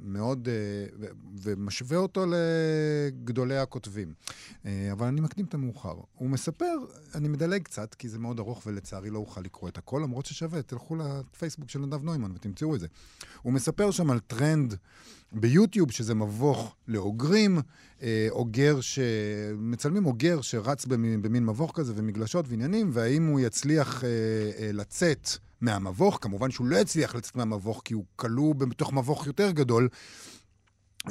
מאוד, 0.01 0.47
uh, 0.47 1.05
ומשווה 1.41 1.97
אותו 1.97 2.25
לגדולי 2.27 3.57
הכותבים. 3.57 4.13
Uh, 4.63 4.67
אבל 4.91 5.07
אני 5.07 5.21
מקדים 5.21 5.45
את 5.45 5.53
המאוחר. 5.53 5.95
הוא 6.13 6.29
מספר, 6.29 6.73
אני 7.15 7.27
מדלג 7.27 7.61
קצת, 7.61 7.95
כי 7.95 8.09
זה 8.09 8.19
מאוד 8.19 8.39
ארוך 8.39 8.63
ולצערי 8.65 9.09
לא 9.09 9.19
אוכל 9.19 9.41
לקרוא 9.41 9.69
את 9.69 9.77
הכל, 9.77 10.01
למרות 10.03 10.25
ששווה, 10.25 10.61
תלכו 10.61 10.95
לפייסבוק 10.95 11.69
של 11.69 11.79
נדב 11.79 12.03
נוימן 12.03 12.31
ותמצאו 12.31 12.75
את 12.75 12.79
זה. 12.79 12.87
הוא 13.41 13.53
מספר 13.53 13.91
שם 13.91 14.11
על 14.11 14.19
טרנד 14.19 14.75
ביוטיוב, 15.31 15.91
שזה 15.91 16.15
מבוך 16.15 16.75
לאוגרים, 16.87 17.59
אה, 18.01 18.27
אוגר 18.29 18.81
ש... 18.81 18.99
מצלמים 19.57 20.05
אוגר 20.05 20.41
שרץ 20.41 20.85
במין, 20.85 21.45
מבוך 21.45 21.71
כזה 21.75 21.93
ומגלשות 21.95 22.45
ועניינים, 22.47 22.89
והאם 22.93 23.27
הוא 23.27 23.39
יצליח 23.39 24.03
אה, 24.03 24.09
אה, 24.59 24.71
לצאת 24.71 25.29
מהמבוך, 25.61 26.17
כמובן 26.21 26.51
שהוא 26.51 26.67
לא 26.67 26.77
יצליח 26.77 27.15
לצאת 27.15 27.35
מהמבוך 27.35 27.81
כי 27.85 27.93
הוא 27.93 28.05
כלוא 28.15 28.55
בתוך 28.55 28.93
מבוך 28.93 29.27
יותר 29.27 29.51
גדול, 29.51 29.89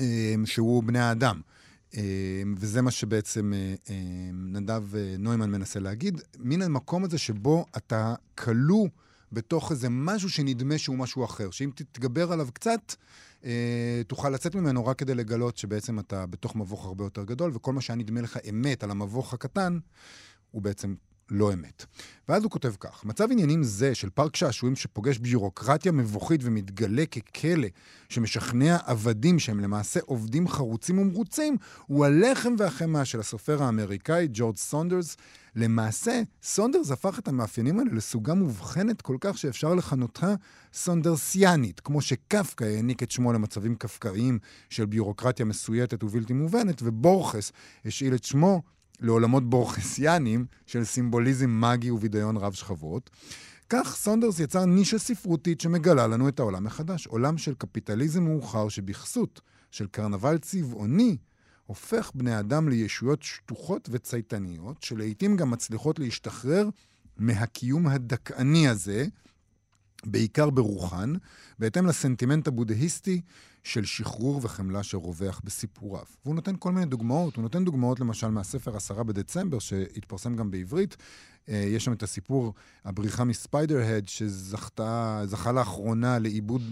אה, 0.00 0.34
שהוא 0.44 0.82
בני 0.82 0.98
האדם. 0.98 1.40
אה, 1.96 2.42
וזה 2.56 2.82
מה 2.82 2.90
שבעצם 2.90 3.52
אה, 3.54 3.94
נדב 4.32 4.82
נוימן 5.18 5.50
מנסה 5.50 5.80
להגיד, 5.80 6.20
מן 6.38 6.62
המקום 6.62 7.04
הזה 7.04 7.18
שבו 7.18 7.66
אתה 7.76 8.14
כלוא 8.34 8.88
בתוך 9.32 9.70
איזה 9.70 9.88
משהו 9.90 10.30
שנדמה 10.30 10.78
שהוא 10.78 10.98
משהו 10.98 11.24
אחר, 11.24 11.50
שאם 11.50 11.70
תתגבר 11.74 12.32
עליו 12.32 12.48
קצת, 12.52 12.94
תוכל 14.06 14.30
לצאת 14.30 14.54
ממנו 14.54 14.86
רק 14.86 14.98
כדי 14.98 15.14
לגלות 15.14 15.56
שבעצם 15.56 15.98
אתה 15.98 16.26
בתוך 16.26 16.56
מבוך 16.56 16.86
הרבה 16.86 17.04
יותר 17.04 17.24
גדול, 17.24 17.50
וכל 17.54 17.72
מה 17.72 17.80
שהיה 17.80 17.96
נדמה 17.96 18.20
לך 18.20 18.38
אמת 18.50 18.84
על 18.84 18.90
המבוך 18.90 19.34
הקטן, 19.34 19.78
הוא 20.50 20.62
בעצם 20.62 20.94
לא 21.30 21.52
אמת. 21.52 21.84
ואז 22.28 22.42
הוא 22.42 22.50
כותב 22.50 22.72
כך: 22.80 23.04
מצב 23.04 23.30
עניינים 23.30 23.62
זה 23.62 23.94
של 23.94 24.10
פארק 24.10 24.36
שעשועים 24.36 24.76
שפוגש 24.76 25.18
ביורוקרטיה 25.18 25.92
מבוכית 25.92 26.40
ומתגלה 26.44 27.06
ככלא 27.06 27.68
שמשכנע 28.08 28.76
עבדים 28.86 29.38
שהם 29.38 29.60
למעשה 29.60 30.00
עובדים 30.04 30.48
חרוצים 30.48 30.98
ומרוצים, 30.98 31.56
הוא 31.86 32.04
הלחם 32.04 32.54
והחמאה 32.58 33.04
של 33.04 33.20
הסופר 33.20 33.62
האמריקאי 33.62 34.28
ג'ורג' 34.32 34.56
סונדרס. 34.56 35.16
למעשה, 35.56 36.22
סונדרס 36.42 36.90
הפך 36.90 37.18
את 37.18 37.28
המאפיינים 37.28 37.78
האלה 37.78 37.90
לסוגה 37.92 38.34
מובחנת 38.34 39.02
כל 39.02 39.16
כך 39.20 39.38
שאפשר 39.38 39.74
לכנותה 39.74 40.34
סונדרסיאנית, 40.74 41.80
כמו 41.80 42.00
שקפקא 42.00 42.64
העניק 42.64 43.02
את 43.02 43.10
שמו 43.10 43.32
למצבים 43.32 43.74
קפקאיים 43.74 44.38
של 44.68 44.86
ביורוקרטיה 44.86 45.44
מסויטת 45.44 46.04
ובלתי 46.04 46.32
מובנת, 46.32 46.82
ובורכס 46.82 47.52
השאיל 47.84 48.14
את 48.14 48.24
שמו 48.24 48.62
לעולמות 49.00 49.50
בורכסיאניים 49.50 50.46
של 50.66 50.84
סימבוליזם 50.84 51.60
מגי 51.60 51.90
ובידיון 51.90 52.36
רב 52.36 52.52
שכבות. 52.52 53.10
כך 53.68 53.96
סונדרס 53.96 54.40
יצר 54.40 54.64
נישה 54.64 54.98
ספרותית 54.98 55.60
שמגלה 55.60 56.06
לנו 56.06 56.28
את 56.28 56.40
העולם 56.40 56.64
מחדש. 56.64 57.06
עולם 57.06 57.38
של 57.38 57.54
קפיטליזם 57.54 58.24
מאוחר 58.24 58.68
שבכסות 58.68 59.40
של 59.70 59.86
קרנבל 59.86 60.38
צבעוני 60.38 61.16
הופך 61.66 62.10
בני 62.14 62.38
אדם 62.38 62.68
לישויות 62.68 63.22
שטוחות 63.22 63.88
וצייתניות, 63.92 64.82
שלעיתים 64.82 65.36
גם 65.36 65.50
מצליחות 65.50 65.98
להשתחרר 65.98 66.68
מהקיום 67.16 67.86
הדכאני 67.86 68.68
הזה, 68.68 69.06
בעיקר 70.04 70.50
ברוחן, 70.50 71.12
בהתאם 71.58 71.86
לסנטימנט 71.86 72.48
הבודהיסטי 72.48 73.20
של 73.64 73.84
שחרור 73.84 74.40
וחמלה 74.42 74.82
שרווח 74.82 75.40
בסיפוריו. 75.44 76.04
והוא 76.24 76.34
נותן 76.34 76.54
כל 76.58 76.72
מיני 76.72 76.86
דוגמאות. 76.86 77.36
הוא 77.36 77.42
נותן 77.42 77.64
דוגמאות 77.64 78.00
למשל 78.00 78.28
מהספר 78.28 78.76
עשרה 78.76 79.04
בדצמבר, 79.04 79.58
שהתפרסם 79.58 80.36
גם 80.36 80.50
בעברית. 80.50 80.96
אה, 81.48 81.56
יש 81.56 81.84
שם 81.84 81.92
את 81.92 82.02
הסיפור, 82.02 82.54
הבריחה 82.84 83.24
מספיידר-הד, 83.24 84.08
שזכה 84.08 85.52
לאחרונה 85.54 86.18
לעיבוד 86.18 86.62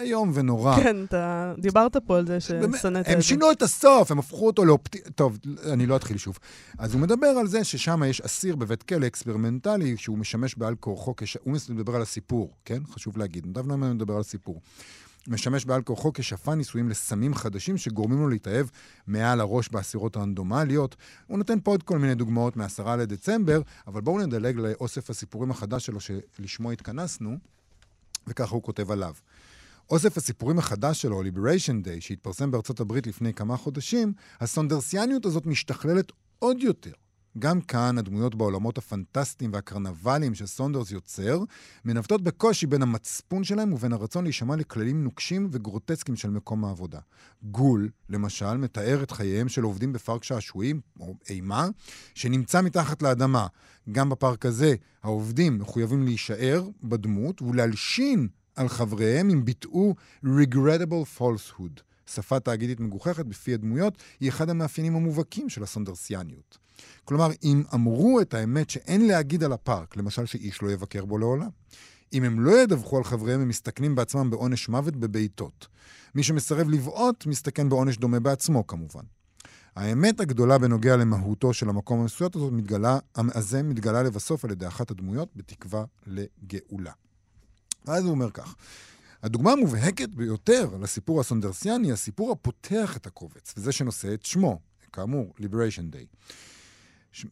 איום 0.00 0.30
ונורא. 0.34 0.76
כן, 0.76 1.04
אתה 1.04 1.54
דיברת 1.58 1.96
פה 1.96 2.18
על 2.18 2.26
זה 2.26 2.40
ששנאת 2.40 2.74
את 2.74 2.80
זה. 2.82 3.12
הם 3.12 3.22
שינו 3.22 3.52
את 3.52 3.62
הסוף, 3.62 4.10
הם 4.10 4.18
הפכו 4.18 4.46
אותו 4.46 4.64
לאופטי... 4.64 4.98
טוב, 5.14 5.38
אני 5.72 5.86
לא 5.86 5.96
אתחיל 5.96 6.16
שוב. 6.16 6.38
אז 6.78 6.94
הוא 6.94 7.00
מדבר 7.00 7.26
על 7.26 7.46
זה 7.46 7.64
ששם 7.64 8.02
יש 8.06 8.20
אסיר 8.20 8.56
בבית 8.56 8.82
כלא 8.82 9.06
אקספרימנטלי, 9.06 9.96
שהוא 9.96 10.18
משמש 10.18 10.54
בעל 10.54 10.74
כורחו, 10.74 11.16
כש... 11.16 11.36
הוא 11.42 11.54
מדבר 11.68 11.96
על 11.96 12.02
הסיפור, 12.02 12.50
כן? 12.64 12.82
חשוב 12.90 13.18
להגיד. 13.18 13.46
נדב 13.46 13.66
נאמן 13.66 13.92
מדבר 13.92 14.16
על 14.16 14.22
סיפור. 14.22 14.60
משמש 15.28 15.64
בעל 15.64 15.82
כורחו 15.82 16.12
כשפן 16.12 16.52
ניסויים 16.54 16.88
לסמים 16.88 17.34
חדשים 17.34 17.76
שגורמים 17.76 18.18
לו 18.18 18.28
להתאהב 18.28 18.66
מעל 19.06 19.40
הראש 19.40 19.68
באסירות 19.68 20.16
רנדומליות. 20.16 20.96
הוא 21.26 21.38
נותן 21.38 21.60
פה 21.60 21.70
עוד 21.70 21.82
כל 21.82 21.98
מיני 21.98 22.14
דוגמאות 22.14 22.56
מ-10 22.56 22.96
לדצמבר, 22.98 23.60
אבל 23.86 24.00
בואו 24.00 24.26
נדלג 24.26 24.56
לאוסף 24.56 25.10
הסיפורים 25.10 25.50
החדש 25.50 25.86
שלו 25.86 25.98
שלשמו 26.00 26.70
התכנסנו, 26.70 27.36
וככה 28.26 28.54
הוא 28.54 28.62
כותב 28.62 28.90
עליו. 28.90 29.14
אוסף 29.90 30.16
הסיפורים 30.16 30.58
החדש 30.58 31.02
שלו, 31.02 31.22
Liberation 31.22 31.86
Day, 31.86 32.00
שהתפרסם 32.00 32.50
בארצות 32.50 32.80
הברית 32.80 33.06
לפני 33.06 33.34
כמה 33.34 33.56
חודשים, 33.56 34.12
הסונדרסיאניות 34.40 35.26
הזאת 35.26 35.46
משתכללת 35.46 36.12
עוד 36.38 36.62
יותר. 36.62 37.03
גם 37.38 37.60
כאן 37.60 37.98
הדמויות 37.98 38.34
בעולמות 38.34 38.78
הפנטסטיים 38.78 39.52
והקרנבליים 39.52 40.34
שסונדרס 40.34 40.90
יוצר, 40.90 41.40
מנווטות 41.84 42.22
בקושי 42.22 42.66
בין 42.66 42.82
המצפון 42.82 43.44
שלהם 43.44 43.72
ובין 43.72 43.92
הרצון 43.92 44.24
להישמע 44.24 44.56
לכללים 44.56 45.04
נוקשים 45.04 45.48
וגרוטסקיים 45.52 46.16
של 46.16 46.30
מקום 46.30 46.64
העבודה. 46.64 46.98
גול, 47.42 47.90
למשל, 48.08 48.56
מתאר 48.56 49.02
את 49.02 49.10
חייהם 49.10 49.48
של 49.48 49.62
עובדים 49.62 49.92
בפארק 49.92 50.24
שעשועים, 50.24 50.80
או 51.00 51.14
אימה, 51.28 51.68
שנמצא 52.14 52.62
מתחת 52.62 53.02
לאדמה. 53.02 53.46
גם 53.92 54.10
בפארק 54.10 54.46
הזה, 54.46 54.74
העובדים 55.02 55.58
מחויבים 55.58 56.04
להישאר 56.04 56.68
בדמות 56.82 57.42
ולהלשין 57.42 58.28
על 58.56 58.68
חבריהם 58.68 59.30
אם 59.30 59.44
ביטאו 59.44 59.94
regrettable 60.24 61.18
falsehood. 61.18 61.93
שפה 62.06 62.40
תאגידית 62.40 62.80
מגוחכת 62.80 63.26
בפי 63.26 63.54
הדמויות 63.54 63.94
היא 64.20 64.28
אחד 64.28 64.50
המאפיינים 64.50 64.96
המובהקים 64.96 65.48
של 65.48 65.62
הסונדרסיאניות. 65.62 66.58
כלומר, 67.04 67.30
אם 67.44 67.62
אמרו 67.74 68.20
את 68.20 68.34
האמת 68.34 68.70
שאין 68.70 69.06
להגיד 69.06 69.44
על 69.44 69.52
הפארק, 69.52 69.96
למשל 69.96 70.26
שאיש 70.26 70.62
לא 70.62 70.70
יבקר 70.70 71.04
בו 71.04 71.18
לעולם, 71.18 71.48
אם 72.12 72.24
הם 72.24 72.40
לא 72.40 72.62
ידווחו 72.62 72.96
על 72.96 73.04
חבריהם, 73.04 73.40
הם 73.40 73.48
מסתכנים 73.48 73.94
בעצמם 73.94 74.30
בעונש 74.30 74.68
מוות 74.68 74.96
בבעיטות. 74.96 75.66
מי 76.14 76.22
שמסרב 76.22 76.70
לבעוט, 76.70 77.26
מסתכן 77.26 77.68
בעונש 77.68 77.96
דומה 77.96 78.20
בעצמו, 78.20 78.66
כמובן. 78.66 79.02
האמת 79.76 80.20
הגדולה 80.20 80.58
בנוגע 80.58 80.96
למהותו 80.96 81.54
של 81.54 81.68
המקום 81.68 82.00
המסוים 82.00 82.30
הזאת 82.34 82.52
מתגלה, 82.52 82.98
הזה 83.16 83.62
מתגלה 83.62 84.02
לבסוף 84.02 84.44
על 84.44 84.50
ידי 84.50 84.66
אחת 84.66 84.90
הדמויות 84.90 85.28
בתקווה 85.36 85.84
לגאולה. 86.06 86.92
ואז 87.84 88.04
הוא 88.04 88.10
אומר 88.10 88.30
כך, 88.30 88.54
הדוגמה 89.24 89.52
המובהקת 89.52 90.08
ביותר 90.08 90.70
לסיפור 90.80 91.20
הסונדרסיאני, 91.20 91.92
הסיפור 91.92 92.32
הפותח 92.32 92.96
את 92.96 93.06
הקובץ, 93.06 93.54
וזה 93.56 93.72
שנושא 93.72 94.14
את 94.14 94.24
שמו, 94.24 94.58
כאמור, 94.92 95.34
Liberation 95.38 95.94
Day. 95.94 96.28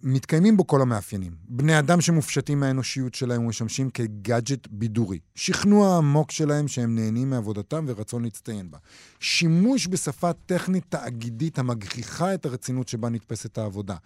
מתקיימים 0.02 0.56
בו 0.56 0.66
כל 0.66 0.82
המאפיינים. 0.82 1.32
בני 1.48 1.78
אדם 1.78 2.00
שמופשטים 2.00 2.60
מהאנושיות 2.60 3.14
שלהם 3.14 3.44
ומשמשים 3.44 3.90
כגאדג'ט 3.90 4.68
בידורי. 4.70 5.18
שכנוע 5.34 5.96
עמוק 5.96 6.30
שלהם 6.30 6.68
שהם 6.68 6.94
נהנים 6.94 7.30
מעבודתם 7.30 7.84
ורצון 7.88 8.22
להצטיין 8.22 8.70
בה. 8.70 8.78
שימוש 9.20 9.86
בשפה 9.86 10.32
טכנית 10.32 10.84
תאגידית 10.88 11.58
המגחיכה 11.58 12.34
את 12.34 12.46
הרצינות 12.46 12.88
שבה 12.88 13.08
נתפסת 13.08 13.58
העבודה. 13.58 13.96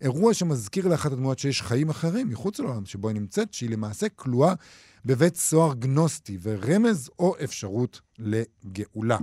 אירוע 0.00 0.34
שמזכיר 0.34 0.88
לאחת 0.88 1.12
הדמויות 1.12 1.38
שיש 1.38 1.62
חיים 1.62 1.90
אחרים 1.90 2.28
מחוץ 2.28 2.58
לעולם 2.58 2.86
שבו 2.86 3.08
היא 3.08 3.14
נמצאת, 3.14 3.54
שהיא 3.54 3.70
למעשה 3.70 4.08
כלואה 4.08 4.54
בבית 5.04 5.36
סוהר 5.36 5.74
גנוסטי 5.74 6.38
ורמז 6.42 7.10
או 7.18 7.34
אפשרות 7.44 8.00
לגאולה. 8.18 9.18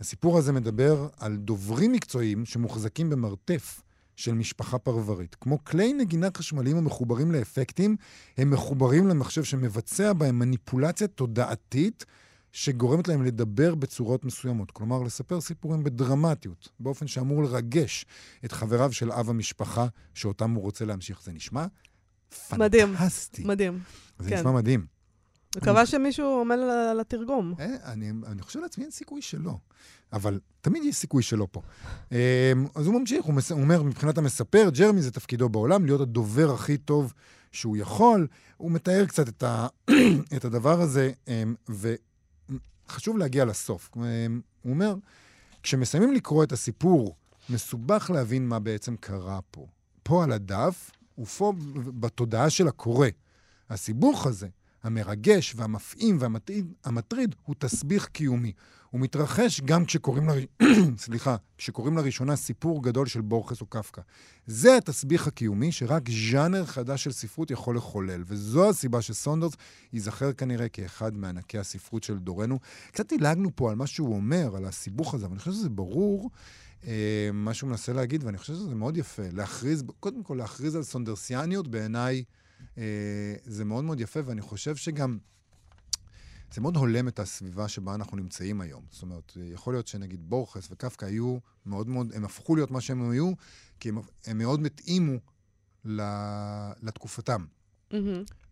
הסיפור 0.00 0.38
הזה 0.38 0.52
מדבר 0.52 1.08
על 1.18 1.36
דוברים 1.36 1.92
מקצועיים 1.92 2.44
שמוחזקים 2.44 3.10
במרתף 3.10 3.82
של 4.16 4.34
משפחה 4.34 4.78
פרברית. 4.78 5.36
כמו 5.40 5.64
כלי 5.64 5.92
נגינה 5.92 6.28
חשמליים 6.36 6.76
המחוברים 6.76 7.32
לאפקטים, 7.32 7.96
הם 8.38 8.50
מחוברים 8.50 9.08
למחשב 9.08 9.44
שמבצע 9.44 10.12
בהם 10.12 10.38
מניפולציה 10.38 11.06
תודעתית 11.06 12.04
שגורמת 12.56 13.08
להם 13.08 13.22
לדבר 13.22 13.74
בצורות 13.74 14.24
מסוימות. 14.24 14.70
כלומר, 14.70 15.02
לספר 15.02 15.40
סיפורים 15.40 15.84
בדרמטיות, 15.84 16.68
באופן 16.80 17.06
שאמור 17.06 17.42
לרגש 17.42 18.06
את 18.44 18.52
חבריו 18.52 18.92
של 18.92 19.12
אב 19.12 19.30
המשפחה 19.30 19.86
שאותם 20.14 20.50
הוא 20.50 20.62
רוצה 20.62 20.84
להמשיך. 20.84 21.22
זה 21.22 21.32
נשמע 21.32 21.66
פנטסטי. 22.48 23.44
מדהים. 23.44 23.78
זה 24.18 24.30
כן. 24.30 24.36
נשמע 24.36 24.52
מדהים. 24.52 24.86
מקווה 25.56 25.86
שמישהו 25.86 26.26
עומד 26.26 26.56
על 26.90 27.00
התרגום. 27.00 27.54
אה, 27.60 27.92
אני, 27.92 28.12
אני 28.26 28.42
חושב 28.42 28.60
לעצמי, 28.60 28.84
אין 28.84 28.90
סיכוי 28.90 29.22
שלא. 29.22 29.54
אבל 30.12 30.40
תמיד 30.60 30.84
יש 30.84 30.96
סיכוי 30.96 31.22
שלא 31.22 31.48
פה. 31.50 31.62
אה, 32.12 32.52
אז 32.74 32.86
הוא 32.86 33.00
ממשיך, 33.00 33.24
הוא, 33.24 33.34
מס, 33.34 33.52
הוא 33.52 33.60
אומר, 33.60 33.82
מבחינת 33.82 34.18
המספר, 34.18 34.68
ג'רמי 34.70 35.02
זה 35.02 35.10
תפקידו 35.10 35.48
בעולם, 35.48 35.84
להיות 35.84 36.00
הדובר 36.00 36.54
הכי 36.54 36.78
טוב 36.78 37.12
שהוא 37.52 37.76
יכול. 37.76 38.26
הוא 38.56 38.70
מתאר 38.70 39.06
קצת 39.06 39.28
את, 39.28 39.42
ה, 39.42 39.66
את 40.36 40.44
הדבר 40.44 40.80
הזה, 40.80 41.12
אה, 41.28 41.42
וחשוב 42.88 43.18
להגיע 43.18 43.44
לסוף. 43.44 43.90
הוא 44.62 44.72
אומר, 44.72 44.94
כשמסיימים 45.62 46.12
לקרוא 46.12 46.44
את 46.44 46.52
הסיפור, 46.52 47.16
מסובך 47.50 48.10
להבין 48.14 48.48
מה 48.48 48.58
בעצם 48.58 48.96
קרה 48.96 49.40
פה. 49.50 49.66
פה 50.02 50.24
על 50.24 50.32
הדף, 50.32 50.90
ופה 51.18 51.52
בתודעה 52.00 52.50
של 52.50 52.68
הקורא. 52.68 53.08
הסיבוך 53.70 54.26
הזה, 54.26 54.48
המרגש 54.86 55.54
והמפעים 55.56 56.18
והמטריד 56.20 57.34
הוא 57.42 57.54
תסביך 57.58 58.06
קיומי. 58.06 58.52
הוא 58.90 59.00
מתרחש 59.00 59.60
גם 59.60 59.84
כשקוראים, 59.84 60.28
לר... 60.28 60.34
סליחה, 60.98 61.36
כשקוראים 61.58 61.96
לראשונה 61.96 62.36
סיפור 62.36 62.82
גדול 62.82 63.06
של 63.06 63.20
בורכס 63.20 63.60
או 63.60 63.66
קפקא. 63.66 64.02
זה 64.46 64.76
התסביך 64.76 65.26
הקיומי 65.26 65.72
שרק 65.72 66.02
ז'אנר 66.30 66.66
חדש 66.66 67.04
של 67.04 67.12
ספרות 67.12 67.50
יכול 67.50 67.76
לחולל, 67.76 68.22
וזו 68.26 68.68
הסיבה 68.68 69.02
שסונדרס 69.02 69.52
ייזכר 69.92 70.32
כנראה 70.32 70.68
כאחד 70.68 71.14
מענקי 71.14 71.58
הספרות 71.58 72.02
של 72.02 72.18
דורנו. 72.18 72.58
קצת 72.92 73.08
דילגנו 73.08 73.50
פה 73.54 73.70
על 73.70 73.76
מה 73.76 73.86
שהוא 73.86 74.14
אומר, 74.14 74.56
על 74.56 74.64
הסיבוך 74.64 75.14
הזה, 75.14 75.26
אבל 75.26 75.32
אני 75.32 75.38
חושב 75.38 75.52
שזה 75.52 75.68
ברור. 75.68 76.30
אה, 76.86 77.30
מה 77.32 77.54
שהוא 77.54 77.70
מנסה 77.70 77.92
להגיד, 77.92 78.24
ואני 78.24 78.38
חושב 78.38 78.54
שזה 78.54 78.74
מאוד 78.74 78.96
יפה, 78.96 79.22
להכריז, 79.32 79.84
קודם 80.00 80.22
כל 80.22 80.34
להכריז 80.34 80.76
על 80.76 80.82
סונדרסיאניות 80.82 81.68
בעיניי 81.68 82.24
זה 83.44 83.64
מאוד 83.64 83.84
מאוד 83.84 84.00
יפה, 84.00 84.20
ואני 84.24 84.40
חושב 84.40 84.76
שגם 84.76 85.18
זה 86.54 86.60
מאוד 86.60 86.76
הולם 86.76 87.08
את 87.08 87.18
הסביבה 87.18 87.68
שבה 87.68 87.94
אנחנו 87.94 88.16
נמצאים 88.16 88.60
היום. 88.60 88.84
זאת 88.90 89.02
אומרת, 89.02 89.32
יכול 89.36 89.74
להיות 89.74 89.86
שנגיד 89.86 90.30
בורכס 90.30 90.68
וקפקא 90.70 91.04
היו 91.04 91.38
מאוד 91.66 91.88
מאוד, 91.88 92.12
הם 92.14 92.24
הפכו 92.24 92.56
להיות 92.56 92.70
מה 92.70 92.80
שהם 92.80 93.10
היו, 93.10 93.32
כי 93.80 93.88
הם, 93.88 93.98
הם 94.26 94.38
מאוד 94.38 94.66
התאימו 94.66 95.18
לתקופתם. 96.82 97.44
Mm-hmm. 97.90 97.96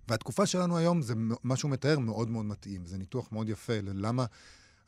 והתקופה 0.08 0.46
שלנו 0.46 0.76
היום, 0.76 1.02
זה 1.02 1.14
מה 1.42 1.56
שהוא 1.56 1.70
מתאר 1.70 1.98
מאוד 1.98 2.30
מאוד 2.30 2.44
מתאים. 2.44 2.86
זה 2.86 2.98
ניתוח 2.98 3.32
מאוד 3.32 3.48
יפה 3.48 3.80
ללמה 3.80 4.26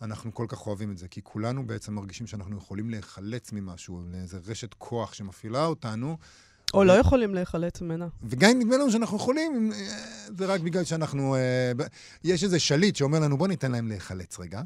אנחנו 0.02 0.34
כל 0.34 0.46
כך 0.48 0.66
אוהבים 0.66 0.92
את 0.92 0.98
זה. 0.98 1.08
כי 1.08 1.20
כולנו 1.22 1.66
בעצם 1.66 1.94
מרגישים 1.94 2.26
שאנחנו 2.26 2.56
יכולים 2.56 2.90
להיחלץ 2.90 3.52
ממשהו, 3.52 4.02
לאיזה 4.10 4.38
רשת 4.46 4.74
כוח 4.74 5.14
שמפעילה 5.14 5.66
אותנו, 5.66 6.18
או 6.74 6.84
לא 6.84 6.92
יכולים 6.92 7.34
להיחלץ 7.34 7.80
ממנה. 7.80 8.08
וגם 8.22 8.50
אם 8.50 8.58
נדמה 8.58 8.76
לנו 8.76 8.90
שאנחנו 8.90 9.16
יכולים, 9.16 9.72
אה, 9.72 9.78
זה 10.38 10.46
רק 10.46 10.60
בגלל 10.60 10.84
שאנחנו... 10.84 11.34
אה, 11.34 11.72
יש 12.24 12.44
איזה 12.44 12.58
שליט 12.58 12.96
שאומר 12.96 13.18
לנו, 13.18 13.38
בוא 13.38 13.48
ניתן 13.48 13.72
להם 13.72 13.88
להיחלץ 13.88 14.38
רגע, 14.38 14.62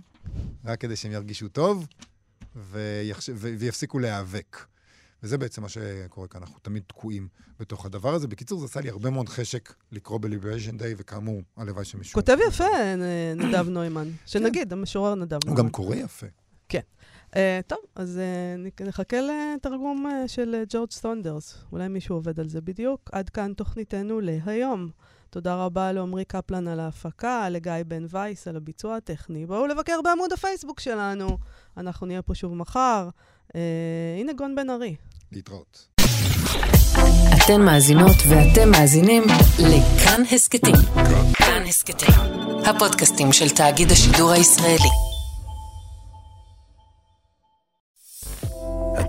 רק 0.64 0.80
כדי 0.80 0.96
שהם 0.96 1.12
ירגישו 1.12 1.48
טוב 1.48 1.86
ויפסיקו 3.36 3.98
להיאבק. 3.98 4.56
וזה 5.22 5.38
בעצם 5.38 5.62
מה 5.62 5.68
שקורה 5.68 6.28
כאן, 6.28 6.40
אנחנו 6.40 6.58
תמיד 6.62 6.82
תקועים 6.86 7.28
בתוך 7.60 7.86
הדבר 7.86 8.14
הזה. 8.14 8.28
בקיצור, 8.28 8.60
זה 8.60 8.66
עשה 8.66 8.80
לי 8.80 8.88
הרבה 8.88 9.10
מאוד 9.10 9.28
חשק 9.28 9.74
לקרוא 9.92 10.18
ב-Liberation 10.18 10.78
Day, 10.78 10.94
וכאמור, 10.96 11.42
הלוואי 11.56 11.84
שמישהו... 11.84 12.14
כותב 12.14 12.36
יפה, 12.48 12.94
נדב 13.36 13.68
נוימן. 13.68 14.08
שנגיד, 14.26 14.72
המשורר 14.72 15.14
נדב 15.14 15.38
נוימן. 15.44 15.56
הוא 15.58 15.64
גם 15.64 15.70
קורא 15.70 15.96
יפה. 15.96 16.26
כן. 16.68 16.80
Uh, 17.30 17.36
טוב, 17.66 17.78
אז 17.94 18.20
uh, 18.80 18.82
נחכה 18.84 19.16
לתרגום 19.20 20.06
uh, 20.06 20.28
של 20.28 20.62
ג'ורג' 20.68 20.90
סונדרס. 20.90 21.58
אולי 21.72 21.88
מישהו 21.88 22.14
עובד 22.16 22.40
על 22.40 22.48
זה 22.48 22.60
בדיוק. 22.60 23.10
עד 23.12 23.28
כאן 23.30 23.52
תוכניתנו 23.52 24.20
להיום. 24.20 24.88
תודה 25.30 25.54
רבה 25.54 25.92
לעמרי 25.92 26.24
קפלן 26.24 26.68
על 26.68 26.80
ההפקה, 26.80 27.48
לגיא 27.48 27.72
בן 27.86 28.06
וייס 28.10 28.48
על 28.48 28.56
הביצוע 28.56 28.96
הטכני. 28.96 29.46
בואו 29.46 29.66
לבקר 29.66 30.00
בעמוד 30.04 30.32
הפייסבוק 30.32 30.80
שלנו. 30.80 31.38
אנחנו 31.76 32.06
נהיה 32.06 32.22
פה 32.22 32.34
שוב 32.34 32.54
מחר. 32.54 33.08
Uh, 33.48 33.56
הנה 34.20 34.32
גון 34.32 34.54
בן 34.54 34.70
ארי. 34.70 34.96
להתראות. 35.32 35.88
אתן 37.44 37.60
מאזינות 37.60 38.16
ואתם 38.28 38.70
מאזינים 38.70 39.22
לכאן 39.58 40.22
הסכתים. 40.32 40.74
כאן 41.32 41.62
הסכתים, 41.68 42.14
הפודקאסטים 42.64 43.32
של 43.32 43.48
תאגיד 43.48 43.90
השידור 43.90 44.30
הישראלי. 44.30 45.09